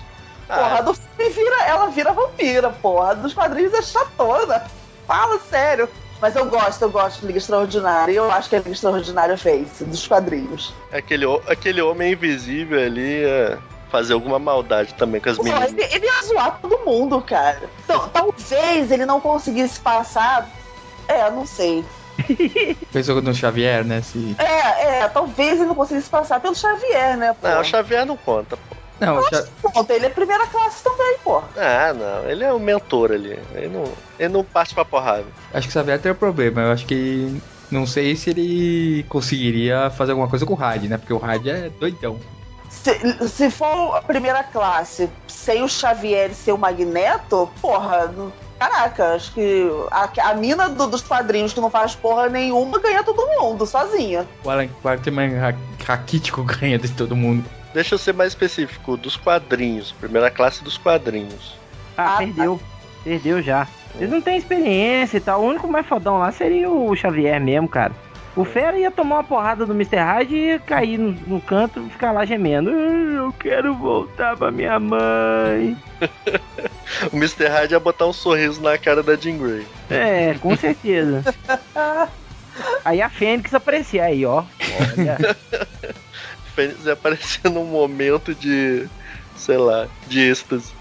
Porra, 0.47 0.78
a 0.78 0.81
do 0.83 0.93
filme 0.93 1.33
vira, 1.33 1.64
ela 1.64 1.87
vira 1.89 2.12
vampira, 2.12 2.70
porra. 2.70 3.14
Dos 3.14 3.33
quadrinhos 3.33 3.72
é 3.72 3.81
chatona. 3.83 4.62
Fala 5.07 5.39
sério. 5.49 5.89
Mas 6.20 6.37
eu 6.37 6.45
gosto, 6.47 6.83
eu 6.83 6.91
gosto 6.91 7.20
de 7.20 7.26
Liga 7.28 7.39
Extraordinária. 7.39 8.12
E 8.12 8.16
eu 8.16 8.31
acho 8.31 8.51
que 8.51 8.57
a 8.57 8.59
Liga 8.59 8.72
Extraordinária 8.72 9.39
fez, 9.39 9.68
dos 9.81 10.07
quadrinhos. 10.07 10.74
Aquele, 10.93 11.24
aquele 11.49 11.81
homem 11.81 12.12
invisível 12.12 12.78
ali 12.78 13.22
ia 13.22 13.59
fazer 13.91 14.12
alguma 14.12 14.39
maldade 14.39 14.93
também 14.95 15.18
com 15.20 15.31
as 15.31 15.39
meninas. 15.39 15.72
ele, 15.72 15.83
ele 15.95 16.05
ia 16.07 16.22
zoar 16.24 16.59
todo 16.61 16.78
mundo, 16.85 17.22
cara. 17.22 17.62
Então, 17.85 18.07
talvez 18.11 18.91
ele 18.91 19.07
não 19.07 19.18
conseguisse 19.20 19.81
passar. 19.81 20.47
É, 21.09 21.30
não 21.30 21.46
sei. 21.46 21.84
Pensou 22.92 23.20
no 23.22 23.34
Xavier, 23.34 23.84
né? 23.84 24.03
Se... 24.03 24.36
É, 24.38 25.01
é, 25.03 25.09
talvez 25.09 25.59
ele 25.59 25.66
não 25.66 25.74
conseguisse 25.74 26.11
passar 26.11 26.40
pelo 26.40 26.55
Xavier, 26.55 27.16
né, 27.16 27.34
pô? 27.40 27.48
Não, 27.48 27.61
o 27.61 27.64
Xavier 27.64 28.05
não 28.05 28.16
conta, 28.16 28.57
pô. 28.57 28.76
Não, 29.01 29.18
Conta, 29.62 29.94
ele 29.94 30.07
é 30.07 30.11
primeira 30.11 30.46
classe 30.46 30.84
também, 30.84 31.16
pô. 31.24 31.42
Ah, 31.57 31.94
não. 31.94 32.28
Ele 32.28 32.44
é 32.44 32.53
o 32.53 32.61
mentor 32.61 33.12
ali. 33.12 33.38
Ele 33.55 33.68
não, 33.68 33.84
ele 34.18 34.28
não 34.28 34.44
parte 34.44 34.74
pra 34.74 34.84
porrada. 34.84 35.24
acho 35.55 35.66
que 35.66 35.70
o 35.70 35.72
Xavier 35.72 35.98
tem 35.98 36.12
um 36.12 36.14
problema. 36.14 36.61
Eu 36.61 36.72
acho 36.72 36.86
que. 36.86 37.40
Não 37.70 37.86
sei 37.86 38.14
se 38.14 38.30
ele 38.30 39.07
conseguiria 39.09 39.90
fazer 39.90 40.11
alguma 40.11 40.28
coisa 40.28 40.44
com 40.44 40.53
o 40.53 40.57
Hyde, 40.57 40.88
né? 40.88 40.98
Porque 40.98 41.12
o 41.12 41.18
Hyde 41.18 41.48
é 41.48 41.70
doidão. 41.70 42.18
Se, 42.83 43.28
se 43.28 43.51
for 43.51 43.97
a 43.97 44.01
primeira 44.03 44.43
classe 44.43 45.11
sem 45.26 45.62
o 45.62 45.68
Xavier 45.68 46.31
e 46.31 46.35
sem 46.35 46.55
o 46.55 46.57
Magneto, 46.59 47.51
porra, 47.61 48.11
caraca, 48.59 49.14
acho 49.14 49.33
que 49.33 49.68
a, 49.91 50.09
a 50.31 50.35
mina 50.35 50.68
do- 50.68 50.87
dos 50.87 51.03
quadrinhos 51.03 51.53
que 51.53 51.61
não 51.61 51.68
faz 51.70 51.95
porra 51.95 52.28
nenhuma 52.31 52.78
ganha 52.78 53.03
todo 53.05 53.26
mundo, 53.39 53.66
sozinha. 53.66 54.26
O 54.45 54.49
Alan 54.51 54.68
Quarterman 54.83 55.35
ra- 55.39 55.55
raquítico 55.87 56.43
ganha 56.59 56.78
de 56.78 56.89
todo 56.91 57.14
mundo. 57.14 57.45
Deixa 57.74 57.95
eu 57.95 57.99
ser 57.99 58.14
mais 58.14 58.33
específico. 58.33 58.97
Dos 58.97 59.16
quadrinhos. 59.16 59.93
Primeira 59.93 60.31
classe 60.31 60.64
dos 60.64 60.76
quadrinhos. 60.78 61.55
Ah, 61.97 62.14
Ah, 62.14 62.18
perdeu. 62.18 62.61
Perdeu 63.05 63.43
já. 63.43 63.68
Eles 63.97 64.11
não 64.11 64.20
têm 64.20 64.37
experiência 64.39 65.18
e 65.18 65.20
tal. 65.20 65.43
O 65.43 65.47
único 65.47 65.68
mais 65.68 65.87
fodão 65.87 66.18
lá 66.18 66.33
seria 66.33 66.68
o 66.70 66.95
Xavier 66.97 67.41
mesmo, 67.41 67.68
cara. 67.68 67.93
O 68.37 68.45
Fera 68.45 68.78
ia 68.78 68.91
tomar 68.91 69.16
uma 69.16 69.24
porrada 69.24 69.66
do 69.66 69.72
Mr. 69.74 69.97
Hyde 69.97 70.35
e 70.37 70.47
ia 70.51 70.59
cair 70.61 70.99
no, 70.99 71.11
no 71.26 71.41
canto 71.41 71.81
e 71.87 71.91
ficar 71.91 72.12
lá 72.12 72.24
gemendo. 72.24 72.70
"Ah, 72.70 73.16
Eu 73.26 73.33
quero 73.33 73.74
voltar 73.74 74.37
pra 74.37 74.51
minha 74.51 74.78
mãe. 74.78 75.76
O 77.12 77.16
Mr. 77.16 77.47
Hyde 77.47 77.74
ia 77.74 77.81
botar 77.81 78.07
um 78.07 78.12
sorriso 78.12 78.61
na 78.61 78.76
cara 78.76 79.01
da 79.03 79.14
Jean 79.14 79.39
Grey. 79.39 79.64
É, 79.89 80.35
com 80.41 80.57
certeza. 80.57 81.22
Aí 82.85 83.01
a 83.01 83.09
Fênix 83.09 83.55
aparecia 83.55 84.05
aí, 84.05 84.26
ó. 84.26 84.43
Olha. 84.99 85.16
Fênix 86.55 86.85
ia 86.85 86.93
aparecer 86.95 87.49
num 87.51 87.64
momento 87.64 88.35
de. 88.35 88.87
sei 89.37 89.57
lá, 89.57 89.87
de 90.09 90.20
êxtase. 90.20 90.72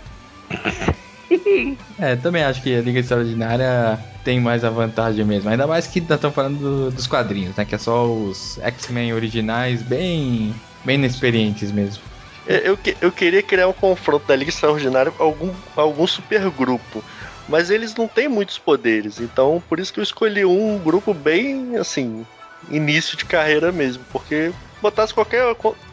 É, 1.97 2.15
também 2.15 2.43
acho 2.43 2.61
que 2.61 2.73
a 2.75 2.81
Liga 2.81 2.99
Extraordinária 2.99 3.99
tem 4.23 4.39
mais 4.39 4.63
a 4.63 4.69
vantagem 4.69 5.25
mesmo. 5.25 5.49
Ainda 5.49 5.67
mais 5.67 5.87
que 5.87 5.99
estamos 5.99 6.33
falando 6.35 6.57
do- 6.59 6.89
dos 6.91 7.07
quadrinhos, 7.07 7.55
né? 7.55 7.65
Que 7.65 7.75
é 7.75 7.77
só 7.77 8.07
os 8.09 8.57
X-Men 8.59 9.13
originais 9.13 9.83
bem, 9.83 10.55
bem 10.83 10.95
inexperientes 10.95 11.71
mesmo. 11.71 12.03
Eu, 12.45 12.57
eu, 12.59 12.77
que- 12.77 12.97
eu 13.01 13.11
queria 13.11 13.43
criar 13.43 13.67
um 13.67 13.73
confronto 13.73 14.25
da 14.25 14.35
Liga 14.35 14.49
Extraordinária 14.49 15.11
com 15.11 15.23
algum, 15.23 15.53
algum 15.75 16.07
supergrupo. 16.07 17.03
Mas 17.47 17.69
eles 17.69 17.93
não 17.95 18.07
têm 18.07 18.27
muitos 18.29 18.57
poderes. 18.57 19.19
Então, 19.19 19.61
por 19.67 19.79
isso 19.79 19.91
que 19.93 19.99
eu 19.99 20.03
escolhi 20.03 20.45
um 20.45 20.79
grupo 20.79 21.13
bem, 21.13 21.75
assim, 21.75 22.25
início 22.67 23.17
de 23.17 23.25
carreira 23.25 23.71
mesmo. 23.71 24.05
Porque 24.11 24.53
botasse 24.81 25.13
qualquer, 25.13 25.43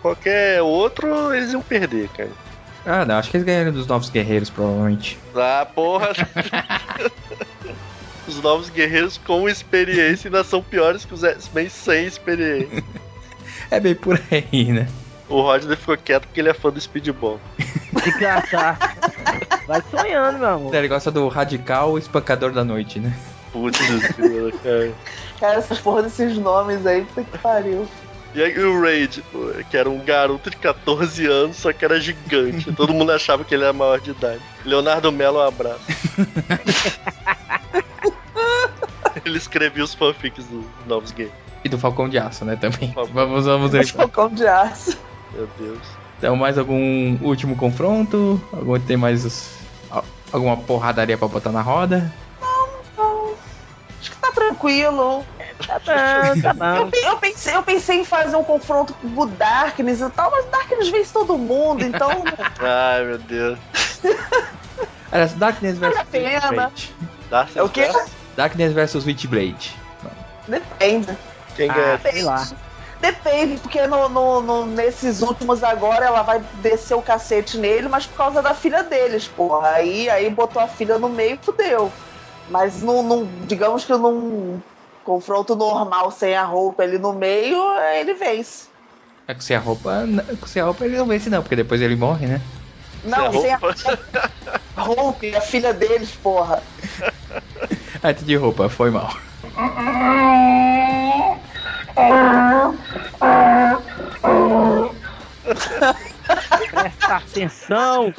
qualquer 0.00 0.62
outro, 0.62 1.34
eles 1.34 1.52
iam 1.52 1.62
perder, 1.62 2.10
cara. 2.10 2.36
Ah, 2.86 3.04
não, 3.04 3.16
acho 3.16 3.30
que 3.30 3.36
eles 3.36 3.44
ganharam 3.44 3.72
dos 3.72 3.86
Novos 3.86 4.08
Guerreiros, 4.08 4.48
provavelmente. 4.48 5.18
Ah, 5.34 5.66
porra. 5.74 6.12
Os 8.26 8.42
novos 8.42 8.68
guerreiros 8.70 9.18
com 9.18 9.48
experiência 9.48 10.28
ainda 10.28 10.42
são 10.42 10.60
piores 10.60 11.04
que 11.04 11.14
os 11.14 11.22
X-Men 11.22 11.68
sem 11.68 12.06
experiência. 12.06 12.82
É 13.68 13.80
bem 13.80 13.96
por 13.96 14.20
aí, 14.30 14.72
né? 14.72 14.86
O 15.28 15.40
Rodney 15.40 15.74
ficou 15.74 15.96
quieto 15.96 16.26
porque 16.26 16.38
ele 16.38 16.50
é 16.50 16.54
fã 16.54 16.70
do 16.70 16.80
Speedball. 16.80 17.40
Desgraçar. 18.04 18.78
Vai 19.66 19.82
sonhando, 19.90 20.38
meu 20.38 20.48
amor. 20.48 20.74
Ele 20.74 20.86
gosta 20.86 21.10
do 21.10 21.26
radical 21.26 21.98
espancador 21.98 22.52
da 22.52 22.62
noite, 22.64 23.00
né? 23.00 23.12
Putz, 23.52 23.78
cara. 24.62 24.92
Cara, 25.40 25.54
essas 25.54 25.80
porra 25.80 26.02
desses 26.04 26.38
nomes 26.38 26.86
aí, 26.86 27.04
puta 27.06 27.24
que 27.24 27.38
pariu. 27.38 27.88
E 28.36 28.42
aí 28.42 28.58
o 28.58 28.82
Raid, 28.82 29.22
pô, 29.32 29.50
que 29.70 29.78
era 29.78 29.88
um 29.88 29.98
garoto 30.04 30.50
de 30.50 30.58
14 30.58 31.24
anos, 31.24 31.56
só 31.56 31.72
que 31.72 31.82
era 31.82 31.98
gigante. 31.98 32.70
Todo 32.70 32.92
mundo 32.92 33.10
achava 33.10 33.42
que 33.42 33.54
ele 33.54 33.64
era 33.64 33.72
maior 33.72 33.98
de 33.98 34.10
idade. 34.10 34.42
Leonardo 34.62 35.10
Mello, 35.10 35.38
um 35.38 35.48
abraço. 35.48 35.80
ele 39.24 39.38
escrevia 39.38 39.82
os 39.82 39.94
fanfics 39.94 40.44
dos 40.44 40.66
novos 40.86 41.12
games. 41.12 41.32
E 41.64 41.68
do 41.70 41.78
Falcão 41.78 42.10
de 42.10 42.18
Aço, 42.18 42.44
né, 42.44 42.56
também. 42.56 42.92
Falcão. 42.92 43.14
Vamos, 43.14 43.46
vamos 43.46 43.72
ver. 43.72 43.86
Falcão 43.86 44.28
de 44.28 44.46
aço. 44.46 44.98
Meu 45.32 45.48
Deus. 45.58 45.80
Então, 46.18 46.36
mais 46.36 46.58
algum 46.58 47.16
último 47.22 47.56
confronto? 47.56 48.38
Algum 48.52 48.78
tem 48.78 48.98
mais 48.98 49.24
os- 49.24 49.48
al- 49.90 50.04
alguma 50.30 50.58
porradaria 50.58 51.16
pra 51.16 51.26
botar 51.26 51.52
na 51.52 51.62
roda? 51.62 52.12
Acho 54.00 54.10
que 54.10 54.16
tá 54.18 54.30
tranquilo. 54.30 55.24
Tá 55.64 55.78
bom, 55.78 56.40
tá 56.40 56.76
Eu, 56.76 56.84
bom. 56.84 56.90
pe- 56.90 56.98
eu 57.06 57.16
pensei, 57.18 57.54
eu 57.54 57.62
pensei 57.62 58.00
em 58.00 58.04
fazer 58.04 58.36
um 58.36 58.44
confronto 58.44 58.92
com 58.94 59.08
o 59.08 59.26
Darkness 59.26 60.00
e 60.00 60.10
tal, 60.10 60.30
mas 60.30 60.44
o 60.46 60.50
Darkness 60.50 60.88
vence 60.90 61.12
todo 61.12 61.38
mundo, 61.38 61.84
então 61.84 62.24
Ai, 62.60 63.04
meu 63.04 63.18
Deus. 63.18 63.58
Aliás, 65.10 65.32
Darkness 65.34 65.78
vs 65.78 65.88
Vale 65.88 65.98
a 66.00 66.04
pena. 66.04 66.34
Witchblade. 66.34 66.94
É 67.54 67.62
o 67.62 67.68
quê? 67.68 67.88
Darkness 68.36 68.72
vs 68.72 69.04
Witchblade. 69.06 69.76
Depende. 70.46 71.16
Quem 71.54 71.70
Ah, 71.70 71.74
ganha? 71.74 72.00
Sei 72.00 72.22
lá. 72.22 72.46
Depende, 73.00 73.60
porque 73.60 73.86
no, 73.86 74.08
no- 74.08 74.40
no- 74.40 74.66
nesses 74.66 75.20
últimos 75.22 75.62
agora 75.62 76.06
ela 76.06 76.22
vai 76.22 76.40
descer 76.54 76.94
o 76.94 77.02
cacete 77.02 77.58
nele, 77.58 77.88
mas 77.88 78.06
por 78.06 78.16
causa 78.16 78.42
da 78.42 78.54
filha 78.54 78.82
deles, 78.82 79.28
porra. 79.28 79.68
Aí, 79.70 80.08
aí 80.08 80.28
botou 80.30 80.60
a 80.62 80.66
filha 80.68 80.98
no 80.98 81.08
meio 81.08 81.34
e 81.40 81.44
fudeu. 81.44 81.92
Mas 82.48 82.82
num, 82.82 83.02
num- 83.02 83.40
digamos 83.46 83.84
que 83.84 83.92
num 83.92 84.60
confronto 85.06 85.54
normal, 85.54 86.10
sem 86.10 86.34
a 86.34 86.44
roupa 86.44 86.82
ali 86.82 86.98
no 86.98 87.12
meio, 87.12 87.56
ele 87.94 88.12
vence. 88.14 88.66
É 89.28 89.34
que 89.34 89.44
sem 89.44 89.56
a 89.56 89.60
roupa. 89.60 90.04
Com 90.40 90.46
sem 90.46 90.60
a 90.60 90.64
roupa 90.64 90.84
ele 90.84 90.98
não 90.98 91.06
vence, 91.06 91.30
não, 91.30 91.42
porque 91.42 91.56
depois 91.56 91.80
ele 91.80 91.94
morre, 91.94 92.26
né? 92.26 92.40
Não, 93.04 93.30
Sem 93.30 93.42
sem 93.42 93.52
a 93.52 93.58
a 94.76 94.82
roupa 94.82 95.24
e 95.26 95.36
a 95.36 95.40
filha 95.40 95.72
deles, 95.72 96.10
porra. 96.12 96.60
Antes 98.02 98.24
de 98.24 98.34
roupa, 98.34 98.68
foi 98.68 98.90
mal. 98.90 99.16
Presta 106.72 107.16
atenção. 107.16 108.12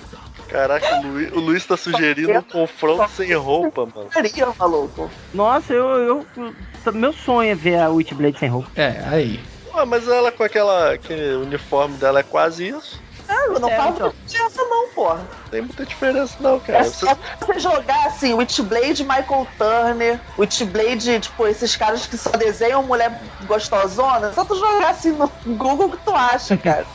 Caraca, 0.47 0.95
o 0.95 1.07
Luiz, 1.07 1.31
o 1.33 1.39
Luiz 1.39 1.65
tá 1.65 1.75
sugerindo 1.75 2.31
um 2.31 2.41
confronto 2.41 3.09
sem 3.11 3.33
roupa, 3.33 3.85
mano. 3.85 4.09
Seria, 4.11 4.47
maluco. 4.57 5.11
Nossa, 5.33 5.73
eu, 5.73 5.87
eu. 6.35 6.53
Meu 6.93 7.11
sonho 7.13 7.51
é 7.51 7.55
ver 7.55 7.79
a 7.79 7.89
Witchblade 7.89 8.39
sem 8.39 8.49
roupa. 8.49 8.69
É, 8.75 9.03
aí. 9.07 9.39
Ah, 9.73 9.85
mas 9.85 10.07
ela 10.07 10.31
com 10.31 10.43
aquela, 10.43 10.93
aquele 10.93 11.35
uniforme 11.35 11.97
dela 11.97 12.19
é 12.19 12.23
quase 12.23 12.67
isso. 12.67 12.99
Ah, 13.29 13.47
eu 13.53 13.59
não 13.59 13.69
É, 13.69 13.75
falo 13.75 13.93
então. 13.95 14.13
diferença 14.25 14.63
não, 14.63 14.87
porra. 14.95 15.17
Não 15.17 15.49
tem 15.51 15.61
muita 15.61 15.85
diferença 15.85 16.35
não, 16.39 16.55
É 16.55 16.59
cara. 16.59 16.83
só 16.85 17.15
você 17.41 17.59
jogar 17.59 18.05
assim, 18.07 18.33
Witchblade, 18.33 19.03
Michael 19.03 19.47
Turner, 19.57 20.19
Witchblade, 20.39 21.19
tipo, 21.19 21.45
esses 21.45 21.75
caras 21.75 22.07
que 22.07 22.17
só 22.17 22.31
desenham 22.31 22.83
mulher 22.83 23.19
gostosona, 23.45 24.31
só 24.33 24.45
tu 24.45 24.55
jogar 24.55 24.91
assim 24.91 25.11
no 25.11 25.29
Google 25.45 25.91
que 25.91 25.97
tu 25.97 26.11
acha, 26.11 26.57
cara. 26.57 26.87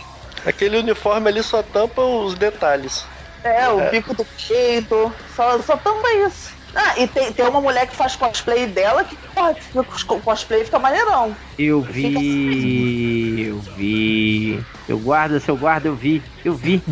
Aquele 0.44 0.78
uniforme 0.78 1.28
ali 1.28 1.42
só 1.42 1.62
tampa 1.62 2.02
os 2.02 2.34
detalhes. 2.34 3.04
É, 3.44 3.68
o 3.68 3.80
É. 3.80 3.90
bico 3.90 4.14
do 4.14 4.24
peito, 4.48 5.12
só, 5.34 5.60
só 5.62 5.76
tamba 5.76 6.08
isso. 6.26 6.50
Ah, 6.74 6.98
e 6.98 7.06
tem, 7.06 7.32
tem 7.32 7.46
uma 7.46 7.60
mulher 7.60 7.86
que 7.86 7.96
faz 7.96 8.16
cosplay 8.16 8.66
dela 8.66 9.04
que, 9.04 9.16
porra, 9.34 9.54
os 9.74 10.02
cosplay 10.02 10.64
fica 10.64 10.78
maneirão. 10.78 11.36
Eu 11.58 11.82
vi. 11.82 13.40
Eu 13.46 13.60
vi. 13.60 14.64
Eu 14.88 14.98
guardo, 14.98 15.38
se 15.38 15.50
eu 15.50 15.56
guardo, 15.56 15.86
eu 15.86 15.96
vi. 15.96 16.22
Eu 16.44 16.54
vi. 16.54 16.82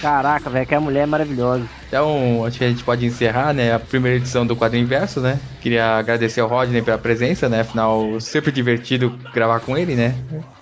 Caraca, 0.00 0.50
velho, 0.50 0.66
que 0.66 0.74
a 0.74 0.80
mulher 0.80 1.02
é 1.02 1.06
maravilhosa. 1.06 1.66
Então, 1.86 2.44
acho 2.44 2.58
que 2.58 2.64
a 2.64 2.68
gente 2.68 2.84
pode 2.84 3.06
encerrar, 3.06 3.54
né, 3.54 3.72
a 3.72 3.78
primeira 3.78 4.16
edição 4.18 4.46
do 4.46 4.56
Quadro 4.56 4.76
Inverso, 4.76 5.20
né? 5.20 5.38
Queria 5.60 5.96
agradecer 5.96 6.40
ao 6.40 6.48
Rodney 6.48 6.82
pela 6.82 6.98
presença, 6.98 7.48
né? 7.48 7.60
Afinal, 7.60 8.20
sempre 8.20 8.50
divertido 8.52 9.10
gravar 9.32 9.60
com 9.60 9.78
ele, 9.78 9.94
né? 9.94 10.14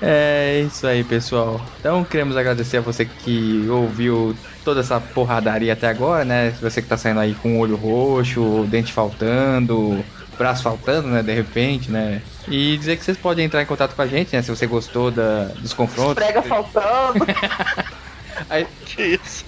É 0.00 0.60
isso 0.62 0.86
aí, 0.86 1.02
pessoal. 1.04 1.74
Então 1.78 2.04
queremos 2.04 2.36
agradecer 2.36 2.76
a 2.78 2.80
você 2.80 3.06
que 3.06 3.66
ouviu 3.68 4.44
toda 4.62 4.80
essa 4.80 5.00
porradaria 5.00 5.72
até 5.72 5.86
agora, 5.88 6.24
né? 6.24 6.50
Você 6.60 6.82
que 6.82 6.88
tá 6.88 6.96
saindo 6.96 7.20
aí 7.20 7.34
com 7.34 7.56
o 7.56 7.58
olho 7.60 7.76
roxo, 7.76 8.66
dente 8.66 8.92
faltando, 8.92 10.04
braço 10.36 10.62
faltando, 10.62 11.08
né? 11.08 11.22
De 11.22 11.32
repente, 11.32 11.90
né? 11.90 12.22
E 12.46 12.76
dizer 12.76 12.96
que 12.98 13.04
vocês 13.04 13.16
podem 13.16 13.46
entrar 13.46 13.62
em 13.62 13.66
contato 13.66 13.94
com 13.94 14.02
a 14.02 14.06
gente, 14.06 14.34
né? 14.34 14.42
Se 14.42 14.50
você 14.50 14.66
gostou 14.66 15.10
da, 15.10 15.54
dos 15.54 15.72
confrontos. 15.72 16.22
Prega 16.22 16.42
faltando. 16.42 17.24
Aí, 18.48 18.66
Que 18.84 19.18
isso? 19.22 19.44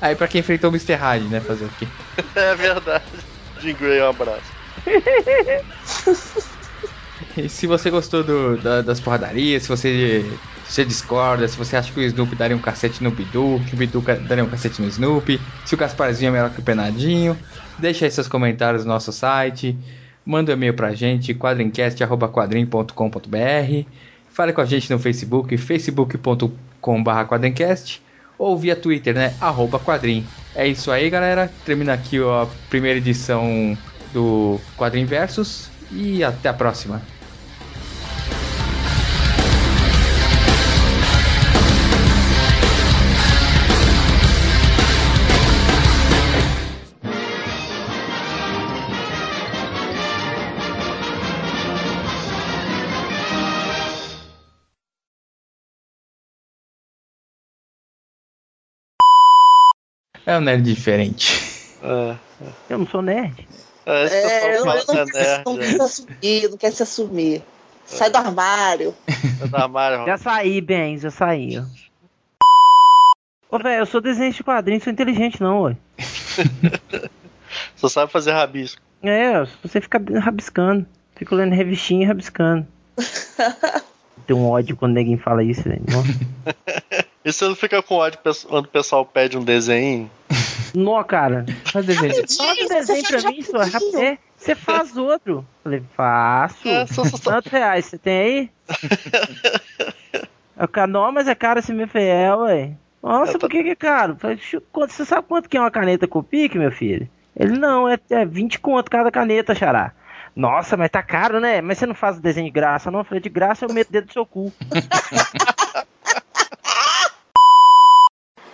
aí 0.00 0.14
pra 0.16 0.28
quem 0.28 0.40
enfrentou 0.40 0.70
o 0.70 0.72
Mr. 0.72 0.94
Hyde, 0.94 1.28
né? 1.28 1.40
Fazer 1.40 1.64
o 1.66 1.70
quê? 1.70 1.86
É 2.34 2.54
verdade. 2.54 3.31
Jim 3.62 3.76
Gray, 3.76 4.00
um 4.02 4.08
abraço. 4.08 4.52
E 7.36 7.48
se 7.48 7.66
você 7.66 7.90
gostou 7.90 8.24
do- 8.24 8.58
da- 8.58 8.82
das 8.82 9.00
porradarias, 9.00 9.62
se 9.62 9.68
você, 9.68 10.40
se 10.62 10.72
você 10.74 10.84
discorda, 10.84 11.46
se 11.46 11.56
você 11.56 11.76
acha 11.76 11.92
que 11.92 12.00
o 12.00 12.02
Snoopy 12.02 12.34
daria 12.36 12.56
um 12.56 12.60
cacete 12.60 13.02
no 13.02 13.10
Bidu, 13.12 13.62
que 13.66 13.74
o 13.74 13.76
Bidu 13.76 14.02
daria 14.22 14.44
um 14.44 14.48
cacete 14.48 14.80
no 14.80 14.86
Snoopy, 14.86 15.46
se 15.64 15.74
o 15.74 15.78
Gasparzinho 15.78 16.28
é 16.30 16.32
melhor 16.32 16.50
que 16.52 16.60
o 16.60 16.62
Penadinho, 16.62 17.38
deixa 17.78 18.04
aí 18.06 18.10
seus 18.10 18.28
comentários 18.28 18.84
no 18.84 18.92
nosso 18.92 19.12
site, 19.12 19.76
manda 20.24 20.50
um 20.52 20.54
e-mail 20.54 20.74
pra 20.74 20.94
gente, 20.94 21.34
quadrincast.quadrim.com.br, 21.34 23.88
fale 24.28 24.52
com 24.52 24.60
a 24.60 24.64
gente 24.64 24.90
no 24.90 24.98
Facebook, 24.98 25.56
facebook.com.br 25.56 26.52
ou 28.42 28.58
via 28.58 28.74
Twitter, 28.74 29.14
né, 29.14 29.36
arroba 29.40 29.78
quadrim. 29.78 30.26
É 30.52 30.66
isso 30.66 30.90
aí, 30.90 31.08
galera, 31.08 31.48
termina 31.64 31.94
aqui 31.94 32.18
a 32.18 32.46
primeira 32.68 32.98
edição 32.98 33.78
do 34.12 34.58
Quadrim 34.76 35.06
Versus, 35.06 35.70
e 35.90 36.24
até 36.24 36.48
a 36.48 36.54
próxima. 36.54 37.00
É 60.24 60.38
um 60.38 60.40
nerd 60.40 60.62
diferente. 60.62 61.76
É. 61.82 62.16
Eu 62.70 62.78
não 62.78 62.86
sou 62.86 63.02
nerd. 63.02 63.48
É, 63.84 64.04
esse 64.04 64.14
É, 64.14 64.56
eu 64.58 64.64
não, 64.64 64.72
que 64.72 64.90
é 64.90 64.94
não, 64.94 65.04
nerd, 65.04 65.42
não 65.44 65.54
é. 65.54 65.58
quer 65.58 65.72
se 65.72 65.82
assumir, 65.82 66.50
não 66.50 66.56
quer 66.56 66.72
se 66.72 66.82
assumir. 66.82 67.42
Sai 67.84 68.10
do 68.10 68.16
armário. 68.16 68.94
É 69.42 69.46
do 69.46 69.56
armário. 69.56 70.06
Já 70.06 70.16
saí, 70.16 70.60
bem, 70.60 70.98
já 70.98 71.10
saí. 71.10 71.62
Ô, 73.50 73.58
velho, 73.58 73.80
eu 73.82 73.86
sou 73.86 74.00
desenho 74.00 74.32
de 74.32 74.42
quadrinho, 74.42 74.80
sou 74.82 74.92
inteligente 74.92 75.40
não, 75.40 75.62
ué. 75.62 75.76
Só 77.76 77.88
sabe 77.88 78.10
fazer 78.10 78.32
rabisco. 78.32 78.80
É, 79.02 79.44
você 79.62 79.80
fica 79.80 80.00
rabiscando. 80.20 80.86
Fico 81.16 81.34
lendo 81.34 81.54
revistinha 81.54 82.04
e 82.04 82.06
rabiscando. 82.06 82.66
Tem 84.26 84.36
um 84.36 84.48
ódio 84.48 84.76
quando 84.76 84.94
ninguém 84.94 85.18
fala 85.18 85.42
isso, 85.42 85.64
velho. 85.64 85.82
E 87.24 87.32
você 87.32 87.46
não 87.46 87.54
fica 87.54 87.82
com 87.82 87.94
ódio 87.96 88.18
quando 88.48 88.64
o 88.64 88.68
pessoal 88.68 89.04
pede 89.06 89.38
um 89.38 89.44
desenho? 89.44 90.10
Nó, 90.74 91.02
cara. 91.04 91.44
Faz 91.66 91.84
desenho. 91.86 92.14
Faz 92.14 92.58
um 92.60 92.68
desenho 92.68 93.04
pra 93.06 93.30
mim, 93.30 93.42
só. 93.42 93.62
É, 94.00 94.18
você 94.36 94.54
faz 94.54 94.96
outro. 94.96 95.46
Falei, 95.62 95.82
faço. 95.94 96.66
É, 96.66 96.86
só- 96.86 97.04
só- 97.04 97.16
só- 97.16 97.30
Quantos 97.32 97.52
reais 97.52 97.84
você 97.84 97.98
tem 97.98 98.18
aí? 98.18 98.50
Eu, 100.58 100.68
cara, 100.68 100.86
não, 100.86 101.12
mas 101.12 101.28
é 101.28 101.34
caro 101.34 101.58
esse 101.58 101.72
meu 101.72 101.86
fiel, 101.88 102.40
ué. 102.40 102.72
Nossa, 103.02 103.38
por 103.38 103.50
que 103.50 103.62
que 103.62 103.70
é 103.70 103.74
caro? 103.76 104.16
Falei, 104.18 104.38
"Chu, 104.38 104.60
quanto- 104.72 104.92
Você 104.92 105.04
sabe 105.04 105.26
quanto 105.26 105.48
que 105.48 105.56
é 105.56 105.60
uma 105.60 105.70
caneta 105.70 106.06
Copic, 106.06 106.54
meu 106.54 106.70
filho? 106.70 107.08
Ele, 107.36 107.58
não, 107.58 107.88
é, 107.88 107.98
é 108.10 108.24
20 108.24 108.58
conto 108.60 108.90
cada 108.90 109.10
caneta, 109.10 109.54
xará. 109.54 109.92
Nossa, 110.36 110.76
mas 110.76 110.90
tá 110.90 111.02
caro, 111.02 111.40
né? 111.40 111.60
Mas 111.60 111.78
você 111.78 111.86
não 111.86 111.94
faz 111.94 112.18
desenho 112.20 112.46
de 112.46 112.52
graça, 112.52 112.90
não? 112.90 113.00
Eu 113.00 113.04
falei, 113.04 113.20
de 113.20 113.28
graça 113.28 113.64
eu 113.66 113.72
meto 113.74 113.90
dentro 113.92 114.08
do 114.08 114.12
seu 114.12 114.24
cu. 114.24 114.52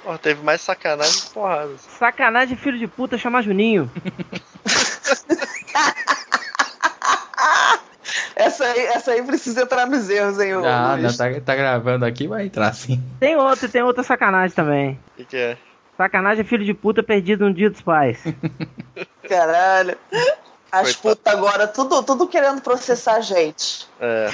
Pô, 0.08 0.16
teve 0.16 0.42
mais 0.42 0.62
sacanagem 0.62 1.20
que 1.20 1.30
porrada. 1.34 1.76
Sacanagem, 1.76 2.56
filho 2.56 2.78
de 2.78 2.86
puta, 2.86 3.18
chamar 3.18 3.42
Juninho. 3.42 3.92
Essa 8.34 8.64
aí, 8.64 8.80
essa 8.86 9.10
aí 9.12 9.22
precisa 9.22 9.62
entrar 9.62 9.86
nos 9.86 10.08
erros, 10.08 10.40
hein, 10.40 10.56
ô 10.56 10.64
Ah, 10.64 10.96
não, 10.96 11.14
tá, 11.14 11.26
tá 11.44 11.54
gravando 11.54 12.04
aqui, 12.06 12.26
vai 12.26 12.46
entrar 12.46 12.72
sim. 12.72 13.02
Tem 13.20 13.36
outra, 13.36 13.68
tem 13.68 13.82
outra 13.82 14.02
sacanagem 14.02 14.54
também. 14.54 14.92
O 14.92 15.16
que, 15.16 15.24
que 15.24 15.36
é? 15.36 15.58
Sacanagem, 15.96 16.44
filho 16.44 16.64
de 16.64 16.72
puta 16.72 17.02
perdido 17.02 17.44
no 17.46 17.52
dia 17.52 17.68
dos 17.68 17.82
pais. 17.82 18.22
Caralho. 19.28 19.98
As 20.70 20.96
putas 20.96 21.34
agora, 21.34 21.66
tudo, 21.66 22.02
tudo 22.02 22.28
querendo 22.28 22.62
processar 22.62 23.16
a 23.16 23.20
gente. 23.20 23.86
É. 24.00 24.28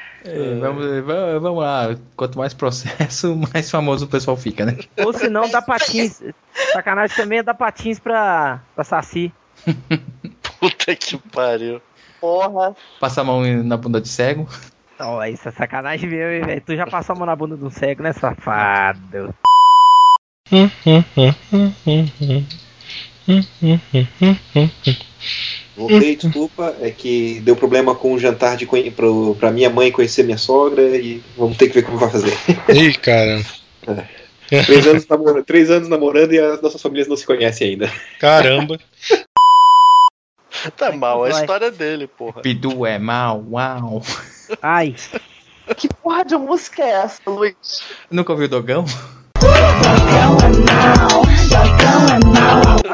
É, 0.26 0.58
vamos, 0.58 0.84
vamos, 1.04 1.42
vamos 1.42 1.60
lá. 1.60 1.96
Quanto 2.16 2.38
mais 2.38 2.52
processo, 2.52 3.36
mais 3.52 3.70
famoso 3.70 4.06
o 4.06 4.08
pessoal 4.08 4.36
fica, 4.36 4.64
né? 4.64 4.78
Ou 4.98 5.12
se 5.12 5.28
não, 5.28 5.48
dá 5.48 5.62
patins. 5.62 6.22
Sacanagem 6.72 7.16
também 7.16 7.38
é 7.38 7.42
dar 7.42 7.54
patins 7.54 7.98
pra, 7.98 8.60
pra 8.74 8.84
Saci. 8.84 9.32
Puta 10.60 10.96
que 10.96 11.18
pariu. 11.30 11.80
Porra. 12.20 12.74
Passa 12.98 13.20
a 13.20 13.24
mão 13.24 13.42
na 13.62 13.76
bunda 13.76 14.00
de 14.00 14.08
cego. 14.08 14.48
Ó, 14.98 15.22
isso 15.24 15.48
é 15.48 15.52
sacanagem 15.52 16.08
mesmo, 16.08 16.32
hein, 16.32 16.42
velho. 16.42 16.62
Tu 16.62 16.76
já 16.76 16.86
passou 16.86 17.14
a 17.14 17.18
mão 17.18 17.26
na 17.26 17.36
bunda 17.36 17.56
de 17.56 17.64
um 17.64 17.70
cego, 17.70 18.02
né, 18.02 18.12
safado? 18.12 19.34
Voltei, 25.76 26.16
desculpa, 26.16 26.74
é 26.80 26.90
que 26.90 27.40
deu 27.40 27.54
problema 27.54 27.94
com 27.94 28.14
o 28.14 28.18
jantar 28.18 28.56
de 28.56 28.66
pro, 28.90 29.36
pra 29.38 29.50
minha 29.50 29.68
mãe 29.68 29.92
conhecer 29.92 30.22
minha 30.22 30.38
sogra 30.38 30.82
e 30.96 31.22
vamos 31.36 31.56
ter 31.58 31.68
que 31.68 31.74
ver 31.74 31.82
como 31.82 31.98
vai 31.98 32.10
fazer. 32.10 32.32
Ih, 32.68 32.94
cara. 32.94 33.44
três, 34.48 34.86
anos 34.86 35.06
namorando, 35.06 35.44
três 35.44 35.70
anos 35.70 35.88
namorando 35.88 36.32
e 36.32 36.38
as 36.38 36.62
nossas 36.62 36.80
famílias 36.80 37.08
não 37.08 37.16
se 37.16 37.26
conhecem 37.26 37.70
ainda. 37.70 37.92
Caramba. 38.18 38.78
Tá 40.76 40.90
mal 40.92 41.24
a 41.24 41.28
vai. 41.28 41.40
história 41.42 41.70
dele, 41.70 42.06
porra. 42.06 42.40
Pidu 42.40 42.86
é 42.86 42.98
mal, 42.98 43.44
uau. 43.50 44.02
Ai, 44.62 44.94
Que 45.76 45.88
porra 45.88 46.24
de 46.24 46.36
música 46.36 46.82
é 46.82 46.90
essa, 46.90 47.20
Luiz? 47.26 47.82
Nunca 48.10 48.32
ouviu 48.32 48.46
o 48.46 48.48
Dogão? 48.48 48.84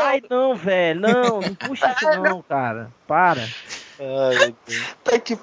Ai 0.03 0.23
não, 0.29 0.55
velho. 0.55 1.01
Não, 1.01 1.41
não 1.41 1.55
puxa 1.55 1.95
isso 1.97 2.11
não, 2.21 2.43
cara. 2.43 2.91
Para. 3.07 3.43
Ai, 3.99 4.37
meu 4.39 4.57
Deus. 4.67 4.97
Tá 5.05 5.19
que 5.19 5.37